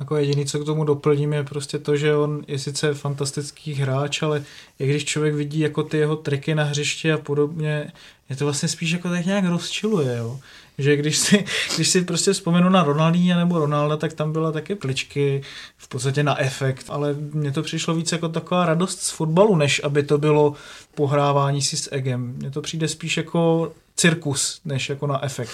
Jako 0.00 0.16
jediný, 0.16 0.46
co 0.46 0.58
k 0.58 0.64
tomu 0.64 0.84
doplním, 0.84 1.32
je 1.32 1.44
prostě 1.44 1.78
to, 1.78 1.96
že 1.96 2.16
on 2.16 2.44
je 2.48 2.58
sice 2.58 2.94
fantastický 2.94 3.74
hráč, 3.74 4.22
ale 4.22 4.44
jak 4.78 4.90
když 4.90 5.04
člověk 5.04 5.34
vidí 5.34 5.60
jako 5.60 5.82
ty 5.82 5.96
jeho 5.96 6.16
triky 6.16 6.54
na 6.54 6.64
hřišti 6.64 7.12
a 7.12 7.18
podobně, 7.18 7.92
je 8.30 8.36
to 8.36 8.44
vlastně 8.44 8.68
spíš 8.68 8.90
jako 8.90 9.08
tak 9.08 9.26
nějak 9.26 9.44
rozčiluje, 9.44 10.16
jo. 10.16 10.40
Že 10.78 10.96
když 10.96 11.18
si, 11.18 11.44
když 11.76 11.88
si 11.88 12.02
prostě 12.04 12.32
vzpomenu 12.32 12.68
na 12.68 12.82
Ronaldinha 12.82 13.38
nebo 13.38 13.58
Ronalda, 13.58 13.96
tak 13.96 14.12
tam 14.12 14.32
byla 14.32 14.52
taky 14.52 14.74
pličky 14.74 15.42
v 15.76 15.88
podstatě 15.88 16.22
na 16.22 16.40
efekt, 16.40 16.86
ale 16.88 17.14
mně 17.14 17.52
to 17.52 17.62
přišlo 17.62 17.94
víc 17.94 18.12
jako 18.12 18.28
taková 18.28 18.66
radost 18.66 19.02
z 19.02 19.10
fotbalu, 19.10 19.56
než 19.56 19.80
aby 19.84 20.02
to 20.02 20.18
bylo 20.18 20.54
pohrávání 20.94 21.62
si 21.62 21.76
s 21.76 21.92
egem. 21.92 22.34
Mně 22.36 22.50
to 22.50 22.62
přijde 22.62 22.88
spíš 22.88 23.16
jako 23.16 23.72
cirkus, 23.96 24.60
než 24.64 24.88
jako 24.88 25.06
na 25.06 25.24
efekt. 25.24 25.52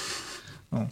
No. 0.73 0.89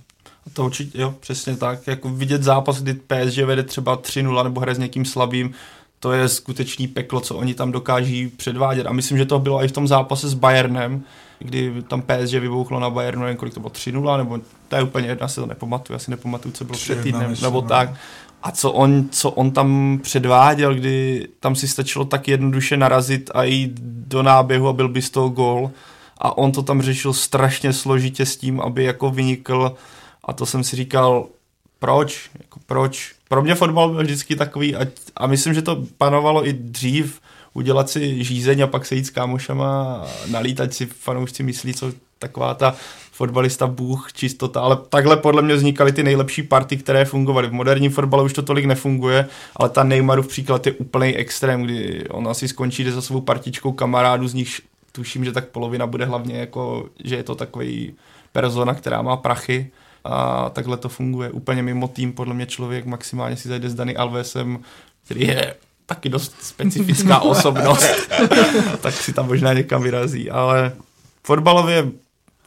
To 0.52 0.64
určitě, 0.64 1.00
jo, 1.00 1.14
přesně 1.20 1.56
tak. 1.56 1.86
Jako 1.86 2.08
vidět 2.08 2.42
zápas, 2.42 2.82
kdy 2.82 2.94
PSG 2.94 3.38
vede 3.38 3.62
třeba 3.62 3.96
3-0 3.96 4.44
nebo 4.44 4.60
hraje 4.60 4.74
s 4.74 4.78
někým 4.78 5.04
slabým, 5.04 5.54
to 6.00 6.12
je 6.12 6.28
skutečný 6.28 6.88
peklo, 6.88 7.20
co 7.20 7.36
oni 7.36 7.54
tam 7.54 7.72
dokáží 7.72 8.28
předvádět. 8.28 8.86
A 8.86 8.92
myslím, 8.92 9.18
že 9.18 9.24
to 9.24 9.38
bylo 9.38 9.64
i 9.64 9.68
v 9.68 9.72
tom 9.72 9.88
zápase 9.88 10.28
s 10.28 10.34
Bayernem, 10.34 11.02
kdy 11.38 11.82
tam 11.88 12.02
PSG 12.02 12.32
vybouchlo 12.32 12.80
na 12.80 12.90
Bayernu, 12.90 13.22
nevím, 13.22 13.36
kolik 13.36 13.54
to 13.54 13.60
bylo, 13.60 13.70
3-0, 13.70 14.16
nebo 14.16 14.38
to 14.68 14.76
je 14.76 14.82
úplně 14.82 15.08
jedna, 15.08 15.28
se 15.28 15.40
to 15.40 15.46
nepamatuju, 15.46 15.96
asi 15.96 16.10
nepamatuju, 16.10 16.52
co 16.52 16.64
bylo 16.64 16.78
před 16.78 17.02
týdnem, 17.02 17.30
myslím, 17.30 17.46
nebo 17.46 17.60
no. 17.60 17.68
tak. 17.68 17.90
A 18.42 18.50
co 18.50 18.72
on, 18.72 19.08
co 19.10 19.30
on 19.30 19.50
tam 19.50 19.98
předváděl, 20.02 20.74
kdy 20.74 21.28
tam 21.40 21.56
si 21.56 21.68
stačilo 21.68 22.04
tak 22.04 22.28
jednoduše 22.28 22.76
narazit 22.76 23.30
a 23.34 23.42
jít 23.42 23.80
do 23.82 24.22
náběhu 24.22 24.68
a 24.68 24.72
byl 24.72 24.88
by 24.88 25.02
z 25.02 25.10
toho 25.10 25.28
gol. 25.28 25.70
A 26.18 26.38
on 26.38 26.52
to 26.52 26.62
tam 26.62 26.82
řešil 26.82 27.12
strašně 27.12 27.72
složitě 27.72 28.26
s 28.26 28.36
tím, 28.36 28.60
aby 28.60 28.84
jako 28.84 29.10
vynikl 29.10 29.74
a 30.24 30.32
to 30.32 30.46
jsem 30.46 30.64
si 30.64 30.76
říkal, 30.76 31.26
proč? 31.78 32.30
Jako 32.40 32.60
proč? 32.66 33.14
Pro 33.28 33.42
mě 33.42 33.54
fotbal 33.54 33.90
byl 33.90 34.02
vždycky 34.02 34.36
takový, 34.36 34.76
a, 34.76 34.86
a 35.16 35.26
myslím, 35.26 35.54
že 35.54 35.62
to 35.62 35.84
panovalo 35.98 36.48
i 36.48 36.52
dřív, 36.52 37.20
udělat 37.54 37.90
si 37.90 38.24
žízeň 38.24 38.60
a 38.60 38.66
pak 38.66 38.86
se 38.86 38.94
jít 38.94 39.04
s 39.04 39.10
kámošama 39.10 40.04
nalít, 40.30 40.60
ať 40.60 40.72
si 40.72 40.86
fanoušci 40.86 41.42
myslí, 41.42 41.74
co 41.74 41.92
taková 42.18 42.54
ta 42.54 42.74
fotbalista 43.12 43.66
bůh, 43.66 44.12
čistota, 44.12 44.60
ale 44.60 44.78
takhle 44.88 45.16
podle 45.16 45.42
mě 45.42 45.54
vznikaly 45.54 45.92
ty 45.92 46.02
nejlepší 46.02 46.42
party, 46.42 46.76
které 46.76 47.04
fungovaly. 47.04 47.48
V 47.48 47.52
moderním 47.52 47.90
fotbale 47.90 48.22
už 48.22 48.32
to 48.32 48.42
tolik 48.42 48.64
nefunguje, 48.64 49.28
ale 49.56 49.68
ta 49.68 49.84
Neymarův 49.84 50.28
příklad 50.28 50.66
je 50.66 50.72
úplný 50.72 51.16
extrém, 51.16 51.62
kdy 51.62 52.08
on 52.08 52.28
asi 52.28 52.48
skončí 52.48 52.90
za 52.90 53.02
svou 53.02 53.20
partičkou 53.20 53.72
kamarádu, 53.72 54.28
z 54.28 54.34
nich 54.34 54.60
tuším, 54.92 55.24
že 55.24 55.32
tak 55.32 55.48
polovina 55.48 55.86
bude 55.86 56.04
hlavně 56.04 56.38
jako, 56.38 56.88
že 57.04 57.16
je 57.16 57.22
to 57.22 57.34
takový 57.34 57.94
persona, 58.32 58.74
která 58.74 59.02
má 59.02 59.16
prachy 59.16 59.70
a 60.04 60.50
takhle 60.50 60.76
to 60.76 60.88
funguje. 60.88 61.30
Úplně 61.30 61.62
mimo 61.62 61.88
tým, 61.88 62.12
podle 62.12 62.34
mě 62.34 62.46
člověk 62.46 62.86
maximálně 62.86 63.36
si 63.36 63.48
zajde 63.48 63.70
s 63.70 63.74
Dani 63.74 63.96
Alvesem, 63.96 64.58
který 65.04 65.20
je 65.20 65.54
taky 65.86 66.08
dost 66.08 66.34
specifická 66.40 67.20
osobnost, 67.20 68.10
tak 68.80 68.94
si 68.94 69.12
tam 69.12 69.26
možná 69.26 69.52
někam 69.52 69.82
vyrazí, 69.82 70.30
ale 70.30 70.72
fotbalově 71.22 71.90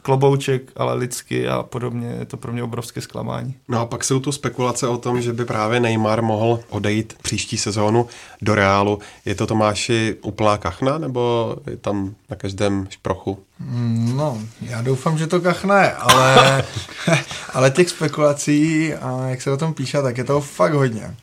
klobouček, 0.02 0.62
ale 0.76 0.94
lidsky 0.94 1.48
a 1.48 1.64
podobně. 1.64 2.08
Je 2.20 2.26
to 2.26 2.38
pro 2.38 2.54
mě 2.54 2.64
obrovské 2.64 3.02
zklamání. 3.02 3.56
No 3.68 3.80
a 3.80 3.86
pak 3.86 4.04
jsou 4.04 4.20
tu 4.20 4.32
spekulace 4.32 4.88
o 4.88 4.98
tom, 4.98 5.22
že 5.22 5.34
by 5.34 5.46
právě 5.46 5.80
Neymar 5.80 6.22
mohl 6.22 6.60
odejít 6.70 7.14
příští 7.22 7.58
sezónu 7.58 8.08
do 8.42 8.56
Reálu. 8.56 9.00
Je 9.26 9.36
to 9.36 9.48
Tomáši 9.48 10.16
úplná 10.22 10.58
kachna, 10.58 10.98
nebo 10.98 11.56
je 11.70 11.78
tam 11.78 12.16
na 12.30 12.36
každém 12.36 12.88
šprochu? 12.90 13.40
No, 14.16 14.42
já 14.62 14.82
doufám, 14.82 15.18
že 15.18 15.28
to 15.28 15.42
kachna 15.42 15.84
je, 15.84 15.92
ale, 15.92 16.64
ale 17.54 17.72
těch 17.72 17.90
spekulací 17.90 18.94
a 18.94 19.28
jak 19.28 19.42
se 19.42 19.52
o 19.52 19.58
tom 19.58 19.74
píše, 19.74 20.02
tak 20.02 20.18
je 20.18 20.24
to 20.24 20.42
fakt 20.42 20.74
hodně. 20.74 21.16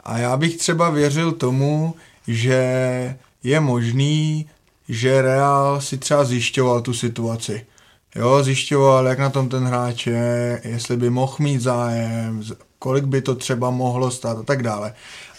A 0.00 0.18
já 0.18 0.36
bych 0.36 0.56
třeba 0.56 0.90
věřil 0.90 1.32
tomu, 1.32 1.94
že 2.26 3.16
je 3.42 3.60
možný, 3.60 4.46
že 4.88 5.22
Real 5.22 5.80
si 5.80 5.98
třeba 5.98 6.24
zjišťoval 6.24 6.80
tu 6.80 6.94
situaci. 6.94 7.66
Jo, 8.14 8.42
zjišťoval, 8.42 9.06
jak 9.06 9.18
na 9.18 9.30
tom 9.30 9.48
ten 9.48 9.64
hráč 9.64 10.06
je, 10.06 10.60
jestli 10.64 10.96
by 10.96 11.10
mohl 11.10 11.36
mít 11.38 11.60
zájem, 11.60 12.42
kolik 12.78 13.04
by 13.04 13.22
to 13.22 13.34
třeba 13.34 13.70
mohlo 13.70 14.10
stát 14.10 14.38
a 14.38 14.42
tak 14.42 14.62
dále. 14.62 14.94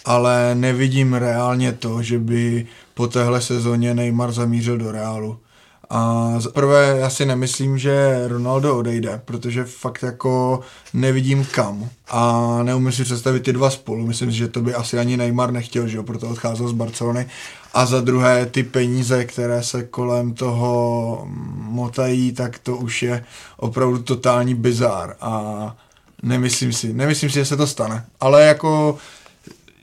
Ale 0.06 0.56
nevidím 0.56 1.14
reálně 1.14 1.72
to, 1.72 2.02
že 2.02 2.20
by 2.20 2.68
po 2.94 3.08
téhle 3.08 3.42
sezóně 3.42 3.94
Neymar 3.94 4.32
zamířil 4.32 4.78
do 4.78 4.92
Realu. 4.92 5.40
A 5.94 6.34
za 6.38 6.50
prvé 6.50 6.98
já 7.00 7.10
si 7.10 7.26
nemyslím, 7.26 7.78
že 7.78 8.24
Ronaldo 8.28 8.78
odejde, 8.78 9.22
protože 9.26 9.64
fakt 9.64 10.04
jako 10.04 10.60
nevidím 10.94 11.46
kam. 11.46 11.90
A 12.10 12.60
neumím 12.64 12.92
si 12.92 13.04
představit 13.04 13.40
ty 13.40 13.54
dva 13.54 13.70
spolu. 13.70 14.08
Myslím 14.08 14.32
si, 14.32 14.38
že 14.38 14.48
to 14.48 14.62
by 14.62 14.74
asi 14.74 14.98
ani 14.98 15.18
Neymar 15.18 15.52
nechtěl, 15.52 15.88
že 15.88 15.98
jo, 15.98 16.04
proto 16.04 16.30
odcházel 16.30 16.68
z 16.68 16.72
Barcelony. 16.72 17.28
A 17.74 17.86
za 17.86 18.02
druhé 18.02 18.46
ty 18.46 18.64
peníze, 18.64 19.26
které 19.26 19.64
se 19.64 19.84
kolem 19.84 20.34
toho 20.34 21.22
motají, 21.56 22.32
tak 22.32 22.60
to 22.60 22.78
už 22.78 23.04
je 23.04 23.24
opravdu 23.58 24.00
totální 24.00 24.56
bizár. 24.56 25.16
A 25.22 25.76
nemyslím 26.24 26.74
si, 26.74 26.94
nemyslím 26.94 27.30
si, 27.30 27.36
že 27.36 27.46
se 27.46 27.58
to 27.58 27.68
stane. 27.68 28.06
Ale 28.20 28.44
jako 28.44 28.98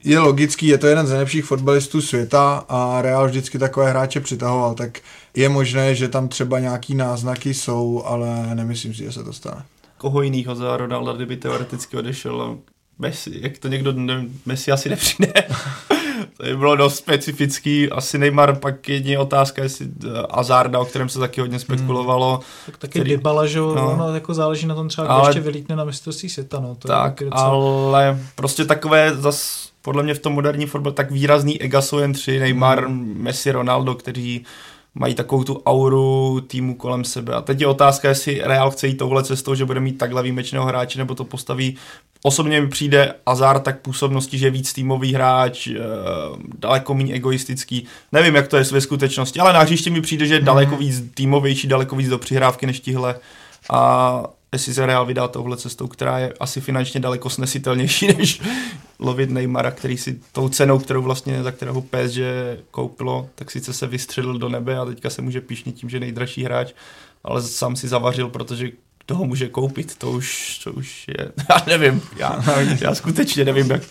je 0.04 0.18
logický, 0.18 0.66
je 0.66 0.78
to 0.78 0.86
jeden 0.86 1.06
z 1.06 1.10
nejlepších 1.10 1.44
fotbalistů 1.44 2.02
světa 2.02 2.64
a 2.68 3.02
Real 3.02 3.26
vždycky 3.26 3.58
takové 3.58 3.90
hráče 3.90 4.20
přitahoval, 4.20 4.74
tak 4.74 4.98
je 5.36 5.48
možné, 5.48 5.94
že 5.94 6.08
tam 6.08 6.28
třeba 6.28 6.58
nějaký 6.58 6.94
náznaky 6.94 7.54
jsou, 7.54 8.02
ale 8.04 8.54
nemyslím 8.54 8.94
si, 8.94 9.04
že 9.04 9.12
se 9.12 9.24
to 9.24 9.32
stane. 9.32 9.64
Koho 9.98 10.22
jiného 10.22 10.54
za 10.54 10.76
Ronaldo, 10.76 11.12
kdyby 11.12 11.36
teoreticky 11.36 11.96
odešel 11.96 12.58
Messi, 12.98 13.38
jak 13.42 13.58
to 13.58 13.68
někdo, 13.68 13.92
ne, 13.92 14.24
Messi 14.46 14.72
asi 14.72 14.88
nepřijde. 14.88 15.32
to 16.36 16.42
by 16.42 16.56
bylo 16.56 16.76
dost 16.76 16.96
specifický. 16.96 17.90
Asi 17.90 18.18
Neymar 18.18 18.58
pak 18.58 18.88
jedině 18.88 19.18
otázka, 19.18 19.62
jestli 19.62 19.86
uh, 19.86 20.12
Azarda, 20.30 20.78
o 20.78 20.84
kterém 20.84 21.08
se 21.08 21.18
taky 21.18 21.40
hodně 21.40 21.58
spekulovalo. 21.58 22.32
Hmm. 22.32 22.42
Tak 22.66 22.78
taky 22.78 22.90
který, 22.90 23.10
Dybala, 23.10 23.46
že 23.46 23.58
no. 23.58 23.92
ono 23.92 24.14
jako 24.14 24.34
záleží 24.34 24.66
na 24.66 24.74
tom 24.74 24.88
třeba, 24.88 25.08
ale, 25.08 25.28
ještě 25.28 25.40
vylítne 25.40 25.76
na 25.76 25.84
mistrovství 25.84 26.28
světa. 26.28 26.60
No. 26.60 26.74
To 26.74 26.88
tak, 26.88 27.20
je 27.20 27.30
docela... 27.30 27.44
ale 27.44 28.18
prostě 28.34 28.64
takové 28.64 29.14
zas 29.14 29.68
podle 29.82 30.02
mě 30.02 30.14
v 30.14 30.18
tom 30.18 30.32
moderním 30.32 30.68
fotbale 30.68 30.94
tak 30.94 31.10
výrazný 31.10 31.62
ega 31.62 31.80
jsou 31.80 31.98
jen 31.98 32.12
tři, 32.12 32.38
Neymar, 32.38 32.84
hmm. 32.86 33.14
Messi, 33.18 33.50
Ronaldo, 33.50 33.94
kteří 33.94 34.44
mají 34.94 35.14
takovou 35.14 35.44
tu 35.44 35.62
auru 35.66 36.40
týmu 36.40 36.74
kolem 36.74 37.04
sebe. 37.04 37.34
A 37.34 37.40
teď 37.40 37.60
je 37.60 37.66
otázka, 37.66 38.08
jestli 38.08 38.40
Real 38.44 38.70
chce 38.70 38.86
jít 38.86 38.96
touhle 38.96 39.24
cestou, 39.24 39.54
že 39.54 39.64
bude 39.64 39.80
mít 39.80 39.98
takhle 39.98 40.22
výjimečného 40.22 40.66
hráče, 40.66 40.98
nebo 40.98 41.14
to 41.14 41.24
postaví. 41.24 41.76
Osobně 42.22 42.60
mi 42.60 42.68
přijde 42.68 43.14
Azar 43.26 43.60
tak 43.60 43.80
působnosti, 43.80 44.38
že 44.38 44.46
je 44.46 44.50
víc 44.50 44.72
týmový 44.72 45.14
hráč, 45.14 45.66
e, 45.66 45.74
daleko 46.58 46.94
méně 46.94 47.14
egoistický. 47.14 47.84
Nevím, 48.12 48.34
jak 48.34 48.48
to 48.48 48.56
je 48.56 48.64
ve 48.64 48.80
skutečnosti, 48.80 49.40
ale 49.40 49.52
na 49.52 49.60
hřišti 49.60 49.90
mi 49.90 50.00
přijde, 50.00 50.26
že 50.26 50.34
je 50.34 50.40
daleko 50.40 50.70
mhm. 50.70 50.78
víc 50.78 51.04
týmovější, 51.14 51.68
daleko 51.68 51.96
víc 51.96 52.08
do 52.08 52.18
přihrávky 52.18 52.66
než 52.66 52.80
tihle. 52.80 53.14
A 53.70 54.22
jestli 54.52 54.74
se 54.74 54.86
Real 54.86 55.06
vydá 55.06 55.28
touhle 55.28 55.56
cestou, 55.56 55.86
která 55.88 56.18
je 56.18 56.32
asi 56.40 56.60
finančně 56.60 57.00
daleko 57.00 57.30
snesitelnější, 57.30 58.06
než 58.18 58.40
lovit 58.98 59.30
Neymara, 59.30 59.70
který 59.70 59.96
si 59.98 60.20
tou 60.32 60.48
cenou, 60.48 60.78
kterou 60.78 61.02
vlastně, 61.02 61.42
za 61.42 61.52
kterého 61.52 61.82
PSG 61.82 62.20
koupilo, 62.70 63.28
tak 63.34 63.50
sice 63.50 63.72
se 63.72 63.86
vystřelil 63.86 64.38
do 64.38 64.48
nebe 64.48 64.78
a 64.78 64.84
teďka 64.84 65.10
se 65.10 65.22
může 65.22 65.40
píšnit 65.40 65.74
tím, 65.74 65.90
že 65.90 66.00
nejdražší 66.00 66.44
hráč, 66.44 66.72
ale 67.24 67.42
sám 67.42 67.76
si 67.76 67.88
zavařil, 67.88 68.28
protože 68.28 68.70
toho 69.06 69.24
může 69.24 69.48
koupit, 69.48 69.96
to 69.96 70.10
už, 70.10 70.58
to 70.64 70.72
už 70.72 71.08
je, 71.08 71.32
já 71.50 71.64
nevím, 71.66 72.02
já, 72.16 72.44
já 72.80 72.94
skutečně 72.94 73.44
nevím, 73.44 73.70
jak... 73.70 73.82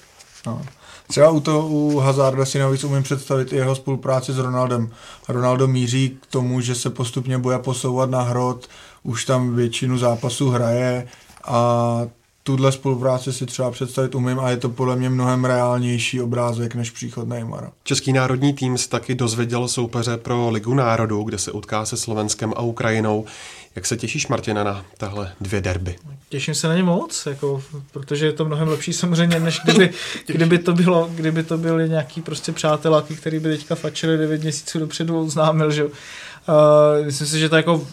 No. 0.45 0.65
Třeba 1.07 1.29
u, 1.29 1.39
toho, 1.39 1.67
u 1.67 1.99
Hazarda 1.99 2.45
si 2.45 2.59
navíc 2.59 2.83
umím 2.83 3.03
představit 3.03 3.53
i 3.53 3.55
jeho 3.55 3.75
spolupráci 3.75 4.33
s 4.33 4.37
Ronaldem. 4.37 4.89
Ronaldo 5.27 5.67
míří 5.67 6.17
k 6.21 6.25
tomu, 6.25 6.61
že 6.61 6.75
se 6.75 6.89
postupně 6.89 7.37
bude 7.37 7.59
posouvat 7.59 8.09
na 8.09 8.21
hrot, 8.21 8.67
už 9.03 9.25
tam 9.25 9.55
většinu 9.55 9.97
zápasů 9.97 10.49
hraje 10.49 11.07
a 11.45 12.01
tuhle 12.43 12.71
spolupráci 12.71 13.33
si 13.33 13.45
třeba 13.45 13.71
představit 13.71 14.15
umím 14.15 14.39
a 14.39 14.49
je 14.49 14.57
to 14.57 14.69
podle 14.69 14.95
mě 14.95 15.09
mnohem 15.09 15.45
reálnější 15.45 16.21
obrázek 16.21 16.75
než 16.75 16.91
příchod 16.91 17.27
Neymara. 17.27 17.71
Český 17.83 18.13
národní 18.13 18.53
tým 18.53 18.77
se 18.77 18.89
taky 18.89 19.15
dozvěděl 19.15 19.67
soupeře 19.67 20.17
pro 20.17 20.49
Ligu 20.49 20.73
národů, 20.73 21.23
kde 21.23 21.37
se 21.37 21.51
utká 21.51 21.85
se 21.85 21.97
Slovenskem 21.97 22.53
a 22.55 22.61
Ukrajinou. 22.61 23.25
Jak 23.77 23.85
se 23.85 23.97
těšíš, 23.97 24.27
Martina, 24.27 24.63
na 24.63 24.85
tahle 24.97 25.33
dvě 25.41 25.61
derby? 25.61 25.95
Těším 26.29 26.55
se 26.55 26.67
na 26.67 26.75
ně 26.75 26.83
moc, 26.83 27.25
jako, 27.25 27.63
protože 27.91 28.25
je 28.25 28.31
to 28.31 28.45
mnohem 28.45 28.67
lepší 28.67 28.93
samozřejmě, 28.93 29.39
než 29.39 29.59
kdyby, 29.63 29.89
kdyby, 30.27 30.59
to, 30.59 30.73
bylo, 30.73 31.09
kdyby 31.15 31.43
to 31.43 31.57
byly 31.57 31.89
nějaký 31.89 32.21
prostě 32.21 32.51
přáteláky, 32.51 33.15
který 33.15 33.39
by 33.39 33.57
teďka 33.57 33.75
fačili 33.75 34.17
9 34.17 34.41
měsíců 34.41 34.79
dopředu 34.79 35.21
oznámil, 35.21 35.71
že 35.71 35.85
uh, 35.85 35.91
myslím 37.05 37.27
si, 37.27 37.39
že 37.39 37.49
to 37.49 37.55
jako 37.55 37.87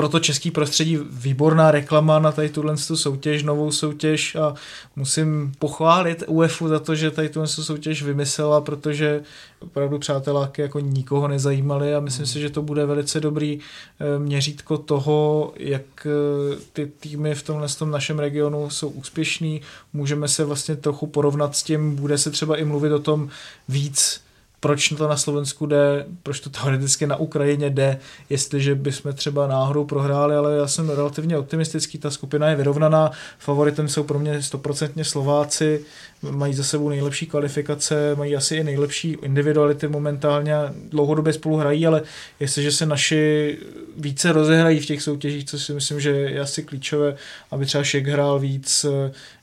pro 0.00 0.08
to 0.08 0.20
český 0.20 0.50
prostředí 0.50 0.98
výborná 1.10 1.70
reklama 1.70 2.18
na 2.18 2.32
tady 2.32 2.48
tuhle 2.48 2.76
soutěž, 2.76 3.42
novou 3.42 3.72
soutěž 3.72 4.34
a 4.34 4.54
musím 4.96 5.52
pochválit 5.58 6.24
UEFu 6.26 6.68
za 6.68 6.78
to, 6.78 6.94
že 6.94 7.10
tady 7.10 7.28
tuhle 7.28 7.48
soutěž 7.48 8.02
vymyslela, 8.02 8.60
protože 8.60 9.22
opravdu 9.58 9.98
přáteláky 9.98 10.62
jako 10.62 10.80
nikoho 10.80 11.28
nezajímaly 11.28 11.94
a 11.94 12.00
myslím 12.00 12.26
si, 12.26 12.40
že 12.40 12.50
to 12.50 12.62
bude 12.62 12.86
velice 12.86 13.20
dobrý 13.20 13.58
eh, 13.60 14.18
měřítko 14.18 14.78
toho, 14.78 15.52
jak 15.56 16.06
eh, 16.06 16.56
ty 16.72 16.92
týmy 17.00 17.34
v 17.34 17.42
tomhle 17.42 17.68
tom 17.68 17.90
našem 17.90 18.18
regionu 18.18 18.70
jsou 18.70 18.88
úspěšný. 18.88 19.60
Můžeme 19.92 20.28
se 20.28 20.44
vlastně 20.44 20.76
trochu 20.76 21.06
porovnat 21.06 21.56
s 21.56 21.62
tím, 21.62 21.96
bude 21.96 22.18
se 22.18 22.30
třeba 22.30 22.56
i 22.56 22.64
mluvit 22.64 22.92
o 22.92 22.98
tom 22.98 23.28
víc, 23.68 24.20
proč 24.60 24.88
to 24.88 25.08
na 25.08 25.16
Slovensku 25.16 25.66
jde, 25.66 26.06
proč 26.22 26.40
to 26.40 26.50
teoreticky 26.50 27.06
na 27.06 27.16
Ukrajině 27.16 27.70
jde, 27.70 27.98
jestliže 28.30 28.74
bychom 28.74 29.12
třeba 29.12 29.46
náhodou 29.46 29.84
prohráli, 29.84 30.34
ale 30.36 30.56
já 30.56 30.66
jsem 30.66 30.90
relativně 30.90 31.38
optimistický, 31.38 31.98
ta 31.98 32.10
skupina 32.10 32.48
je 32.48 32.56
vyrovnaná, 32.56 33.10
favoritem 33.38 33.88
jsou 33.88 34.02
pro 34.02 34.18
mě 34.18 34.42
stoprocentně 34.42 35.04
Slováci, 35.04 35.84
mají 36.30 36.54
za 36.54 36.64
sebou 36.64 36.88
nejlepší 36.88 37.26
kvalifikace, 37.26 38.14
mají 38.14 38.36
asi 38.36 38.56
i 38.56 38.64
nejlepší 38.64 39.16
individuality 39.22 39.88
momentálně, 39.88 40.54
dlouhodobě 40.88 41.32
spolu 41.32 41.56
hrají, 41.56 41.86
ale 41.86 42.02
jestliže 42.40 42.72
se 42.72 42.86
naši 42.86 43.58
více 43.96 44.32
rozehrají 44.32 44.80
v 44.80 44.86
těch 44.86 45.02
soutěžích, 45.02 45.44
což 45.44 45.62
si 45.62 45.72
myslím, 45.72 46.00
že 46.00 46.10
je 46.10 46.40
asi 46.40 46.62
klíčové, 46.62 47.16
aby 47.50 47.66
třeba 47.66 47.84
Šek 47.84 48.06
hrál 48.06 48.38
víc, 48.38 48.86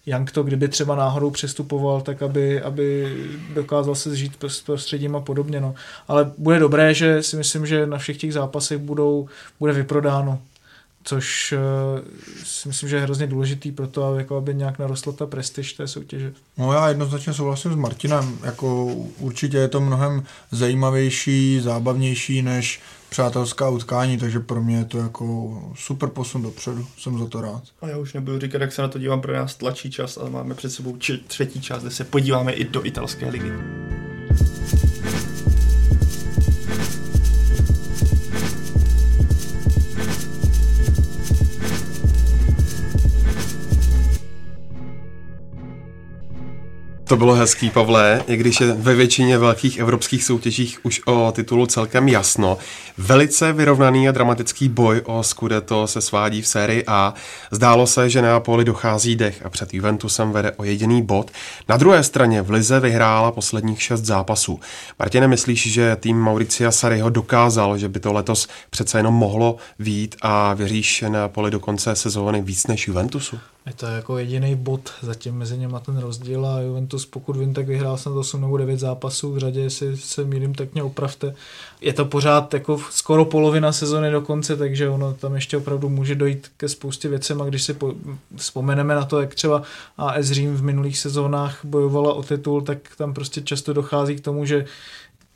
Young 0.08 0.32
to, 0.32 0.44
kdyby 0.44 0.68
třeba 0.68 0.96
náhodou 0.96 1.32
přestupoval, 1.32 2.02
tak 2.02 2.22
aby, 2.22 2.62
aby 2.62 3.16
dokázal 3.54 3.96
se 3.96 4.10
zžít 4.10 4.44
s 4.48 4.62
prostředím 4.62 5.16
a 5.16 5.22
podobně. 5.22 5.62
No. 5.62 5.76
Ale 6.08 6.32
bude 6.38 6.60
dobré, 6.60 6.94
že 6.94 7.24
si 7.24 7.36
myslím, 7.36 7.66
že 7.66 7.88
na 7.88 7.98
všech 7.98 8.18
těch 8.18 8.34
zápasech 8.34 8.78
budou, 8.78 9.28
bude 9.60 9.74
vyprodáno 9.74 10.40
což 11.08 11.54
uh, 11.54 12.00
si 12.44 12.68
myslím, 12.68 12.90
že 12.90 12.96
je 12.96 13.02
hrozně 13.02 13.28
důležitý 13.28 13.72
pro 13.72 13.88
to, 13.88 14.04
aby, 14.04 14.18
jako 14.18 14.38
aby 14.38 14.56
nějak 14.56 14.80
narostla 14.80 15.14
ta 15.14 15.26
prestiž 15.26 15.74
té 15.74 15.88
soutěže. 15.88 16.34
No 16.58 16.74
já 16.74 16.88
jednoznačně 16.88 17.34
souhlasím 17.34 17.72
s 17.72 17.76
Martinem, 17.76 18.38
jako 18.44 18.86
určitě 19.20 19.58
je 19.58 19.68
to 19.68 19.82
mnohem 19.82 20.24
zajímavější, 20.52 21.60
zábavnější 21.60 22.42
než 22.42 22.82
přátelská 23.10 23.70
utkání, 23.70 24.18
takže 24.18 24.40
pro 24.40 24.64
mě 24.64 24.78
je 24.78 24.86
to 24.86 24.98
jako 24.98 25.58
super 25.76 26.10
posun 26.10 26.42
dopředu, 26.42 26.88
jsem 26.98 27.20
za 27.20 27.28
to 27.28 27.42
rád. 27.42 27.64
A 27.82 27.88
já 27.88 27.98
už 27.98 28.14
nebudu 28.14 28.40
říkat, 28.40 28.62
jak 28.62 28.74
se 28.74 28.82
na 28.82 28.88
to 28.88 29.00
dívám, 29.00 29.22
pro 29.22 29.34
nás 29.34 29.56
tlačí 29.56 29.92
čas, 29.92 30.18
ale 30.18 30.30
máme 30.30 30.56
před 30.56 30.70
sebou 30.70 30.98
třetí 31.28 31.62
čas, 31.62 31.82
kde 31.82 31.92
se 31.92 32.04
podíváme 32.04 32.54
i 32.54 32.64
do 32.64 32.86
italské 32.86 33.30
ligy. 33.30 33.52
To 47.08 47.18
bylo 47.18 47.34
hezký, 47.34 47.70
Pavle, 47.70 48.24
i 48.28 48.38
když 48.38 48.62
je 48.62 48.74
ve 48.74 48.96
většině 48.96 49.38
velkých 49.38 49.78
evropských 49.78 50.24
soutěžích 50.24 50.80
už 50.84 51.02
o 51.06 51.32
titulu 51.36 51.66
celkem 51.66 52.08
jasno. 52.08 52.58
Velice 52.98 53.54
vyrovnaný 53.54 54.10
a 54.10 54.12
dramatický 54.12 54.70
boj 54.70 55.02
o 55.06 55.24
Scudetto 55.24 55.88
se 55.88 56.02
svádí 56.02 56.42
v 56.42 56.48
sérii 56.48 56.84
A. 56.88 57.14
Zdálo 57.52 57.88
se, 57.88 58.10
že 58.10 58.22
Neapoli 58.22 58.66
dochází 58.66 59.16
dech 59.16 59.46
a 59.46 59.50
před 59.50 59.74
Juventusem 59.74 60.32
vede 60.32 60.52
o 60.52 60.64
jediný 60.64 61.02
bod. 61.02 61.32
Na 61.70 61.78
druhé 61.78 62.04
straně 62.04 62.42
v 62.42 62.52
Lize 62.52 62.80
vyhrála 62.80 63.32
posledních 63.32 63.82
šest 63.82 64.06
zápasů. 64.06 64.60
Martine, 65.00 65.28
myslíš, 65.28 65.72
že 65.74 65.96
tým 65.96 66.18
Mauricia 66.18 66.72
Sariho 66.72 67.10
dokázal, 67.10 67.78
že 67.78 67.90
by 67.90 68.00
to 68.00 68.14
letos 68.14 68.48
přece 68.70 69.00
jenom 69.00 69.14
mohlo 69.14 69.58
vít 69.80 70.16
a 70.22 70.54
věříš 70.54 71.04
Neapoli 71.10 71.52
do 71.52 71.60
konce 71.60 71.96
sezóny 71.96 72.42
víc 72.42 72.68
než 72.68 72.88
Juventusu? 72.88 73.40
Je 73.68 73.74
to 73.74 73.86
jako 73.86 74.18
jediný 74.18 74.56
bod 74.56 74.90
zatím 75.02 75.36
mezi 75.36 75.58
něma 75.58 75.80
ten 75.80 75.98
rozdíl 75.98 76.46
a 76.46 76.62
Juventus, 76.62 77.06
pokud 77.06 77.36
vím, 77.36 77.54
tak 77.54 77.68
vyhrál 77.68 77.98
jsem 77.98 78.18
8 78.18 78.42
nebo 78.42 78.58
9 78.58 78.80
zápasů 78.80 79.34
v 79.34 79.38
řadě, 79.38 79.60
jestli 79.60 79.98
se 79.98 80.24
mýlím, 80.24 80.56
tak 80.56 80.74
mě 80.74 80.84
opravte. 80.84 81.36
Je 81.82 81.94
to 81.94 82.06
pořád 82.06 82.54
jako 82.54 82.80
skoro 82.92 83.26
polovina 83.26 83.72
sezony 83.72 84.12
do 84.12 84.22
konce, 84.22 84.58
takže 84.58 84.90
ono 84.90 85.14
tam 85.14 85.36
ještě 85.36 85.58
opravdu 85.58 85.90
může 85.90 86.16
dojít 86.16 86.48
ke 86.58 86.70
spoustě 86.70 87.10
věcem 87.10 87.42
a 87.42 87.46
když 87.46 87.64
si 87.64 87.74
po, 87.74 87.94
vzpomeneme 88.36 88.96
na 88.96 89.06
to, 89.06 89.22
jak 89.22 89.36
třeba 89.36 89.62
AS 89.98 90.26
Řím 90.26 90.56
v 90.56 90.64
minulých 90.64 91.00
sezónách 91.00 91.60
bojovala 91.64 92.14
o 92.14 92.24
titul, 92.24 92.62
tak 92.62 92.78
tam 92.98 93.14
prostě 93.14 93.42
často 93.42 93.74
dochází 93.74 94.16
k 94.16 94.22
tomu, 94.22 94.46
že 94.46 94.66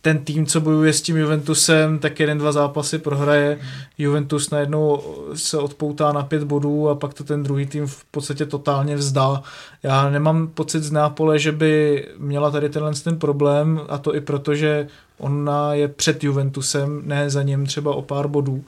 ten 0.01 0.19
tým, 0.19 0.45
co 0.45 0.61
bojuje 0.61 0.93
s 0.93 1.01
tím 1.01 1.17
Juventusem, 1.17 1.99
tak 1.99 2.19
jeden, 2.19 2.37
dva 2.37 2.51
zápasy 2.51 2.97
prohraje. 2.97 3.59
Juventus 3.97 4.49
najednou 4.49 5.01
se 5.33 5.57
odpoutá 5.57 6.11
na 6.11 6.23
pět 6.23 6.43
bodů 6.43 6.89
a 6.89 6.95
pak 6.95 7.13
to 7.13 7.23
ten 7.23 7.43
druhý 7.43 7.65
tým 7.65 7.87
v 7.87 8.03
podstatě 8.03 8.45
totálně 8.45 8.95
vzdá. 8.95 9.43
Já 9.83 10.09
nemám 10.09 10.47
pocit 10.47 10.83
z 10.83 10.91
Nápole, 10.91 11.39
že 11.39 11.51
by 11.51 12.05
měla 12.17 12.51
tady 12.51 12.69
tenhle 12.69 12.93
ten 12.93 13.19
problém 13.19 13.81
a 13.89 13.97
to 13.97 14.15
i 14.15 14.21
proto, 14.21 14.55
že 14.55 14.87
ona 15.17 15.73
je 15.73 15.87
před 15.87 16.23
Juventusem, 16.23 17.01
ne 17.05 17.29
za 17.29 17.43
ním 17.43 17.65
třeba 17.65 17.95
o 17.95 18.01
pár 18.01 18.27
bodů. 18.27 18.63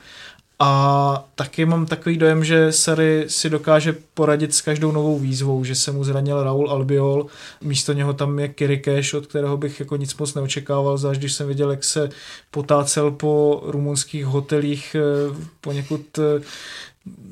A 0.66 1.26
taky 1.36 1.66
mám 1.66 1.86
takový 1.86 2.18
dojem, 2.18 2.44
že 2.44 2.72
Sary 2.72 3.26
si 3.28 3.50
dokáže 3.50 3.96
poradit 4.14 4.54
s 4.54 4.62
každou 4.62 4.92
novou 4.92 5.20
výzvou, 5.20 5.64
že 5.64 5.76
se 5.76 5.92
mu 5.92 6.04
zranil 6.04 6.44
Raul 6.44 6.70
Albiol, 6.70 7.26
místo 7.62 7.94
něho 7.94 8.14
tam 8.14 8.40
je 8.40 8.48
Kirikeš, 8.48 9.14
od 9.14 9.28
kterého 9.28 9.58
bych 9.58 9.80
jako 9.80 9.96
nic 9.96 10.18
moc 10.18 10.34
neočekával, 10.34 10.98
zvlášť 10.98 11.20
když 11.20 11.34
jsem 11.34 11.48
viděl, 11.48 11.72
jak 11.72 11.84
se 11.84 12.10
potácel 12.52 13.12
po 13.12 13.62
rumunských 13.66 14.26
hotelích 14.26 14.96
eh, 14.96 15.36
poněkud 15.62 16.20
eh, 16.20 16.42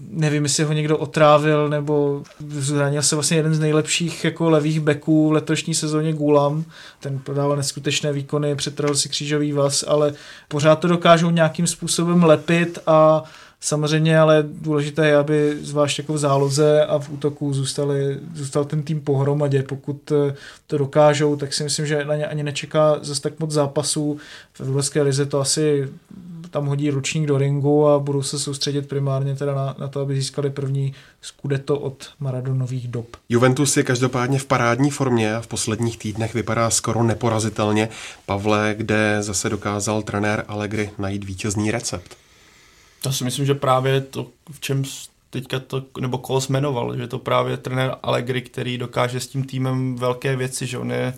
nevím, 0.09 0.43
jestli 0.43 0.63
ho 0.63 0.73
někdo 0.73 0.97
otrávil, 0.97 1.69
nebo 1.69 2.23
zranil 2.49 3.01
se 3.01 3.15
vlastně 3.15 3.37
jeden 3.37 3.55
z 3.55 3.59
nejlepších 3.59 4.23
jako 4.23 4.49
levých 4.49 4.79
beků 4.79 5.29
v 5.29 5.31
letošní 5.31 5.73
sezóně 5.73 6.13
Gulam. 6.13 6.65
Ten 6.99 7.19
prodával 7.19 7.57
neskutečné 7.57 8.13
výkony, 8.13 8.55
přetrhl 8.55 8.95
si 8.95 9.09
křížový 9.09 9.53
vás, 9.53 9.83
ale 9.87 10.13
pořád 10.47 10.75
to 10.75 10.87
dokážou 10.87 11.29
nějakým 11.29 11.67
způsobem 11.67 12.23
lepit 12.23 12.79
a 12.87 13.23
Samozřejmě, 13.63 14.19
ale 14.19 14.43
důležité 14.47 15.07
je, 15.07 15.15
aby 15.15 15.57
zvlášť 15.61 15.97
jako 15.97 16.13
v 16.13 16.17
záloze 16.17 16.85
a 16.85 16.99
v 16.99 17.09
útoku 17.09 17.53
zůstali, 17.53 18.19
zůstal 18.35 18.65
ten 18.65 18.83
tým 18.83 19.01
pohromadě. 19.01 19.63
Pokud 19.63 20.11
to 20.67 20.77
dokážou, 20.77 21.35
tak 21.35 21.53
si 21.53 21.63
myslím, 21.63 21.85
že 21.85 22.05
na 22.05 22.15
ně 22.15 22.27
ani 22.27 22.43
nečeká 22.43 22.99
zase 23.01 23.21
tak 23.21 23.39
moc 23.39 23.51
zápasů. 23.51 24.17
V 24.53 24.61
Evropské 24.61 25.01
lize 25.01 25.25
to 25.25 25.39
asi 25.39 25.89
tam 26.51 26.65
hodí 26.65 26.89
ručník 26.89 27.27
do 27.27 27.37
ringu 27.37 27.87
a 27.87 27.99
budou 27.99 28.21
se 28.21 28.39
soustředit 28.39 28.87
primárně 28.89 29.35
teda 29.35 29.55
na, 29.55 29.75
na 29.79 29.87
to, 29.87 29.99
aby 29.99 30.15
získali 30.15 30.49
první 30.49 30.93
skudeto 31.21 31.79
od 31.79 32.09
Maradonových 32.19 32.87
dob. 32.87 33.07
Juventus 33.29 33.77
je 33.77 33.83
každopádně 33.83 34.39
v 34.39 34.45
parádní 34.45 34.89
formě 34.89 35.35
a 35.35 35.41
v 35.41 35.47
posledních 35.47 35.97
týdnech 35.97 36.33
vypadá 36.33 36.69
skoro 36.69 37.03
neporazitelně. 37.03 37.89
Pavle, 38.25 38.75
kde 38.77 39.17
zase 39.19 39.49
dokázal 39.49 40.01
trenér 40.01 40.45
Allegri 40.47 40.89
najít 40.97 41.23
vítězný 41.23 41.71
recept? 41.71 42.17
To 43.01 43.13
si 43.13 43.23
myslím, 43.23 43.45
že 43.45 43.53
právě 43.53 44.01
to, 44.01 44.27
v 44.51 44.59
čem 44.59 44.83
teďka 45.29 45.59
to, 45.59 45.83
nebo 45.99 46.17
Kols 46.17 46.47
jmenoval, 46.47 46.97
že 46.97 47.07
to 47.07 47.19
právě 47.19 47.57
trenér 47.57 47.95
Allegri, 48.03 48.41
který 48.41 48.77
dokáže 48.77 49.19
s 49.19 49.27
tím 49.27 49.43
týmem 49.43 49.95
velké 49.95 50.35
věci, 50.35 50.67
že 50.67 50.77
on 50.77 50.91
je 50.91 51.13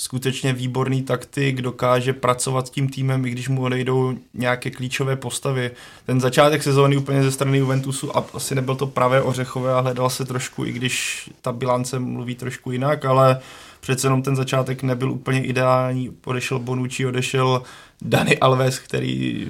skutečně 0.00 0.52
výborný 0.52 1.02
taktik, 1.02 1.62
dokáže 1.62 2.12
pracovat 2.12 2.66
s 2.66 2.70
tím 2.70 2.88
týmem, 2.88 3.26
i 3.26 3.30
když 3.30 3.48
mu 3.48 3.62
odejdou 3.62 4.14
nějaké 4.34 4.70
klíčové 4.70 5.16
postavy. 5.16 5.70
Ten 6.06 6.20
začátek 6.20 6.62
sezóny 6.62 6.96
úplně 6.96 7.22
ze 7.22 7.32
strany 7.32 7.58
Juventusu 7.58 8.16
a 8.16 8.24
asi 8.34 8.54
nebyl 8.54 8.76
to 8.76 8.86
pravé 8.86 9.22
ořechové 9.22 9.74
a 9.74 9.80
hledal 9.80 10.10
se 10.10 10.24
trošku, 10.24 10.64
i 10.64 10.72
když 10.72 11.30
ta 11.42 11.52
bilance 11.52 11.98
mluví 11.98 12.34
trošku 12.34 12.72
jinak, 12.72 13.04
ale 13.04 13.40
přece 13.80 14.06
jenom 14.06 14.22
ten 14.22 14.36
začátek 14.36 14.82
nebyl 14.82 15.12
úplně 15.12 15.44
ideální. 15.44 16.16
Odešel 16.24 16.58
Bonucci, 16.58 17.06
odešel 17.06 17.62
Dani 18.02 18.38
Alves, 18.38 18.78
který 18.78 19.46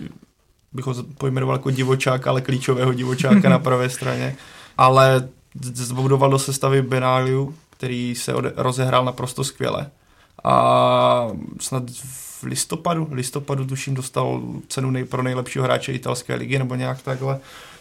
bych 0.72 0.84
ho 0.84 0.94
pojmenoval 1.18 1.57
jako 1.57 1.70
divočák, 1.70 2.26
ale 2.26 2.40
klíčového 2.40 2.92
divočáka 2.92 3.49
na 3.49 3.59
pravé 3.59 3.90
straně. 3.90 4.36
Ale 4.78 5.28
zbudoval 5.74 6.30
do 6.30 6.38
sestavy 6.38 6.82
Benaliu, 6.82 7.55
který 7.70 8.14
se 8.14 8.32
rozehrál 8.57 9.05
naprosto 9.05 9.44
skvěle 9.44 9.90
a 10.49 11.30
snad 11.61 11.82
v 12.40 12.42
listopadu, 12.42 13.09
listopadu 13.11 13.64
tuším 13.64 13.94
dostal 13.94 14.42
cenu 14.68 14.90
nej, 14.90 15.05
pro 15.05 15.22
nejlepšího 15.22 15.64
hráče 15.64 15.92
italské 15.92 16.34
ligy 16.34 16.59
nebo 16.59 16.74
nějak 16.74 17.03
takhle. 17.03 17.38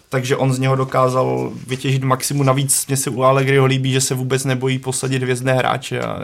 Takže 0.10 0.36
on 0.36 0.54
z 0.54 0.60
něho 0.60 0.76
dokázal 0.76 1.52
vytěžit 1.68 2.04
maximum. 2.04 2.46
Navíc 2.46 2.88
mě 2.88 2.98
se 2.98 3.10
u 3.10 3.22
Allegriho 3.22 3.66
líbí, 3.66 3.92
že 3.92 4.02
se 4.02 4.16
vůbec 4.16 4.46
nebojí 4.46 4.80
posadit 4.80 5.24
hvězdné 5.24 5.54
hráče 5.54 6.02
a 6.02 6.20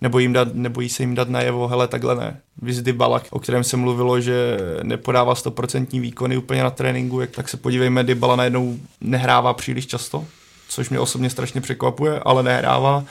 nebojí, 0.00 0.24
jim 0.24 0.32
dát, 0.32 0.54
nebojí 0.54 0.88
se 0.88 1.02
jim 1.02 1.14
dát 1.14 1.28
najevo, 1.28 1.68
hele, 1.68 1.88
takhle 1.88 2.16
ne. 2.16 2.40
Vizdy 2.62 2.92
Balak, 2.92 3.26
o 3.30 3.38
kterém 3.38 3.64
se 3.64 3.76
mluvilo, 3.76 4.20
že 4.20 4.58
nepodává 4.82 5.34
stoprocentní 5.34 6.00
výkony 6.00 6.36
úplně 6.36 6.62
na 6.62 6.70
tréninku, 6.70 7.20
jak 7.20 7.30
tak 7.30 7.48
se 7.48 7.56
podívejme, 7.56 8.04
Dybala 8.04 8.36
najednou 8.36 8.76
nehrává 9.00 9.54
příliš 9.54 9.86
často, 9.86 10.24
což 10.68 10.90
mě 10.90 11.00
osobně 11.00 11.30
strašně 11.30 11.60
překvapuje, 11.60 12.20
ale 12.20 12.42
nehrává 12.42 13.04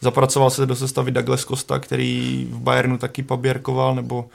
Zapracoval 0.00 0.50
se 0.50 0.66
do 0.66 0.76
sestavy 0.76 1.10
Douglas 1.10 1.44
Costa, 1.44 1.78
který 1.78 2.46
v 2.50 2.58
Bayernu 2.58 2.98
taky 2.98 3.22
paběrkoval, 3.22 3.94
nebo 3.94 4.28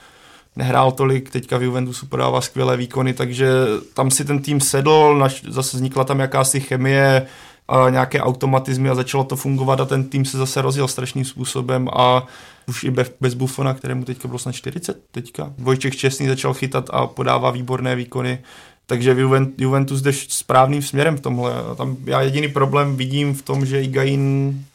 nehrál 0.55 0.91
tolik, 0.91 1.29
teďka 1.29 1.57
v 1.57 1.63
Juventusu 1.63 2.05
podává 2.05 2.41
skvělé 2.41 2.77
výkony, 2.77 3.13
takže 3.13 3.49
tam 3.93 4.11
si 4.11 4.25
ten 4.25 4.39
tým 4.39 4.61
sedl, 4.61 5.17
naš, 5.17 5.43
zase 5.47 5.77
vznikla 5.77 6.03
tam 6.03 6.19
jakási 6.19 6.59
chemie, 6.59 7.27
a 7.67 7.89
nějaké 7.89 8.21
automatizmy 8.21 8.89
a 8.89 8.95
začalo 8.95 9.23
to 9.23 9.35
fungovat 9.35 9.79
a 9.79 9.85
ten 9.85 10.03
tým 10.03 10.25
se 10.25 10.37
zase 10.37 10.61
rozjel 10.61 10.87
strašným 10.87 11.25
způsobem 11.25 11.89
a 11.93 12.27
už 12.67 12.83
i 12.83 12.91
bez, 13.21 13.33
Buffona, 13.33 13.73
kterému 13.73 14.05
teďka 14.05 14.27
bylo 14.27 14.39
snad 14.39 14.51
40 14.51 15.03
teďka. 15.11 15.53
Vojček 15.57 15.95
Čestný 15.95 16.27
začal 16.27 16.53
chytat 16.53 16.89
a 16.93 17.07
podává 17.07 17.51
výborné 17.51 17.95
výkony. 17.95 18.39
Takže 18.85 19.15
Juventus 19.57 20.01
jde 20.01 20.11
správným 20.13 20.81
směrem 20.81 21.17
v 21.17 21.21
tomhle. 21.21 21.53
Tam 21.75 21.97
já 22.05 22.21
jediný 22.21 22.47
problém 22.47 22.95
vidím 22.95 23.33
v 23.33 23.41
tom, 23.41 23.65
že 23.65 23.81
Igain 23.81 24.65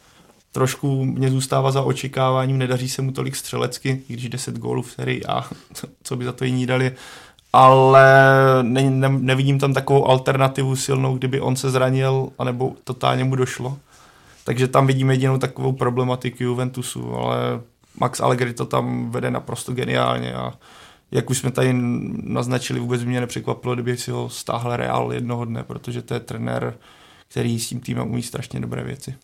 trošku 0.53 1.05
mě 1.05 1.31
zůstává 1.31 1.71
za 1.71 1.83
očekáváním, 1.83 2.59
nedaří 2.59 2.89
se 2.89 3.03
mu 3.03 3.13
tolik 3.13 3.37
střelecky, 3.37 4.03
i 4.09 4.13
když 4.13 4.29
10 4.29 4.59
gólů 4.59 4.83
v 4.83 4.93
sérii 4.93 5.25
a 5.25 5.45
co 6.03 6.17
by 6.17 6.25
za 6.25 6.33
to 6.33 6.45
jiní 6.45 6.67
dali, 6.67 6.93
ale 7.53 8.05
ne, 8.63 8.91
ne, 8.91 9.09
nevidím 9.09 9.59
tam 9.59 9.75
takovou 9.75 10.09
alternativu 10.09 10.77
silnou, 10.77 11.19
kdyby 11.19 11.41
on 11.41 11.57
se 11.57 11.71
zranil, 11.71 12.29
anebo 12.39 12.73
totálně 12.85 13.25
mu 13.25 13.37
došlo. 13.37 13.79
Takže 14.45 14.69
tam 14.69 14.87
vidím 14.87 15.11
jedinou 15.11 15.39
takovou 15.39 15.73
problematiku 15.73 16.43
Juventusu, 16.43 17.15
ale 17.15 17.61
Max 18.01 18.21
Allegri 18.21 18.55
to 18.55 18.67
tam 18.67 19.11
vede 19.11 19.31
naprosto 19.31 19.73
geniálně 19.73 20.35
a 20.35 20.53
jak 21.11 21.31
už 21.31 21.39
jsme 21.39 21.51
tady 21.51 21.75
naznačili, 22.23 22.81
vůbec 22.81 23.05
mě 23.05 23.21
nepřekvapilo, 23.21 23.75
kdyby 23.75 23.97
si 23.97 24.11
ho 24.11 24.29
stáhl 24.29 24.77
Real 24.77 25.13
jednoho 25.13 25.45
dne, 25.45 25.63
protože 25.63 26.03
to 26.03 26.15
je 26.15 26.21
trenér, 26.21 26.75
který 27.29 27.61
s 27.61 27.69
tím 27.69 27.81
týmem 27.81 28.11
umí 28.11 28.23
strašně 28.23 28.61
dobré 28.61 28.85
věci. 28.85 29.15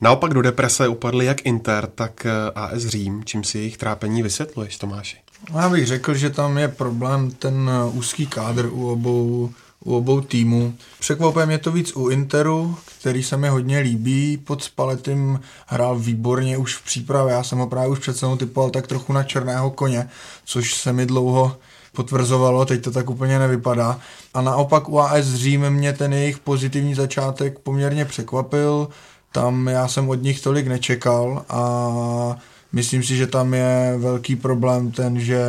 Naopak 0.00 0.34
do 0.34 0.42
deprese 0.42 0.88
upadly 0.88 1.26
jak 1.26 1.46
Inter, 1.46 1.86
tak 1.94 2.26
eh, 2.26 2.50
AS 2.54 2.86
Řím, 2.86 3.24
čím 3.24 3.44
si 3.44 3.58
jejich 3.58 3.76
trápení 3.76 4.22
vysvětluješ, 4.22 4.76
Tomáši? 4.76 5.16
Já 5.54 5.68
bych 5.68 5.86
řekl, 5.86 6.14
že 6.14 6.30
tam 6.30 6.58
je 6.58 6.68
problém 6.68 7.30
ten 7.30 7.70
eh, 7.72 7.90
úzký 7.90 8.26
kádr 8.26 8.68
u 8.72 8.90
obou, 8.90 9.50
u 9.84 9.96
obou 9.96 10.20
týmů. 10.20 10.74
Překvapuje 11.00 11.46
mě 11.46 11.58
to 11.58 11.72
víc 11.72 11.96
u 11.96 12.08
Interu, 12.08 12.76
který 13.00 13.22
se 13.22 13.36
mi 13.36 13.48
hodně 13.48 13.78
líbí. 13.78 14.36
Pod 14.36 14.62
Spaletým 14.62 15.40
hrál 15.66 15.98
výborně 15.98 16.56
už 16.56 16.76
v 16.76 16.84
přípravě. 16.84 17.34
Já 17.34 17.42
jsem 17.42 17.58
ho 17.58 17.66
právě 17.66 17.88
už 17.88 17.98
před 17.98 18.20
typoval 18.38 18.70
tak 18.70 18.86
trochu 18.86 19.12
na 19.12 19.22
černého 19.22 19.70
koně, 19.70 20.08
což 20.44 20.74
se 20.74 20.92
mi 20.92 21.06
dlouho 21.06 21.56
potvrzovalo, 21.92 22.64
teď 22.64 22.84
to 22.84 22.90
tak 22.90 23.10
úplně 23.10 23.38
nevypadá. 23.38 24.00
A 24.34 24.40
naopak 24.42 24.88
u 24.88 25.00
AS 25.00 25.26
Řím 25.26 25.70
mě 25.70 25.92
ten 25.92 26.12
jejich 26.12 26.38
pozitivní 26.38 26.94
začátek 26.94 27.58
poměrně 27.58 28.04
překvapil. 28.04 28.88
Tam 29.32 29.66
já 29.68 29.88
jsem 29.88 30.08
od 30.08 30.22
nich 30.22 30.40
tolik 30.40 30.66
nečekal 30.66 31.44
a 31.48 32.36
myslím 32.72 33.02
si, 33.02 33.16
že 33.16 33.26
tam 33.26 33.54
je 33.54 33.94
velký 33.98 34.36
problém 34.36 34.90
ten, 34.92 35.20
že 35.20 35.42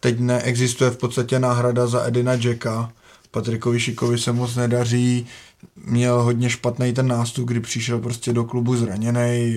teď 0.00 0.20
neexistuje 0.20 0.90
v 0.90 0.96
podstatě 0.96 1.38
náhrada 1.38 1.86
za 1.86 2.06
Edina 2.06 2.32
Jacka. 2.32 2.92
Patrikovi 3.30 3.80
Šikovi 3.80 4.18
se 4.18 4.32
moc 4.32 4.56
nedaří, 4.56 5.26
měl 5.84 6.22
hodně 6.22 6.50
špatný 6.50 6.92
ten 6.92 7.08
nástup, 7.08 7.48
kdy 7.48 7.60
přišel 7.60 7.98
prostě 7.98 8.32
do 8.32 8.44
klubu 8.44 8.76
zraněný. 8.76 9.56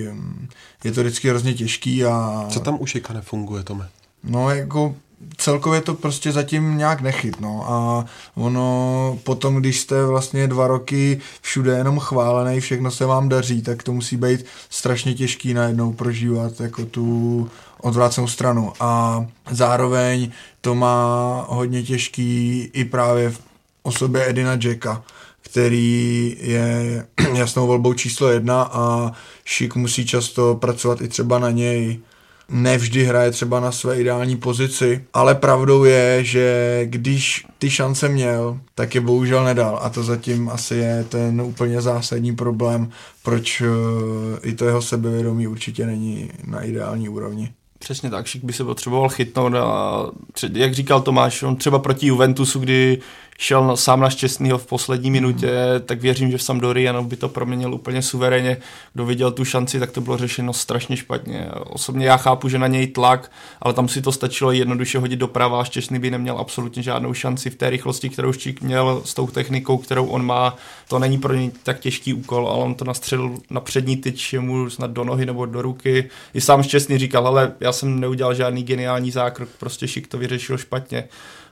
Je 0.84 0.92
to 0.92 1.00
vždycky 1.00 1.28
hrozně 1.28 1.54
těžký 1.54 2.04
a... 2.04 2.46
Co 2.48 2.60
tam 2.60 2.76
u 2.80 2.86
Šika 2.86 3.12
nefunguje, 3.12 3.62
Tome? 3.62 3.88
No, 4.24 4.50
jako 4.50 4.94
celkově 5.36 5.80
to 5.80 5.94
prostě 5.94 6.32
zatím 6.32 6.78
nějak 6.78 7.00
nechyt, 7.00 7.40
no. 7.40 7.64
A 7.68 8.04
ono 8.34 9.18
potom, 9.24 9.56
když 9.56 9.80
jste 9.80 10.06
vlastně 10.06 10.48
dva 10.48 10.66
roky 10.66 11.20
všude 11.42 11.72
jenom 11.72 11.98
chválený, 11.98 12.60
všechno 12.60 12.90
se 12.90 13.06
vám 13.06 13.28
daří, 13.28 13.62
tak 13.62 13.82
to 13.82 13.92
musí 13.92 14.16
být 14.16 14.44
strašně 14.70 15.14
těžký 15.14 15.54
najednou 15.54 15.92
prožívat 15.92 16.60
jako 16.60 16.84
tu 16.84 17.50
odvrácenou 17.80 18.26
stranu. 18.26 18.72
A 18.80 19.24
zároveň 19.50 20.30
to 20.60 20.74
má 20.74 21.46
hodně 21.48 21.82
těžký 21.82 22.70
i 22.72 22.84
právě 22.84 23.30
v 23.30 23.40
osobě 23.82 24.28
Edina 24.28 24.58
Jacka, 24.62 25.02
který 25.40 26.36
je 26.40 27.06
jasnou 27.34 27.66
volbou 27.66 27.94
číslo 27.94 28.28
jedna 28.28 28.62
a 28.62 29.12
Šik 29.44 29.76
musí 29.76 30.06
často 30.06 30.54
pracovat 30.54 31.00
i 31.00 31.08
třeba 31.08 31.38
na 31.38 31.50
něj 31.50 32.00
nevždy 32.48 33.04
hraje 33.04 33.30
třeba 33.30 33.60
na 33.60 33.72
své 33.72 34.00
ideální 34.00 34.36
pozici, 34.36 35.04
ale 35.14 35.34
pravdou 35.34 35.84
je, 35.84 36.24
že 36.24 36.80
když 36.84 37.46
ty 37.58 37.70
šance 37.70 38.08
měl, 38.08 38.60
tak 38.74 38.94
je 38.94 39.00
bohužel 39.00 39.44
nedal 39.44 39.78
a 39.82 39.90
to 39.90 40.02
zatím 40.02 40.48
asi 40.48 40.74
je 40.74 41.06
ten 41.08 41.40
úplně 41.40 41.80
zásadní 41.80 42.36
problém, 42.36 42.90
proč 43.22 43.60
eh, 43.60 44.48
i 44.48 44.52
to 44.52 44.64
jeho 44.64 44.82
sebevědomí 44.82 45.46
určitě 45.46 45.86
není 45.86 46.30
na 46.46 46.62
ideální 46.62 47.08
úrovni. 47.08 47.52
Přesně 47.78 48.10
tak, 48.10 48.26
Šik 48.26 48.44
by 48.44 48.52
se 48.52 48.64
potřeboval 48.64 49.08
chytnout 49.08 49.54
a 49.54 50.06
jak 50.52 50.74
říkal 50.74 51.00
Tomáš, 51.00 51.42
on 51.42 51.56
třeba 51.56 51.78
proti 51.78 52.06
Juventusu, 52.06 52.60
kdy 52.60 52.98
šel 53.38 53.76
sám 53.76 54.00
na 54.00 54.10
šťastného 54.10 54.58
v 54.58 54.66
poslední 54.66 55.10
minutě, 55.10 55.46
mm. 55.46 55.86
tak 55.86 56.00
věřím, 56.00 56.30
že 56.30 56.38
v 56.38 56.42
Sampdoria 56.42 57.02
by 57.02 57.16
to 57.16 57.28
proměnil 57.28 57.74
úplně 57.74 58.02
suverénně. 58.02 58.56
Kdo 58.92 59.06
viděl 59.06 59.32
tu 59.32 59.44
šanci, 59.44 59.80
tak 59.80 59.90
to 59.90 60.00
bylo 60.00 60.18
řešeno 60.18 60.52
strašně 60.52 60.96
špatně. 60.96 61.48
Osobně 61.66 62.06
já 62.06 62.16
chápu, 62.16 62.48
že 62.48 62.58
na 62.58 62.66
něj 62.66 62.86
tlak, 62.86 63.30
ale 63.62 63.74
tam 63.74 63.88
si 63.88 64.02
to 64.02 64.12
stačilo 64.12 64.52
jednoduše 64.52 64.98
hodit 64.98 65.16
doprava 65.16 65.60
a 65.60 65.64
šťastný 65.64 65.98
by 65.98 66.10
neměl 66.10 66.38
absolutně 66.38 66.82
žádnou 66.82 67.14
šanci 67.14 67.50
v 67.50 67.54
té 67.54 67.70
rychlosti, 67.70 68.08
kterou 68.08 68.32
Štík 68.32 68.62
měl 68.62 69.02
s 69.04 69.14
tou 69.14 69.26
technikou, 69.26 69.78
kterou 69.78 70.06
on 70.06 70.26
má. 70.26 70.56
To 70.88 70.98
není 70.98 71.18
pro 71.18 71.34
něj 71.34 71.50
tak 71.62 71.80
těžký 71.80 72.14
úkol, 72.14 72.48
ale 72.48 72.64
on 72.64 72.74
to 72.74 72.84
nastřelil 72.84 73.34
na 73.50 73.60
přední 73.60 73.96
tyč, 73.96 74.34
mu 74.38 74.70
snad 74.70 74.90
do 74.90 75.04
nohy 75.04 75.26
nebo 75.26 75.46
do 75.46 75.62
ruky. 75.62 76.10
I 76.34 76.40
sám 76.40 76.62
šťastný 76.62 76.98
říkal, 76.98 77.26
ale 77.26 77.52
já 77.60 77.72
jsem 77.72 78.00
neudělal 78.00 78.34
žádný 78.34 78.62
geniální 78.62 79.10
zákrok, 79.10 79.48
prostě 79.58 79.88
Šik 79.88 80.08
to 80.08 80.18
vyřešil 80.18 80.58
špatně. 80.58 81.04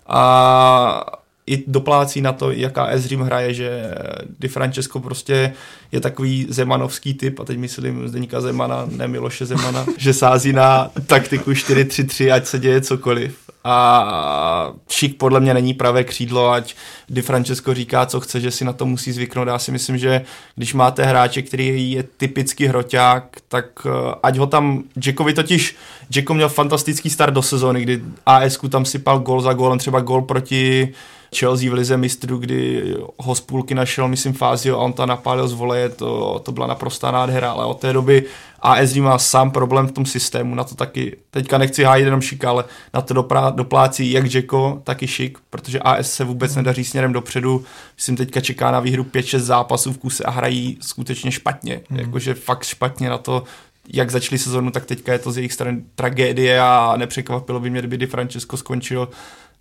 A 0.07 1.22
i 1.47 1.65
doplácí 1.67 2.21
na 2.21 2.33
to, 2.33 2.51
jaká 2.51 2.87
Ezrim 2.87 3.21
hraje, 3.21 3.55
že 3.55 3.95
Di 4.41 4.49
Francesco 4.49 5.01
prostě 5.01 5.53
je 5.93 6.01
takový 6.01 6.47
zemanovský 6.49 7.15
typ, 7.15 7.41
a 7.41 7.45
teď 7.45 7.59
myslím 7.59 8.09
Zdeníka 8.09 8.41
Zemana, 8.41 8.89
ne 8.97 9.09
Miloše 9.09 9.47
Zemana, 9.47 9.87
že 9.97 10.15
sází 10.15 10.53
na 10.53 10.91
taktiku 11.07 11.51
4-3-3, 11.51 12.35
ať 12.35 12.47
se 12.47 12.59
děje 12.59 12.81
cokoliv. 12.81 13.37
A 13.65 14.73
Šik 14.89 15.17
podle 15.17 15.41
mě 15.41 15.55
není 15.55 15.75
pravé 15.75 16.05
křídlo, 16.05 16.51
ať 16.51 16.75
Di 17.09 17.23
Francesco 17.23 17.75
říká, 17.75 18.07
co 18.07 18.21
chce, 18.21 18.41
že 18.41 18.51
si 18.51 18.65
na 18.65 18.73
to 18.73 18.87
musí 18.87 19.13
zvyknout. 19.13 19.49
Já 19.49 19.59
si 19.59 19.73
myslím, 19.73 19.99
že 19.99 20.23
když 20.57 20.75
máte 20.75 21.05
hráče, 21.05 21.43
který 21.43 21.93
je 21.93 22.03
typicky 22.03 22.67
hroťák, 22.67 23.25
tak 23.49 23.87
eh, 23.87 24.15
ať 24.23 24.37
ho 24.37 24.47
tam, 24.47 24.83
Jackovi 25.05 25.35
totiž, 25.35 25.77
Jacko 26.17 26.35
měl 26.35 26.49
fantastický 26.49 27.11
start 27.11 27.35
do 27.35 27.43
sezóny, 27.43 27.83
kdy 27.83 28.03
ASku 28.27 28.69
tam 28.69 28.85
sypal 28.85 29.19
gol 29.19 29.41
za 29.41 29.53
gólem, 29.53 29.79
třeba 29.79 30.01
gol 30.01 30.23
proti 30.23 30.93
Chelsea 31.37 31.71
v 31.71 31.73
lize 31.73 31.97
mistrů, 31.97 32.39
kdy 32.39 32.95
ho 33.19 33.35
z 33.35 33.41
půlky 33.41 33.75
našel, 33.75 34.09
myslím, 34.09 34.33
Fázio 34.33 34.77
a 34.77 34.81
on 34.81 34.93
to 34.93 35.07
napálil 35.07 35.49
z 35.49 35.53
voleje, 35.53 35.89
to, 35.89 36.41
to 36.45 36.53
byla 36.53 36.67
naprostá 36.67 37.11
nádhera, 37.11 37.53
ale 37.53 37.65
od 37.65 37.81
té 37.81 37.93
doby 37.93 38.25
ASD 38.61 38.97
má 38.97 39.19
sám 39.19 39.51
problém 39.51 39.87
v 39.87 39.93
tom 39.93 40.07
systému, 40.07 40.55
na 40.55 40.65
to 40.65 40.75
taky, 40.75 41.17
teďka 41.31 41.59
nechci 41.59 41.85
hájit 41.85 42.05
jenom 42.05 42.21
šik, 42.21 42.45
ale 42.45 42.65
na 42.95 43.01
to 43.01 43.15
doprá, 43.15 43.51
doplácí 43.51 44.13
jak 44.13 44.35
Jacko, 44.35 44.81
tak 44.85 45.03
i 45.03 45.07
šik, 45.07 45.39
protože 45.51 45.79
AS 45.79 46.13
se 46.13 46.25
vůbec 46.25 46.57
nedaří 46.57 46.85
směrem 46.85 47.13
dopředu, 47.13 47.65
myslím, 47.97 48.17
teďka 48.17 48.41
čeká 48.41 48.71
na 48.71 48.81
výhru 48.81 49.03
5-6 49.03 49.39
zápasů 49.39 49.93
v 49.93 49.99
kuse 49.99 50.25
a 50.25 50.31
hrají 50.31 50.79
skutečně 50.81 51.33
špatně, 51.33 51.81
mm. 51.91 51.99
jakože 51.99 52.35
fakt 52.35 52.65
špatně 52.65 53.11
na 53.11 53.19
to, 53.19 53.45
jak 53.89 54.11
začali 54.11 54.39
sezonu, 54.39 54.71
tak 54.71 54.87
teďka 54.87 55.13
je 55.13 55.19
to 55.19 55.33
z 55.33 55.37
jejich 55.37 55.53
strany 55.53 55.83
tragédie 55.95 56.61
a 56.61 56.95
nepřekvapilo 56.97 57.61
by 57.61 57.71
mě, 57.71 57.81
kdyby 57.81 57.99
Di 57.99 58.07
Francesco 58.07 58.57
skončil 58.57 59.09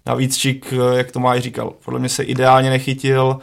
Navíc 0.05 0.37
Čík, 0.37 0.73
jak 0.93 1.11
to 1.11 1.19
má 1.19 1.39
říkal, 1.39 1.73
podle 1.85 1.99
mě 1.99 2.09
se 2.09 2.23
ideálně 2.23 2.69
nechytil 2.69 3.39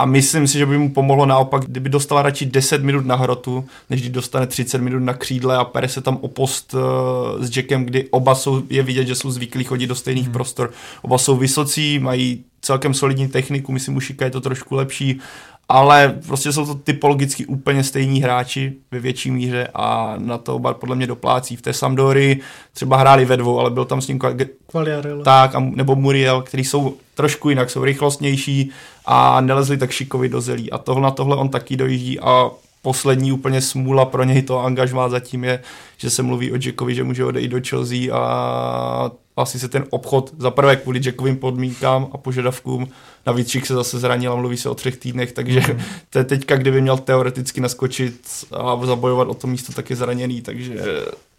a 0.00 0.04
myslím 0.04 0.46
si, 0.46 0.58
že 0.58 0.66
by 0.66 0.78
mu 0.78 0.92
pomohlo 0.92 1.26
naopak, 1.26 1.64
kdyby 1.64 1.88
dostal 1.88 2.22
radši 2.22 2.46
10 2.46 2.82
minut 2.82 3.06
na 3.06 3.16
hrotu, 3.16 3.64
než 3.90 4.00
když 4.00 4.12
dostane 4.12 4.46
30 4.46 4.78
minut 4.78 4.98
na 4.98 5.14
křídle 5.14 5.56
a 5.56 5.64
pere 5.64 5.88
se 5.88 6.00
tam 6.00 6.18
o 6.20 6.28
post 6.28 6.74
uh, 6.74 6.80
s 7.44 7.56
Jackem, 7.56 7.84
kdy 7.84 8.08
oba 8.10 8.34
jsou, 8.34 8.62
je 8.70 8.82
vidět, 8.82 9.06
že 9.06 9.14
jsou 9.14 9.30
zvyklí 9.30 9.64
chodit 9.64 9.86
do 9.86 9.94
stejných 9.94 10.24
hmm. 10.24 10.32
prostor. 10.32 10.72
Oba 11.02 11.18
jsou 11.18 11.36
vysocí, 11.36 11.98
mají 11.98 12.44
celkem 12.60 12.94
solidní 12.94 13.28
techniku, 13.28 13.72
myslím, 13.72 13.96
u 13.96 14.00
Šika 14.00 14.24
je 14.24 14.30
to 14.30 14.40
trošku 14.40 14.74
lepší 14.74 15.20
ale 15.70 16.18
prostě 16.26 16.52
jsou 16.52 16.66
to 16.66 16.74
typologicky 16.74 17.46
úplně 17.46 17.84
stejní 17.84 18.22
hráči 18.22 18.72
ve 18.90 19.00
větší 19.00 19.30
míře 19.30 19.68
a 19.74 20.14
na 20.18 20.38
to 20.38 20.56
oba 20.56 20.74
podle 20.74 20.96
mě 20.96 21.06
doplácí. 21.06 21.56
V 21.56 21.62
té 21.62 21.72
Sampdory 21.72 22.40
třeba 22.72 22.96
hráli 22.96 23.24
ve 23.24 23.36
dvou, 23.36 23.60
ale 23.60 23.70
byl 23.70 23.84
tam 23.84 24.00
s 24.00 24.08
ním 24.08 24.18
Quagliarella. 24.66 25.24
Tak, 25.24 25.54
a, 25.54 25.60
nebo 25.60 25.96
Muriel, 25.96 26.42
který 26.42 26.64
jsou 26.64 26.94
trošku 27.14 27.50
jinak, 27.50 27.70
jsou 27.70 27.84
rychlostnější 27.84 28.70
a 29.06 29.40
nelezli 29.40 29.76
tak 29.76 29.90
šikově 29.90 30.28
do 30.28 30.40
zelí. 30.40 30.70
A 30.70 30.78
tohle 30.78 31.02
na 31.02 31.10
tohle 31.10 31.36
on 31.36 31.48
taky 31.48 31.76
dojíždí 31.76 32.20
a 32.20 32.50
poslední 32.82 33.32
úplně 33.32 33.60
smůla 33.60 34.04
pro 34.04 34.24
něj 34.24 34.42
to 34.42 34.60
angažmá 34.60 35.08
zatím 35.08 35.44
je, 35.44 35.60
že 35.96 36.10
se 36.10 36.22
mluví 36.22 36.52
o 36.52 36.56
Jackovi, 36.64 36.94
že 36.94 37.04
může 37.04 37.24
odejít 37.24 37.48
do 37.48 37.60
Chelsea 37.68 38.16
a 38.16 39.10
asi 39.36 39.58
se 39.58 39.68
ten 39.68 39.84
obchod 39.90 40.32
za 40.38 40.50
prvé 40.50 40.76
kvůli 40.76 41.00
Jackovým 41.04 41.36
podmínkám 41.36 42.08
a 42.12 42.18
požadavkům, 42.18 42.88
navíc 43.26 43.48
Čík 43.48 43.66
se 43.66 43.74
zase 43.74 43.98
zranil 43.98 44.32
a 44.32 44.36
mluví 44.36 44.56
se 44.56 44.68
o 44.68 44.74
třech 44.74 44.96
týdnech, 44.96 45.32
takže 45.32 45.60
mm. 45.60 45.80
to 46.10 46.18
je 46.18 46.24
teďka, 46.24 46.56
kdyby 46.56 46.80
měl 46.80 46.98
teoreticky 46.98 47.60
naskočit 47.60 48.20
a 48.52 48.86
zabojovat 48.86 49.28
o 49.28 49.34
to 49.34 49.46
místo, 49.46 49.72
tak 49.72 49.90
je 49.90 49.96
zraněný, 49.96 50.42
takže 50.42 50.74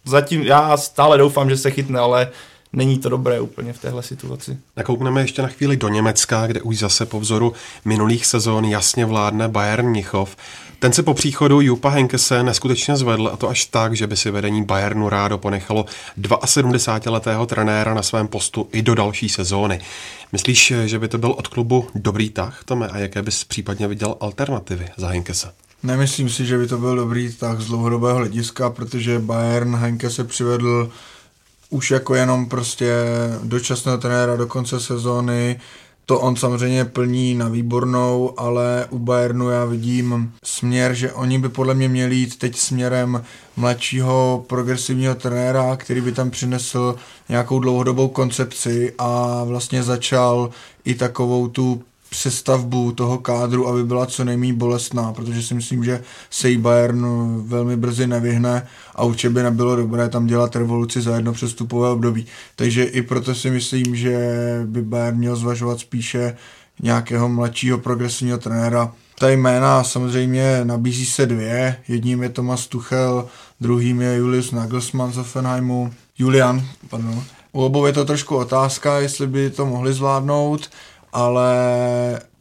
zatím 0.04 0.42
já 0.42 0.76
stále 0.76 1.18
doufám, 1.18 1.50
že 1.50 1.56
se 1.56 1.70
chytne, 1.70 2.00
ale 2.00 2.30
není 2.72 2.98
to 2.98 3.08
dobré 3.08 3.40
úplně 3.40 3.72
v 3.72 3.78
téhle 3.78 4.02
situaci. 4.02 4.58
Nakoukneme 4.76 5.20
ještě 5.20 5.42
na 5.42 5.48
chvíli 5.48 5.76
do 5.76 5.88
Německa, 5.88 6.46
kde 6.46 6.60
už 6.60 6.78
zase 6.78 7.06
po 7.06 7.20
vzoru 7.20 7.52
minulých 7.84 8.26
sezón 8.26 8.64
jasně 8.64 9.06
vládne 9.06 9.48
Bayern 9.48 9.88
Mnichov. 9.88 10.36
Ten 10.78 10.92
se 10.92 11.02
po 11.02 11.14
příchodu 11.14 11.60
Jupa 11.60 11.88
Henkese 11.88 12.42
neskutečně 12.42 12.96
zvedl 12.96 13.30
a 13.32 13.36
to 13.36 13.48
až 13.48 13.64
tak, 13.64 13.96
že 13.96 14.06
by 14.06 14.16
si 14.16 14.30
vedení 14.30 14.64
Bayernu 14.64 15.08
rádo 15.08 15.38
ponechalo 15.38 15.86
72-letého 16.20 17.46
trenéra 17.46 17.94
na 17.94 18.02
svém 18.02 18.28
postu 18.28 18.68
i 18.72 18.82
do 18.82 18.94
další 18.94 19.28
sezóny. 19.28 19.80
Myslíš, 20.32 20.72
že 20.84 20.98
by 20.98 21.08
to 21.08 21.18
byl 21.18 21.30
od 21.30 21.48
klubu 21.48 21.86
dobrý 21.94 22.30
tah, 22.30 22.64
Tome, 22.64 22.88
a 22.88 22.98
jaké 22.98 23.22
bys 23.22 23.44
případně 23.44 23.88
viděl 23.88 24.16
alternativy 24.20 24.88
za 24.96 25.08
Henkese? 25.08 25.52
Nemyslím 25.82 26.28
si, 26.28 26.46
že 26.46 26.58
by 26.58 26.66
to 26.66 26.78
byl 26.78 26.96
dobrý 26.96 27.32
tak 27.32 27.60
z 27.60 27.66
dlouhodobého 27.66 28.16
hlediska, 28.16 28.70
protože 28.70 29.18
Bayern 29.18 29.76
Henke 29.76 30.10
se 30.10 30.24
přivedl 30.24 30.90
už 31.72 31.90
jako 31.90 32.14
jenom 32.14 32.46
prostě 32.46 32.94
dočasného 33.42 33.98
trenéra 33.98 34.36
do 34.36 34.46
konce 34.46 34.80
sezóny, 34.80 35.60
to 36.06 36.20
on 36.20 36.36
samozřejmě 36.36 36.84
plní 36.84 37.34
na 37.34 37.48
výbornou, 37.48 38.34
ale 38.36 38.86
u 38.90 38.98
Bayernu 38.98 39.50
já 39.50 39.64
vidím 39.64 40.32
směr, 40.44 40.94
že 40.94 41.12
oni 41.12 41.38
by 41.38 41.48
podle 41.48 41.74
mě 41.74 41.88
měli 41.88 42.16
jít 42.16 42.38
teď 42.38 42.56
směrem 42.56 43.24
mladšího 43.56 44.44
progresivního 44.46 45.14
trenéra, 45.14 45.76
který 45.76 46.00
by 46.00 46.12
tam 46.12 46.30
přinesl 46.30 46.96
nějakou 47.28 47.60
dlouhodobou 47.60 48.08
koncepci 48.08 48.92
a 48.98 49.44
vlastně 49.44 49.82
začal 49.82 50.50
i 50.84 50.94
takovou 50.94 51.48
tu 51.48 51.82
přestavbu 52.12 52.92
toho 52.92 53.18
kádru, 53.18 53.68
aby 53.68 53.84
byla 53.84 54.06
co 54.06 54.24
nejméně 54.24 54.52
bolestná, 54.52 55.12
protože 55.12 55.42
si 55.42 55.54
myslím, 55.54 55.84
že 55.84 56.02
se 56.30 56.50
jí 56.50 56.56
Bayern 56.56 57.06
velmi 57.46 57.76
brzy 57.76 58.06
nevyhne 58.06 58.66
a 58.94 59.04
určitě 59.04 59.30
by 59.30 59.42
nebylo 59.42 59.76
dobré 59.76 60.08
tam 60.08 60.26
dělat 60.26 60.56
revoluci 60.56 61.00
za 61.00 61.16
jedno 61.16 61.32
přestupové 61.32 61.88
období. 61.88 62.26
Takže 62.56 62.84
i 62.84 63.02
proto 63.02 63.34
si 63.34 63.50
myslím, 63.50 63.96
že 63.96 64.16
by 64.64 64.82
Bayern 64.82 65.18
měl 65.18 65.36
zvažovat 65.36 65.80
spíše 65.80 66.36
nějakého 66.82 67.28
mladšího 67.28 67.78
progresivního 67.78 68.38
trenéra. 68.38 68.92
Ta 69.18 69.30
jména 69.30 69.84
samozřejmě 69.84 70.60
nabízí 70.64 71.06
se 71.06 71.26
dvě. 71.26 71.76
Jedním 71.88 72.22
je 72.22 72.28
Thomas 72.28 72.66
Tuchel, 72.66 73.28
druhým 73.60 74.00
je 74.00 74.16
Julius 74.16 74.52
Nagelsmann 74.52 75.12
z 75.12 75.18
Offenheimu. 75.18 75.92
Julian, 76.18 76.66
pardon. 76.90 77.22
U 77.52 77.62
obou 77.64 77.86
je 77.86 77.92
to 77.92 78.04
trošku 78.04 78.36
otázka, 78.36 78.98
jestli 78.98 79.26
by 79.26 79.50
to 79.50 79.66
mohli 79.66 79.92
zvládnout 79.92 80.70
ale 81.12 81.52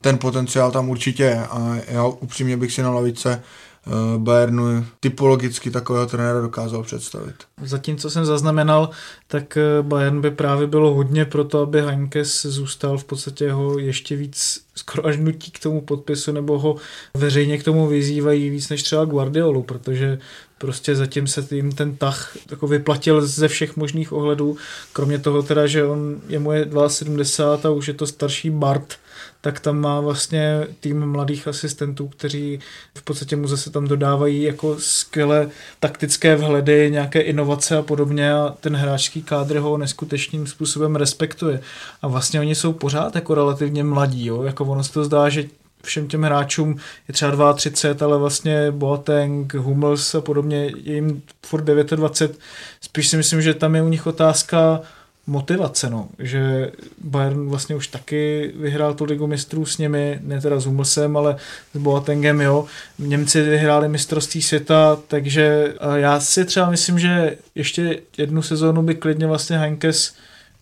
ten 0.01 0.17
potenciál 0.17 0.71
tam 0.71 0.89
určitě 0.89 1.23
je 1.23 1.47
a 1.47 1.75
já 1.87 2.05
upřímně 2.05 2.57
bych 2.57 2.71
si 2.71 2.81
na 2.81 2.91
lavice 2.91 3.41
eh, 3.41 3.89
Bayernu 4.17 4.85
typologicky 4.99 5.71
takového 5.71 6.05
trenéra 6.05 6.41
dokázal 6.41 6.83
představit. 6.83 7.35
Zatím, 7.63 7.97
co 7.97 8.09
jsem 8.09 8.25
zaznamenal, 8.25 8.89
tak 9.27 9.57
eh, 9.57 9.81
Bayern 9.81 10.21
by 10.21 10.31
právě 10.31 10.67
bylo 10.67 10.93
hodně 10.93 11.25
pro 11.25 11.43
to, 11.43 11.61
aby 11.61 11.81
Heinkes 11.81 12.45
zůstal 12.45 12.97
v 12.97 13.03
podstatě 13.03 13.51
ho 13.51 13.79
ještě 13.79 14.15
víc 14.15 14.65
skoro 14.75 15.05
až 15.05 15.17
nutí 15.17 15.51
k 15.51 15.59
tomu 15.59 15.81
podpisu, 15.81 16.31
nebo 16.31 16.59
ho 16.59 16.75
veřejně 17.13 17.57
k 17.57 17.63
tomu 17.63 17.87
vyzývají 17.87 18.49
víc 18.49 18.69
než 18.69 18.83
třeba 18.83 19.05
Guardiolu, 19.05 19.63
protože 19.63 20.19
prostě 20.61 20.95
zatím 20.95 21.27
se 21.27 21.43
tím 21.43 21.71
ten 21.71 21.95
tah 21.95 22.37
jako 22.51 22.67
vyplatil 22.67 23.27
ze 23.27 23.47
všech 23.47 23.77
možných 23.77 24.13
ohledů, 24.13 24.57
kromě 24.93 25.19
toho 25.19 25.43
teda, 25.43 25.67
že 25.67 25.85
on 25.85 26.21
je 26.27 26.39
moje 26.39 26.67
72 26.87 27.69
a 27.69 27.73
už 27.73 27.87
je 27.87 27.93
to 27.93 28.07
starší 28.07 28.49
Bart, 28.49 28.93
tak 29.41 29.59
tam 29.59 29.79
má 29.79 29.99
vlastně 29.99 30.67
tým 30.79 31.05
mladých 31.05 31.47
asistentů, 31.47 32.07
kteří 32.07 32.59
v 32.97 33.01
podstatě 33.01 33.35
mu 33.35 33.47
zase 33.47 33.69
tam 33.69 33.87
dodávají 33.87 34.43
jako 34.43 34.75
skvělé 34.79 35.49
taktické 35.79 36.35
vhledy, 36.35 36.91
nějaké 36.91 37.21
inovace 37.21 37.77
a 37.77 37.81
podobně 37.81 38.33
a 38.33 38.55
ten 38.59 38.75
hráčský 38.75 39.23
kádr 39.23 39.57
ho 39.57 39.77
neskutečným 39.77 40.47
způsobem 40.47 40.95
respektuje. 40.95 41.61
A 42.01 42.07
vlastně 42.07 42.39
oni 42.39 42.55
jsou 42.55 42.73
pořád 42.73 43.15
jako 43.15 43.35
relativně 43.35 43.83
mladí, 43.83 44.25
jo? 44.25 44.43
jako 44.43 44.65
ono 44.65 44.83
se 44.83 44.93
to 44.93 45.03
zdá, 45.05 45.29
že 45.29 45.43
všem 45.83 46.07
těm 46.07 46.23
hráčům 46.23 46.75
je 47.07 47.13
třeba 47.13 47.53
32, 47.53 48.07
ale 48.07 48.17
vlastně 48.17 48.71
Boateng, 48.71 49.53
Hummels 49.53 50.15
a 50.15 50.21
podobně 50.21 50.71
je 50.83 50.93
jim 50.93 51.21
furt 51.45 51.63
29. 51.63 52.39
Spíš 52.81 53.07
si 53.07 53.17
myslím, 53.17 53.41
že 53.41 53.53
tam 53.53 53.75
je 53.75 53.81
u 53.81 53.87
nich 53.87 54.07
otázka 54.07 54.81
motivace, 55.27 55.89
no. 55.89 56.07
že 56.19 56.71
Bayern 57.03 57.49
vlastně 57.49 57.75
už 57.75 57.87
taky 57.87 58.53
vyhrál 58.55 58.93
tu 58.93 59.05
ligu 59.05 59.27
mistrů 59.27 59.65
s 59.65 59.77
nimi, 59.77 60.19
ne 60.21 60.41
teda 60.41 60.59
s 60.59 60.65
Hummelsem, 60.65 61.17
ale 61.17 61.35
s 61.73 61.77
Boatengem, 61.77 62.41
jo. 62.41 62.65
Němci 62.99 63.41
vyhráli 63.41 63.89
mistrovství 63.89 64.41
světa, 64.41 64.97
takže 65.07 65.73
já 65.95 66.19
si 66.19 66.45
třeba 66.45 66.69
myslím, 66.69 66.99
že 66.99 67.37
ještě 67.55 67.99
jednu 68.17 68.41
sezónu 68.41 68.81
by 68.81 68.95
klidně 68.95 69.27
vlastně 69.27 69.57
Heinkes 69.57 70.13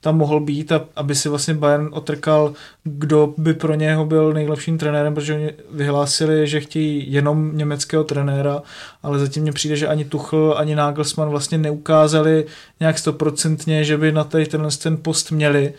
tam 0.01 0.17
mohl 0.17 0.39
být, 0.39 0.71
a, 0.71 0.81
aby 0.95 1.15
si 1.15 1.29
vlastně 1.29 1.53
Bayern 1.53 1.89
otrkal, 1.91 2.53
kdo 2.83 3.33
by 3.37 3.53
pro 3.53 3.75
něho 3.75 4.05
byl 4.05 4.33
nejlepším 4.33 4.77
trenérem, 4.77 5.15
protože 5.15 5.33
oni 5.33 5.51
vyhlásili, 5.71 6.47
že 6.47 6.59
chtějí 6.59 7.13
jenom 7.13 7.57
německého 7.57 8.03
trenéra, 8.03 8.61
ale 9.03 9.19
zatím 9.19 9.43
mně 9.43 9.51
přijde, 9.51 9.75
že 9.75 9.87
ani 9.87 10.05
Tuchl, 10.05 10.55
ani 10.57 10.75
Nagelsmann 10.75 11.29
vlastně 11.29 11.57
neukázali 11.57 12.45
nějak 12.79 12.97
stoprocentně, 12.97 13.83
že 13.83 13.97
by 13.97 14.11
na 14.11 14.23
tady 14.23 14.45
tenhle 14.45 14.71
ten 14.71 14.97
post 14.97 15.31
měli. 15.31 15.73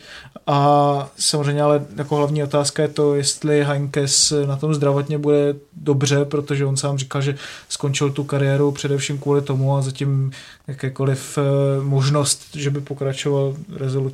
A 0.47 1.11
samozřejmě 1.16 1.62
ale 1.62 1.85
jako 1.97 2.16
hlavní 2.16 2.43
otázka 2.43 2.83
je 2.83 2.89
to, 2.89 3.14
jestli 3.14 3.64
Heinkes 3.64 4.33
na 4.47 4.57
tom 4.57 4.75
zdravotně 4.75 5.18
bude 5.18 5.55
dobře, 5.77 6.25
protože 6.25 6.66
on 6.66 6.77
sám 6.77 6.99
říkal, 6.99 7.23
že 7.23 7.35
skončil 7.68 8.11
tu 8.11 8.25
kariéru 8.25 8.73
především 8.73 9.18
kvůli 9.18 9.43
tomu 9.43 9.77
a 9.77 9.83
zatím 9.83 10.31
jakékoliv 10.68 11.39
eh, 11.39 11.83
možnost, 11.83 12.43
že 12.57 12.71
by 12.71 12.81
pokračoval 12.81 13.57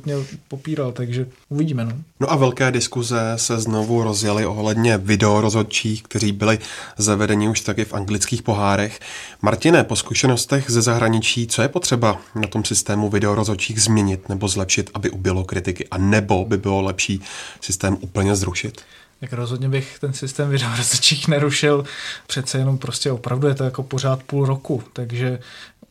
rezolutně 0.05 0.37
popíral, 0.47 0.91
takže 0.91 1.25
uvidíme. 1.49 1.85
No, 1.85 1.91
no 2.19 2.31
a 2.31 2.35
velké 2.35 2.71
diskuze 2.71 3.33
se 3.35 3.59
znovu 3.59 4.03
rozjeli 4.03 4.45
ohledně 4.45 4.97
videorozhodčích, 4.97 6.03
kteří 6.03 6.31
byli 6.31 6.59
zavedeni 6.97 7.49
už 7.49 7.61
taky 7.61 7.85
v 7.85 7.93
anglických 7.93 8.41
pohárech. 8.41 8.99
Martine, 9.41 9.83
po 9.83 9.95
zkušenostech 9.95 10.69
ze 10.69 10.81
zahraničí, 10.81 11.47
co 11.47 11.61
je 11.61 11.67
potřeba 11.67 12.17
na 12.35 12.47
tom 12.47 12.65
systému 12.65 13.09
videorozhodčích 13.09 13.81
změnit 13.81 14.29
nebo 14.29 14.47
zlepšit, 14.47 14.89
aby 14.93 15.09
ubylo 15.09 15.43
kritiky 15.43 15.87
a 15.91 15.97
nebo 15.97 16.45
by 16.45 16.57
bylo 16.57 16.81
lepší 16.81 17.21
systém 17.61 17.97
úplně 18.01 18.35
zrušit? 18.35 18.81
Tak 19.19 19.33
rozhodně 19.33 19.69
bych 19.69 19.99
ten 19.99 20.13
systém 20.13 20.49
videorozhodčích 20.49 21.27
nerušil. 21.27 21.85
Přece 22.27 22.57
jenom 22.57 22.77
prostě 22.77 23.11
opravdu 23.11 23.47
je 23.47 23.55
to 23.55 23.63
jako 23.63 23.83
pořád 23.83 24.23
půl 24.23 24.45
roku, 24.45 24.83
takže 24.93 25.39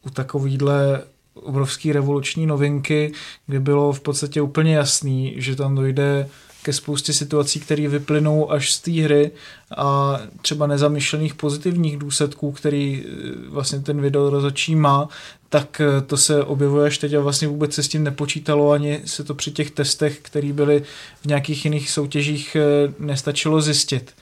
u 0.03 0.11
takovýhle 0.11 1.03
obrovský 1.43 1.93
revoluční 1.93 2.47
novinky, 2.47 3.13
kdy 3.47 3.61
bylo 3.61 3.93
v 3.93 4.01
podstatě 4.01 4.43
úplně 4.43 4.77
jasný, 4.77 5.35
že 5.37 5.57
tam 5.57 5.75
dojde 5.75 6.29
ke 6.67 6.73
spoustě 6.73 7.13
situací, 7.13 7.61
které 7.61 7.89
vyplynou 7.89 8.53
až 8.53 8.73
z 8.73 8.81
té 8.81 8.91
hry 8.91 9.31
a 9.77 10.19
třeba 10.43 10.67
nezamýšlených 10.67 11.35
pozitivních 11.35 11.97
důsledků, 11.97 12.53
který 12.53 13.05
eh, 13.05 13.11
vlastně 13.49 13.81
ten 13.81 14.01
video 14.01 14.31
rozhodčí 14.31 14.77
má, 14.77 15.09
tak 15.49 15.81
eh, 15.81 16.01
to 16.01 16.17
se 16.17 16.45
objevuje 16.45 16.87
až 16.87 16.99
teď 16.99 17.15
a 17.15 17.21
vlastně 17.21 17.49
vůbec 17.49 17.75
se 17.75 17.83
s 17.83 17.89
tím 17.89 18.05
nepočítalo, 18.05 18.71
ani 18.71 19.01
se 19.05 19.25
to 19.25 19.35
při 19.35 19.51
těch 19.51 19.71
testech, 19.71 20.19
které 20.23 20.53
byly 20.53 20.83
v 21.23 21.27
nějakých 21.27 21.65
jiných 21.65 21.91
soutěžích, 21.91 22.57
eh, 22.57 22.93
nestačilo 22.99 23.61
zjistit. 23.61 24.15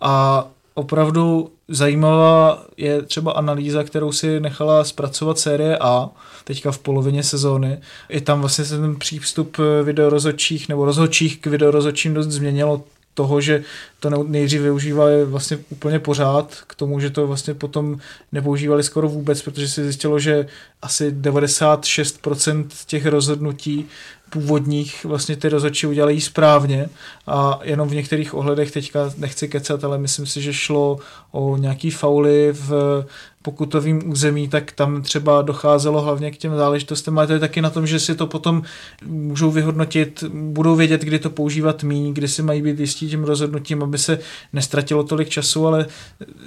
A 0.00 0.46
opravdu 0.78 1.50
zajímavá 1.68 2.64
je 2.76 3.02
třeba 3.02 3.32
analýza, 3.32 3.84
kterou 3.84 4.12
si 4.12 4.40
nechala 4.40 4.84
zpracovat 4.84 5.38
série 5.38 5.78
A, 5.78 6.10
teďka 6.44 6.72
v 6.72 6.78
polovině 6.78 7.22
sezóny. 7.22 7.78
I 8.08 8.20
tam 8.20 8.40
vlastně 8.40 8.64
se 8.64 8.78
ten 8.78 8.96
přístup 8.96 9.56
videorozhodčích 9.82 10.68
nebo 10.68 10.84
rozhodčích 10.84 11.40
k 11.40 11.46
videorozhodčím 11.46 12.14
dost 12.14 12.26
změnilo 12.26 12.82
toho, 13.14 13.40
že 13.40 13.64
to 14.00 14.10
nejdřív 14.10 14.60
využívali 14.60 15.24
vlastně 15.24 15.58
úplně 15.70 15.98
pořád, 15.98 16.54
k 16.66 16.74
tomu, 16.74 17.00
že 17.00 17.10
to 17.10 17.26
vlastně 17.26 17.54
potom 17.54 17.98
nepoužívali 18.32 18.82
skoro 18.82 19.08
vůbec, 19.08 19.42
protože 19.42 19.68
se 19.68 19.82
zjistilo, 19.82 20.18
že 20.18 20.46
asi 20.82 21.10
96% 21.10 22.66
těch 22.86 23.06
rozhodnutí 23.06 23.86
původních 24.30 25.04
vlastně 25.04 25.36
ty 25.36 25.48
rozhodčí 25.48 25.86
udělají 25.86 26.20
správně 26.20 26.88
a 27.26 27.60
jenom 27.62 27.88
v 27.88 27.94
některých 27.94 28.34
ohledech 28.34 28.70
teďka 28.70 29.10
nechci 29.16 29.48
kecat, 29.48 29.84
ale 29.84 29.98
myslím 29.98 30.26
si, 30.26 30.42
že 30.42 30.52
šlo 30.52 30.98
o 31.32 31.56
nějaký 31.56 31.90
fauly 31.90 32.52
v 32.52 33.04
pokutovým 33.42 34.10
území, 34.10 34.48
tak 34.48 34.72
tam 34.72 35.02
třeba 35.02 35.42
docházelo 35.42 36.00
hlavně 36.00 36.30
k 36.30 36.36
těm 36.36 36.56
záležitostem, 36.56 37.18
ale 37.18 37.26
to 37.26 37.32
je 37.32 37.38
taky 37.38 37.62
na 37.62 37.70
tom, 37.70 37.86
že 37.86 38.00
si 38.00 38.14
to 38.14 38.26
potom 38.26 38.62
můžou 39.06 39.50
vyhodnotit, 39.50 40.24
budou 40.32 40.76
vědět, 40.76 41.00
kdy 41.00 41.18
to 41.18 41.30
používat 41.30 41.82
míň, 41.82 42.14
kdy 42.14 42.28
si 42.28 42.42
mají 42.42 42.62
být 42.62 42.80
jistí 42.80 43.08
tím 43.08 43.24
rozhodnutím, 43.24 43.82
aby 43.82 43.98
se 43.98 44.18
nestratilo 44.52 45.04
tolik 45.04 45.28
času, 45.28 45.66
ale 45.66 45.86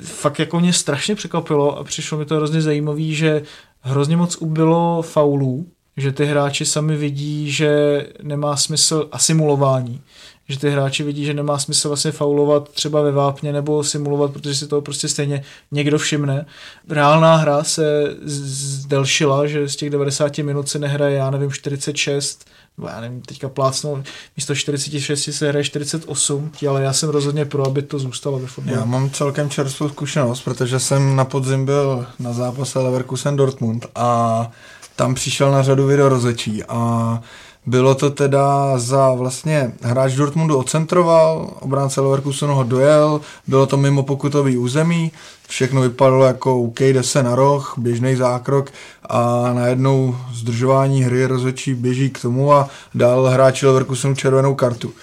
fakt 0.02 0.40
jako 0.40 0.60
mě 0.60 0.74
strašně 0.74 1.16
překvapilo 1.16 1.78
a 1.78 1.84
přišlo 1.84 2.18
mi 2.18 2.26
to 2.26 2.36
hrozně 2.36 2.62
zajímavý, 2.62 3.16
že 3.16 3.44
hrozně 3.82 4.18
moc 4.18 4.36
ubylo 4.36 5.02
faulů, 5.02 5.68
že 5.98 6.12
ty 6.12 6.26
hráči 6.26 6.66
sami 6.66 6.98
vidí, 6.98 7.52
že 7.52 8.06
nemá 8.24 8.58
smysl 8.58 9.08
asimulování, 9.12 10.02
že 10.50 10.60
ty 10.60 10.70
hráči 10.70 11.04
vidí, 11.04 11.26
že 11.26 11.34
nemá 11.34 11.60
smysl 11.60 11.88
vlastně 11.88 12.12
faulovat 12.12 12.70
třeba 12.70 13.02
ve 13.02 13.12
vápně 13.12 13.54
nebo 13.54 13.84
simulovat, 13.84 14.32
protože 14.32 14.56
si 14.56 14.68
toho 14.68 14.82
prostě 14.82 15.08
stejně 15.08 15.44
někdo 15.72 15.98
všimne. 15.98 16.46
Reálná 16.90 17.36
hra 17.36 17.64
se 17.64 18.16
zdelšila, 18.24 19.48
že 19.48 19.70
z 19.70 19.76
těch 19.76 19.90
90 19.90 20.38
minut 20.38 20.70
se 20.70 20.80
nehraje, 20.80 21.18
já 21.18 21.30
nevím, 21.30 21.52
46 21.52 22.46
já 22.88 23.02
nevím, 23.02 23.22
teďka 23.22 23.50
plácnou, 23.50 24.04
místo 24.38 24.56
46 24.56 25.30
se 25.32 25.50
hraje 25.50 25.64
48, 25.64 26.52
ale 26.70 26.84
já 26.84 26.94
jsem 26.94 27.10
rozhodně 27.10 27.46
pro, 27.46 27.68
aby 27.68 27.82
to 27.82 28.00
zůstalo 28.00 28.40
ve 28.40 28.48
fotbalu. 28.48 28.80
Já 28.80 28.86
mám 28.86 29.10
celkem 29.10 29.50
čerstvou 29.50 29.90
zkušenost, 29.90 30.42
protože 30.42 30.80
jsem 30.80 31.16
na 31.16 31.26
podzim 31.26 31.66
byl 31.66 32.08
na 32.20 32.34
zápase 32.34 32.80
Leverkusen 32.80 33.36
Dortmund 33.36 33.86
a 33.96 34.52
tam 34.96 35.16
přišel 35.16 35.52
na 35.52 35.64
řadu 35.64 35.88
video 35.88 36.10
rozečí 36.10 36.64
a 36.64 37.22
bylo 37.66 37.96
to 37.96 38.10
teda 38.10 38.80
za 38.80 39.14
vlastně 39.14 39.72
hráč 39.82 40.14
Dortmundu 40.14 40.58
ocentroval, 40.58 41.54
obránce 41.60 42.02
Leverkusenu 42.02 42.56
ho 42.56 42.64
dojel, 42.64 43.22
bylo 43.48 43.66
to 43.66 43.78
mimo 43.78 44.04
pokutový 44.04 44.58
území, 44.58 45.12
všechno 45.48 45.82
vypadalo 45.82 46.26
jako 46.26 46.62
OK, 46.62 46.82
jde 46.82 47.04
se 47.04 47.24
na 47.24 47.36
roh, 47.36 47.74
běžný 47.78 48.16
zákrok 48.16 48.72
a 49.10 49.54
najednou 49.54 50.16
zdržování 50.34 51.04
hry 51.04 51.26
rozhodčí 51.26 51.74
běží 51.74 52.10
k 52.10 52.22
tomu 52.22 52.54
a 52.54 52.70
dal 52.96 53.26
hráči 53.26 53.66
Leverkusenu 53.66 54.16
červenou 54.16 54.56
kartu. 54.56 54.94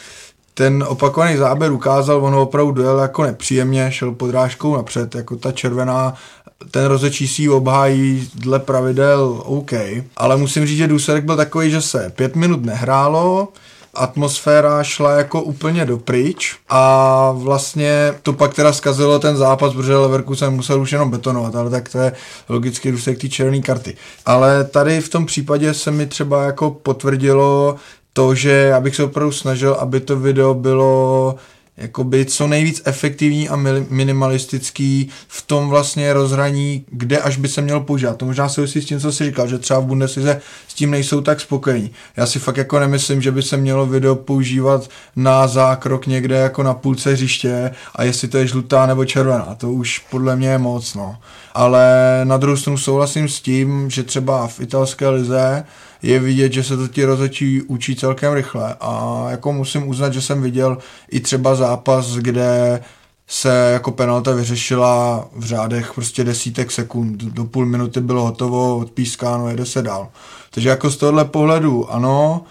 Ten 0.58 0.84
opakovaný 0.88 1.36
záběr 1.36 1.72
ukázal, 1.72 2.24
on 2.24 2.34
opravdu 2.34 2.72
dojel 2.72 2.98
jako 2.98 3.22
nepříjemně, 3.22 3.92
šel 3.92 4.12
podrážkou 4.12 4.76
napřed, 4.76 5.14
jako 5.14 5.36
ta 5.36 5.52
červená 5.52 6.14
ten 6.70 6.84
rozečí 6.84 7.28
si 7.28 7.48
obhájí 7.48 8.30
dle 8.34 8.58
pravidel 8.58 9.42
OK, 9.44 9.72
ale 10.16 10.36
musím 10.36 10.66
říct, 10.66 10.78
že 10.78 10.88
důsledek 10.88 11.24
byl 11.24 11.36
takový, 11.36 11.70
že 11.70 11.82
se 11.82 12.12
pět 12.16 12.36
minut 12.36 12.64
nehrálo, 12.64 13.48
atmosféra 13.94 14.82
šla 14.82 15.12
jako 15.12 15.42
úplně 15.42 15.84
dopryč 15.84 16.56
a 16.68 17.32
vlastně 17.36 18.14
to 18.22 18.32
pak 18.32 18.54
teda 18.54 18.72
zkazilo 18.72 19.18
ten 19.18 19.36
zápas, 19.36 19.72
protože 19.72 19.96
Leverkusen 19.96 20.52
musel 20.52 20.80
už 20.80 20.92
jenom 20.92 21.10
betonovat, 21.10 21.56
ale 21.56 21.70
tak 21.70 21.88
to 21.88 21.98
je 21.98 22.12
logicky 22.48 22.92
důsledek 22.92 23.20
té 23.20 23.28
červené 23.28 23.62
karty. 23.62 23.96
Ale 24.26 24.64
tady 24.64 25.00
v 25.00 25.08
tom 25.08 25.26
případě 25.26 25.74
se 25.74 25.90
mi 25.90 26.06
třeba 26.06 26.42
jako 26.42 26.70
potvrdilo 26.70 27.76
to, 28.18 28.34
že 28.34 28.50
já 28.50 28.80
bych 28.80 28.96
se 28.96 29.04
opravdu 29.04 29.32
snažil, 29.32 29.72
aby 29.74 30.00
to 30.00 30.16
video 30.16 30.54
bylo 30.54 31.34
jakoby 31.76 32.24
co 32.24 32.46
nejvíc 32.46 32.82
efektivní 32.84 33.48
a 33.48 33.56
minimalistický 33.90 35.08
v 35.28 35.42
tom 35.46 35.68
vlastně 35.68 36.12
rozhraní, 36.12 36.84
kde 36.90 37.18
až 37.18 37.36
by 37.36 37.48
se 37.48 37.62
měl 37.62 37.80
používat. 37.80 38.16
To 38.16 38.24
možná 38.24 38.48
se 38.48 38.68
s 38.68 38.84
tím, 38.84 39.00
co 39.00 39.12
jsi 39.12 39.24
říkal, 39.24 39.48
že 39.48 39.58
třeba 39.58 39.80
v 39.80 39.84
Bundeslize 39.84 40.40
s 40.68 40.74
tím 40.74 40.90
nejsou 40.90 41.20
tak 41.20 41.40
spokojení. 41.40 41.90
Já 42.16 42.26
si 42.26 42.38
fakt 42.38 42.56
jako 42.56 42.80
nemyslím, 42.80 43.22
že 43.22 43.32
by 43.32 43.42
se 43.42 43.56
mělo 43.56 43.86
video 43.86 44.14
používat 44.14 44.90
na 45.16 45.46
zákrok 45.46 46.06
někde 46.06 46.36
jako 46.36 46.62
na 46.62 46.74
půlce 46.74 47.12
hřiště 47.12 47.70
a 47.94 48.04
jestli 48.04 48.28
to 48.28 48.38
je 48.38 48.46
žlutá 48.46 48.86
nebo 48.86 49.04
červená, 49.04 49.54
to 49.58 49.72
už 49.72 49.98
podle 49.98 50.36
mě 50.36 50.48
je 50.48 50.58
moc, 50.58 50.94
no. 50.94 51.16
Ale 51.54 52.20
na 52.24 52.36
druhou 52.36 52.56
stranu 52.56 52.78
souhlasím 52.78 53.28
s 53.28 53.40
tím, 53.40 53.90
že 53.90 54.02
třeba 54.02 54.46
v 54.48 54.60
italské 54.60 55.08
lize 55.08 55.64
je 56.02 56.18
vidět, 56.18 56.52
že 56.52 56.64
se 56.64 56.76
to 56.76 56.88
ti 56.88 57.04
rozhodčí 57.04 57.62
učí 57.62 57.96
celkem 57.96 58.32
rychle 58.32 58.76
a 58.80 59.24
jako 59.30 59.52
musím 59.52 59.88
uznat, 59.88 60.12
že 60.12 60.22
jsem 60.22 60.42
viděl 60.42 60.78
i 61.10 61.20
třeba 61.20 61.54
zápas, 61.54 62.16
kde 62.16 62.80
se 63.28 63.70
jako 63.72 63.90
penalta 63.90 64.32
vyřešila 64.32 65.24
v 65.36 65.44
řádech 65.44 65.94
prostě 65.94 66.24
desítek 66.24 66.70
sekund. 66.70 67.24
Do 67.24 67.44
půl 67.44 67.66
minuty 67.66 68.00
bylo 68.00 68.22
hotovo, 68.22 68.78
odpískáno, 68.78 69.48
jede 69.48 69.66
se 69.66 69.82
dál. 69.82 70.08
Takže 70.50 70.68
jako 70.68 70.90
z 70.90 70.96
tohohle 70.96 71.24
pohledu, 71.24 71.92
ano, 71.92 72.42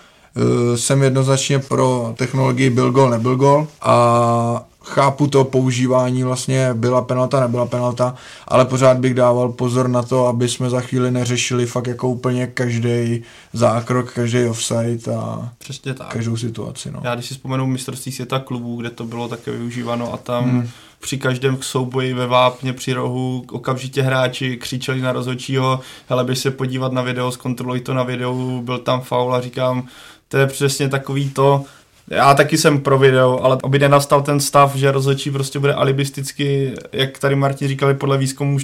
e, 0.73 0.77
jsem 0.77 1.03
jednoznačně 1.03 1.59
pro 1.59 2.13
technologii 2.17 2.69
byl 2.69 2.91
gol, 2.91 3.09
nebyl 3.09 3.35
gol 3.35 3.67
a 3.81 4.65
chápu 4.87 5.27
to 5.27 5.43
používání, 5.43 6.23
vlastně 6.23 6.69
byla 6.73 7.01
penalta, 7.01 7.39
nebyla 7.39 7.65
penalta, 7.65 8.15
ale 8.47 8.65
pořád 8.65 8.97
bych 8.97 9.13
dával 9.13 9.49
pozor 9.49 9.87
na 9.87 10.03
to, 10.03 10.27
aby 10.27 10.49
jsme 10.49 10.69
za 10.69 10.81
chvíli 10.81 11.11
neřešili 11.11 11.65
fakt 11.65 11.87
jako 11.87 12.09
úplně 12.09 12.47
každý 12.47 13.23
zákrok, 13.53 14.13
každý 14.13 14.45
offside 14.45 15.15
a 15.15 15.49
Přesně 15.57 15.93
tak. 15.93 16.07
každou 16.07 16.37
situaci. 16.37 16.91
No. 16.91 17.01
Já 17.03 17.15
když 17.15 17.25
si 17.25 17.33
vzpomenu 17.33 17.65
mistrovství 17.65 18.11
světa 18.11 18.39
klubů, 18.39 18.75
kde 18.75 18.89
to 18.89 19.05
bylo 19.05 19.27
také 19.27 19.51
využíváno 19.51 20.13
a 20.13 20.17
tam 20.17 20.43
hmm. 20.43 20.69
při 20.99 21.17
každém 21.17 21.57
souboji 21.61 22.13
ve 22.13 22.27
vápně 22.27 22.73
při 22.73 22.93
rohu 22.93 23.45
okamžitě 23.51 24.01
hráči 24.01 24.57
křičeli 24.57 25.01
na 25.01 25.11
rozhodčího, 25.11 25.79
hele, 26.09 26.23
běž 26.23 26.39
se 26.39 26.51
podívat 26.51 26.91
na 26.91 27.01
video, 27.01 27.31
zkontroluj 27.31 27.79
to 27.79 27.93
na 27.93 28.03
videu, 28.03 28.61
byl 28.61 28.77
tam 28.77 29.01
faul 29.01 29.35
a 29.35 29.41
říkám, 29.41 29.87
to 30.27 30.37
je 30.37 30.47
přesně 30.47 30.89
takový 30.89 31.29
to, 31.29 31.65
já 32.09 32.33
taky 32.33 32.57
jsem 32.57 32.79
pro 32.79 32.97
video, 32.97 33.39
ale 33.43 33.57
aby 33.63 33.79
nenastal 33.79 34.21
ten 34.21 34.39
stav, 34.39 34.75
že 34.75 34.91
rozhodčí 34.91 35.31
prostě 35.31 35.59
bude 35.59 35.73
alibisticky, 35.73 36.73
jak 36.91 37.19
tady 37.19 37.35
Martin 37.35 37.67
říkali 37.67 37.93
podle 37.93 38.17
výzkumu, 38.17 38.57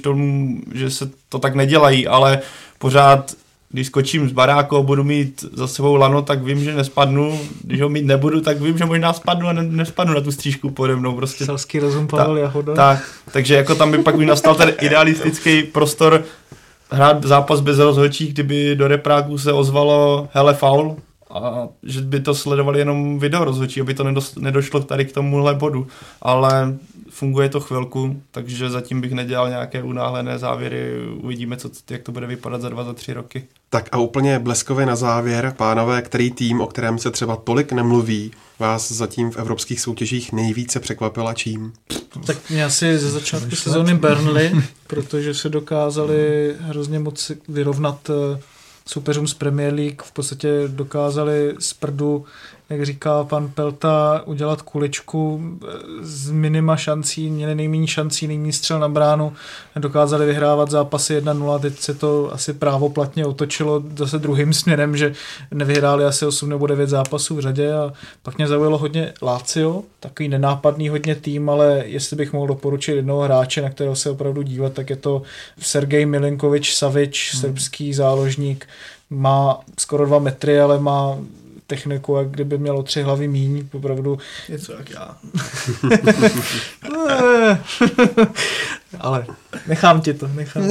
že 0.73 0.89
se 0.89 1.09
to 1.29 1.39
tak 1.39 1.55
nedělají, 1.55 2.07
ale 2.07 2.39
pořád 2.79 3.35
když 3.73 3.87
skočím 3.87 4.29
z 4.29 4.31
baráku 4.31 4.77
a 4.77 4.81
budu 4.81 5.03
mít 5.03 5.45
za 5.53 5.67
sebou 5.67 5.95
lano, 5.95 6.21
tak 6.21 6.43
vím, 6.43 6.63
že 6.63 6.75
nespadnu. 6.75 7.39
Když 7.63 7.81
ho 7.81 7.89
mít 7.89 8.05
nebudu, 8.05 8.41
tak 8.41 8.61
vím, 8.61 8.77
že 8.77 8.85
možná 8.85 9.13
spadnu 9.13 9.47
a 9.47 9.53
ne, 9.53 9.63
nespadnu 9.63 10.13
na 10.13 10.21
tu 10.21 10.31
střížku 10.31 10.69
pode 10.69 10.95
mnou. 10.95 11.15
Prostě. 11.15 11.45
Selský 11.45 11.79
rozum 11.79 12.07
Pavel 12.07 12.35
Ta, 12.35 12.41
Jahoda. 12.41 12.73
Tak, 12.73 13.03
takže 13.31 13.55
jako 13.55 13.75
tam 13.75 13.91
by 13.91 13.97
pak 13.97 14.15
už 14.15 14.25
nastal 14.25 14.55
ten 14.55 14.73
idealistický 14.81 15.63
prostor 15.63 16.23
hrát 16.91 17.23
zápas 17.23 17.61
bez 17.61 17.77
rozhodčí, 17.79 18.27
kdyby 18.27 18.75
do 18.75 18.87
repráku 18.87 19.37
se 19.37 19.53
ozvalo 19.53 20.27
hele 20.33 20.53
faul, 20.53 20.97
a 21.33 21.67
že 21.83 22.01
by 22.01 22.19
to 22.19 22.35
sledovali 22.35 22.79
jenom 22.79 23.19
video 23.19 23.43
rozhodčí, 23.43 23.81
aby 23.81 23.93
to 23.93 24.05
nedošlo 24.39 24.79
tady 24.79 25.05
k 25.05 25.11
tomuhle 25.11 25.55
bodu. 25.55 25.87
Ale 26.21 26.77
funguje 27.09 27.49
to 27.49 27.59
chvilku, 27.59 28.21
takže 28.31 28.69
zatím 28.69 29.01
bych 29.01 29.11
nedělal 29.11 29.49
nějaké 29.49 29.83
unáhlené 29.83 30.39
závěry. 30.39 30.91
Uvidíme, 31.21 31.57
co, 31.57 31.69
jak 31.89 32.03
to 32.03 32.11
bude 32.11 32.27
vypadat 32.27 32.61
za 32.61 32.69
dva, 32.69 32.83
za 32.83 32.93
tři 32.93 33.13
roky. 33.13 33.43
Tak 33.69 33.89
a 33.91 33.97
úplně 33.97 34.39
bleskově 34.39 34.85
na 34.85 34.95
závěr, 34.95 35.53
pánové, 35.57 36.01
který 36.01 36.31
tým, 36.31 36.61
o 36.61 36.67
kterém 36.67 36.99
se 36.99 37.11
třeba 37.11 37.35
tolik 37.35 37.71
nemluví, 37.71 38.31
vás 38.59 38.91
zatím 38.91 39.31
v 39.31 39.37
evropských 39.37 39.81
soutěžích 39.81 40.33
nejvíce 40.33 40.79
překvapila 40.79 41.33
čím? 41.33 41.73
Tak 42.25 42.49
mě 42.49 42.65
asi 42.65 42.99
ze 42.99 43.11
začátku 43.11 43.55
sezóny 43.55 43.93
Burnley, 43.93 44.51
protože 44.87 45.33
se 45.33 45.49
dokázali 45.49 46.53
hrozně 46.59 46.99
moc 46.99 47.31
vyrovnat 47.47 48.09
eh, 48.09 48.39
soupeřům 48.85 49.27
z 49.27 49.33
Premier 49.33 49.73
League 49.73 50.01
v 50.01 50.11
podstatě 50.11 50.63
dokázali 50.67 51.55
z 51.59 51.73
prdu 51.73 52.25
jak 52.69 52.85
říká 52.85 53.23
pan 53.23 53.51
Pelta, 53.55 54.21
udělat 54.25 54.61
kuličku 54.61 55.41
z 56.01 56.31
minima 56.31 56.77
šancí, 56.77 57.29
měli 57.29 57.55
nejméně 57.55 57.87
šancí, 57.87 58.27
nejméně 58.27 58.53
střel 58.53 58.79
na 58.79 58.89
bránu, 58.89 59.33
dokázali 59.75 60.25
vyhrávat 60.25 60.71
zápasy 60.71 61.19
1-0, 61.19 61.59
teď 61.59 61.79
se 61.79 61.93
to 61.93 62.33
asi 62.33 62.53
právoplatně 62.53 63.25
otočilo 63.25 63.83
zase 63.97 64.19
druhým 64.19 64.53
směrem, 64.53 64.97
že 64.97 65.13
nevyhráli 65.51 66.05
asi 66.05 66.25
8 66.25 66.49
nebo 66.49 66.67
9 66.67 66.89
zápasů 66.89 67.35
v 67.35 67.39
řadě 67.39 67.73
a 67.73 67.93
pak 68.23 68.37
mě 68.37 68.47
zaujalo 68.47 68.77
hodně 68.77 69.13
Lazio, 69.21 69.83
takový 69.99 70.29
nenápadný 70.29 70.89
hodně 70.89 71.15
tým, 71.15 71.49
ale 71.49 71.83
jestli 71.85 72.15
bych 72.15 72.33
mohl 72.33 72.47
doporučit 72.47 72.95
jednoho 72.95 73.21
hráče, 73.21 73.61
na 73.61 73.69
kterého 73.69 73.95
se 73.95 74.09
opravdu 74.09 74.41
dívat, 74.41 74.73
tak 74.73 74.89
je 74.89 74.95
to 74.95 75.21
Sergej 75.59 76.05
Milinkovič 76.05 76.75
Savič, 76.75 77.33
hmm. 77.33 77.41
srbský 77.41 77.93
záložník, 77.93 78.67
má 79.09 79.59
skoro 79.79 80.05
dva 80.05 80.19
metry, 80.19 80.59
ale 80.59 80.79
má 80.79 81.17
techniku 81.67 82.17
a 82.17 82.23
kdyby 82.23 82.57
mělo 82.57 82.83
tři 82.83 83.01
hlavy 83.01 83.27
míň, 83.27 83.67
opravdu. 83.73 84.17
Něco 84.49 84.73
jak 84.73 84.89
já. 84.89 85.17
Ale 88.99 89.25
nechám 89.67 90.01
ti 90.01 90.13
to, 90.13 90.27
nechám. 90.27 90.69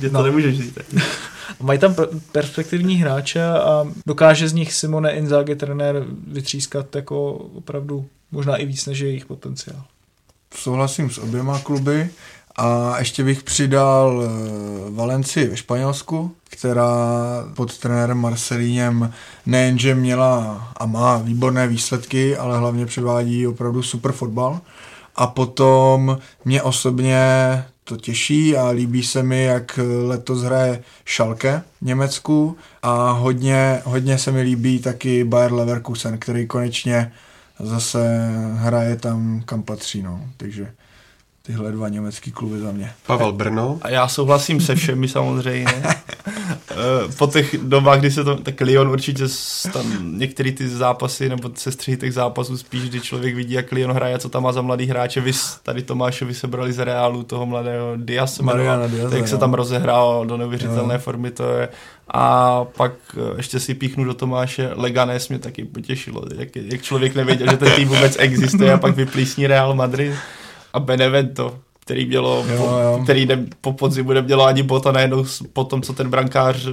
Tě 0.00 0.10
to 0.10 0.16
no. 0.16 0.22
nemůžeš 0.22 0.56
říct. 0.56 0.78
Mají 1.60 1.78
tam 1.78 1.94
perspektivní 2.32 2.96
hráče 2.96 3.44
a 3.44 3.86
dokáže 4.06 4.48
z 4.48 4.52
nich 4.52 4.72
Simone 4.72 5.12
Inzaghi 5.12 5.56
trenér 5.56 6.04
vytřískat 6.26 6.96
jako 6.96 7.32
opravdu 7.32 8.06
možná 8.32 8.56
i 8.56 8.66
víc 8.66 8.86
než 8.86 8.98
je 8.98 9.08
jejich 9.08 9.26
potenciál. 9.26 9.84
Souhlasím 10.54 11.10
s 11.10 11.18
oběma 11.18 11.58
kluby. 11.58 12.10
A 12.56 12.98
ještě 12.98 13.24
bych 13.24 13.42
přidal 13.42 14.22
eh, 14.22 14.90
Valencii 14.90 15.48
ve 15.48 15.56
Španělsku, 15.56 16.32
která 16.50 16.88
pod 17.54 17.78
trenérem 17.78 18.18
Marcelínem 18.18 19.12
nejenže 19.46 19.94
měla 19.94 20.68
a 20.76 20.86
má 20.86 21.18
výborné 21.18 21.68
výsledky, 21.68 22.36
ale 22.36 22.58
hlavně 22.58 22.86
předvádí 22.86 23.46
opravdu 23.46 23.82
super 23.82 24.12
fotbal. 24.12 24.60
A 25.16 25.26
potom 25.26 26.18
mě 26.44 26.62
osobně 26.62 27.18
to 27.84 27.96
těší 27.96 28.56
a 28.56 28.68
líbí 28.68 29.02
se 29.02 29.22
mi, 29.22 29.44
jak 29.44 29.78
letos 30.06 30.42
hraje 30.42 30.82
Schalke 31.06 31.62
v 31.82 31.84
Německu 31.84 32.56
a 32.82 33.10
hodně, 33.10 33.80
hodně 33.84 34.18
se 34.18 34.32
mi 34.32 34.42
líbí 34.42 34.78
taky 34.78 35.24
Bayer 35.24 35.52
Leverkusen, 35.52 36.18
který 36.18 36.46
konečně 36.46 37.12
zase 37.60 38.30
hraje 38.54 38.96
tam, 38.96 39.42
kam 39.44 39.62
patří. 39.62 40.02
No. 40.02 40.20
Takže 40.36 40.72
tyhle 41.46 41.72
dva 41.72 41.88
německý 41.88 42.32
kluby 42.32 42.58
za 42.58 42.72
mě. 42.72 42.92
Pavel 43.06 43.32
Brno. 43.32 43.78
A 43.82 43.90
já 43.90 44.08
souhlasím 44.08 44.60
se 44.60 44.74
všemi 44.74 45.08
samozřejmě. 45.08 45.82
po 47.18 47.26
těch 47.26 47.58
dobách, 47.58 47.98
kdy 47.98 48.10
se 48.10 48.24
to, 48.24 48.36
tak 48.36 48.60
Lyon 48.60 48.88
určitě 48.88 49.24
tam 49.72 50.18
některé 50.18 50.52
ty 50.52 50.68
zápasy 50.68 51.28
nebo 51.28 51.50
sestřihy 51.54 51.96
těch 51.96 52.14
zápasů 52.14 52.58
spíš, 52.58 52.88
kdy 52.88 53.00
člověk 53.00 53.34
vidí, 53.34 53.54
jak 53.54 53.72
Lyon 53.72 53.92
hraje, 53.92 54.18
co 54.18 54.28
tam 54.28 54.42
má 54.42 54.52
za 54.52 54.62
mladý 54.62 54.86
hráče. 54.86 55.20
Vy 55.20 55.32
tady 55.62 55.82
Tomášovi 55.82 56.34
sebrali 56.34 56.72
z 56.72 56.84
Reálu 56.84 57.22
toho 57.22 57.46
mladého 57.46 57.92
Diaz, 57.96 58.38
Mariana 58.38 58.86
Diaz, 58.86 59.12
jak 59.12 59.28
se 59.28 59.38
tam 59.38 59.54
rozehrál 59.54 60.26
do 60.26 60.36
neuvěřitelné 60.36 60.94
jo. 60.94 61.00
formy, 61.00 61.30
to 61.30 61.52
je 61.52 61.68
a 62.08 62.64
pak 62.64 62.92
eh, 63.16 63.36
ještě 63.36 63.60
si 63.60 63.74
píchnu 63.74 64.04
do 64.04 64.14
Tomáše, 64.14 64.70
Leganes 64.74 65.28
mě 65.28 65.38
taky 65.38 65.64
potěšilo, 65.64 66.22
jak, 66.36 66.56
jak 66.56 66.82
člověk 66.82 67.14
nevěděl, 67.14 67.50
že 67.50 67.56
ten 67.56 67.72
tým 67.72 67.88
vůbec 67.88 68.16
existuje 68.18 68.72
a 68.72 68.78
pak 68.78 68.96
vyplísní 68.96 69.46
Real 69.46 69.74
Madrid 69.74 70.14
a 70.74 70.80
Benevento, 70.80 71.58
který 71.80 72.06
mělo, 72.06 72.44
jo, 72.48 72.80
jo. 72.82 73.00
který 73.04 73.26
ne, 73.26 73.46
po 73.60 73.72
podzimu 73.72 74.12
nemělo 74.12 74.44
ani 74.44 74.62
bota 74.62 74.92
najednou 74.92 75.24
po 75.52 75.64
tom, 75.64 75.82
co 75.82 75.92
ten 75.92 76.10
brankář 76.10 76.66
eh, 76.66 76.72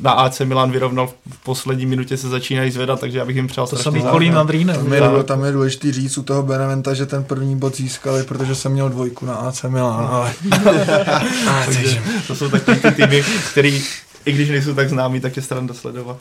na 0.00 0.10
AC 0.10 0.40
Milan 0.40 0.70
vyrovnal 0.70 1.06
v 1.06 1.44
poslední 1.44 1.86
minutě 1.86 2.16
se 2.16 2.28
začínají 2.28 2.70
zvedat, 2.70 3.00
takže 3.00 3.18
já 3.18 3.24
bych 3.24 3.36
jim 3.36 3.46
přál 3.46 3.66
To 3.66 3.76
samý 3.76 4.02
Kolín 4.02 4.34
nad 4.34 4.46
Tam 4.46 4.92
je, 4.92 5.22
tam 5.24 5.44
je 5.44 5.52
důležitý 5.52 5.92
říct 5.92 6.18
u 6.18 6.22
toho 6.22 6.42
Beneventa, 6.42 6.94
že 6.94 7.06
ten 7.06 7.24
první 7.24 7.56
bod 7.56 7.76
získali, 7.76 8.24
protože 8.24 8.54
jsem 8.54 8.72
měl 8.72 8.88
dvojku 8.88 9.26
na 9.26 9.34
AC 9.34 9.62
Milan, 9.62 10.08
ale... 10.10 10.32
takže 11.66 12.02
to 12.26 12.34
jsou 12.34 12.48
takové 12.48 12.76
ty 12.76 12.90
týmy, 12.90 13.24
který 13.50 13.82
i 14.24 14.32
když 14.32 14.48
nejsou 14.48 14.74
tak 14.74 14.88
známí, 14.88 15.20
tak 15.20 15.36
je 15.36 15.42
stran 15.42 15.66
dosledovat. 15.66 16.16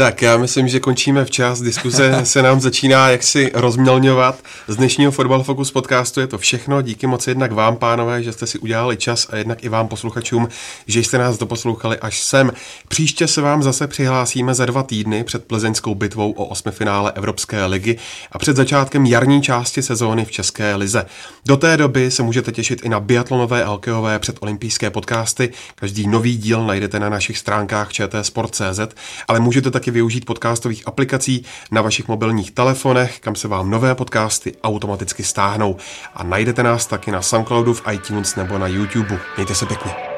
Tak 0.00 0.22
já 0.22 0.36
myslím, 0.36 0.68
že 0.68 0.80
končíme 0.80 1.24
včas. 1.24 1.60
Diskuze 1.60 2.20
se 2.24 2.42
nám 2.42 2.60
začíná 2.60 3.08
jaksi 3.08 3.50
rozmělňovat. 3.54 4.38
Z 4.68 4.76
dnešního 4.76 5.12
Fotbal 5.12 5.42
Focus 5.42 5.70
podcastu 5.70 6.20
je 6.20 6.26
to 6.26 6.38
všechno. 6.38 6.82
Díky 6.82 7.06
moc 7.06 7.26
jednak 7.26 7.52
vám, 7.52 7.76
pánové, 7.76 8.22
že 8.22 8.32
jste 8.32 8.46
si 8.46 8.58
udělali 8.58 8.96
čas 8.96 9.28
a 9.30 9.36
jednak 9.36 9.64
i 9.64 9.68
vám, 9.68 9.88
posluchačům, 9.88 10.48
že 10.86 11.00
jste 11.00 11.18
nás 11.18 11.38
doposlouchali 11.38 11.98
až 11.98 12.20
sem. 12.20 12.52
Příště 12.88 13.28
se 13.28 13.40
vám 13.40 13.62
zase 13.62 13.86
přihlásíme 13.86 14.54
za 14.54 14.66
dva 14.66 14.82
týdny 14.82 15.24
před 15.24 15.44
plzeňskou 15.44 15.94
bitvou 15.94 16.32
o 16.32 16.44
osmifinále 16.44 17.12
Evropské 17.14 17.64
ligy 17.64 17.96
a 18.32 18.38
před 18.38 18.56
začátkem 18.56 19.06
jarní 19.06 19.42
části 19.42 19.82
sezóny 19.82 20.24
v 20.24 20.30
České 20.30 20.74
lize. 20.74 21.06
Do 21.46 21.56
té 21.56 21.76
doby 21.76 22.10
se 22.10 22.22
můžete 22.22 22.52
těšit 22.52 22.84
i 22.84 22.88
na 22.88 23.00
biatlonové 23.00 23.64
a 23.64 23.68
hokejové 23.68 24.18
předolympijské 24.18 24.90
podcasty. 24.90 25.52
Každý 25.74 26.06
nový 26.06 26.36
díl 26.36 26.66
najdete 26.66 27.00
na 27.00 27.08
našich 27.08 27.38
stránkách 27.38 27.92
čtsport.cz, 27.92 28.80
ale 29.28 29.40
můžete 29.40 29.70
taky 29.70 29.89
využít 29.90 30.24
podcastových 30.24 30.88
aplikací 30.88 31.44
na 31.70 31.82
vašich 31.82 32.08
mobilních 32.08 32.50
telefonech, 32.50 33.20
kam 33.20 33.34
se 33.34 33.48
vám 33.48 33.70
nové 33.70 33.94
podcasty 33.94 34.52
automaticky 34.62 35.22
stáhnou. 35.22 35.76
A 36.14 36.24
najdete 36.24 36.62
nás 36.62 36.86
taky 36.86 37.10
na 37.10 37.22
Soundcloudu, 37.22 37.74
v 37.74 37.82
iTunes 37.92 38.36
nebo 38.36 38.58
na 38.58 38.66
YouTube. 38.66 39.18
Mějte 39.36 39.54
se 39.54 39.66
pěkně. 39.66 40.09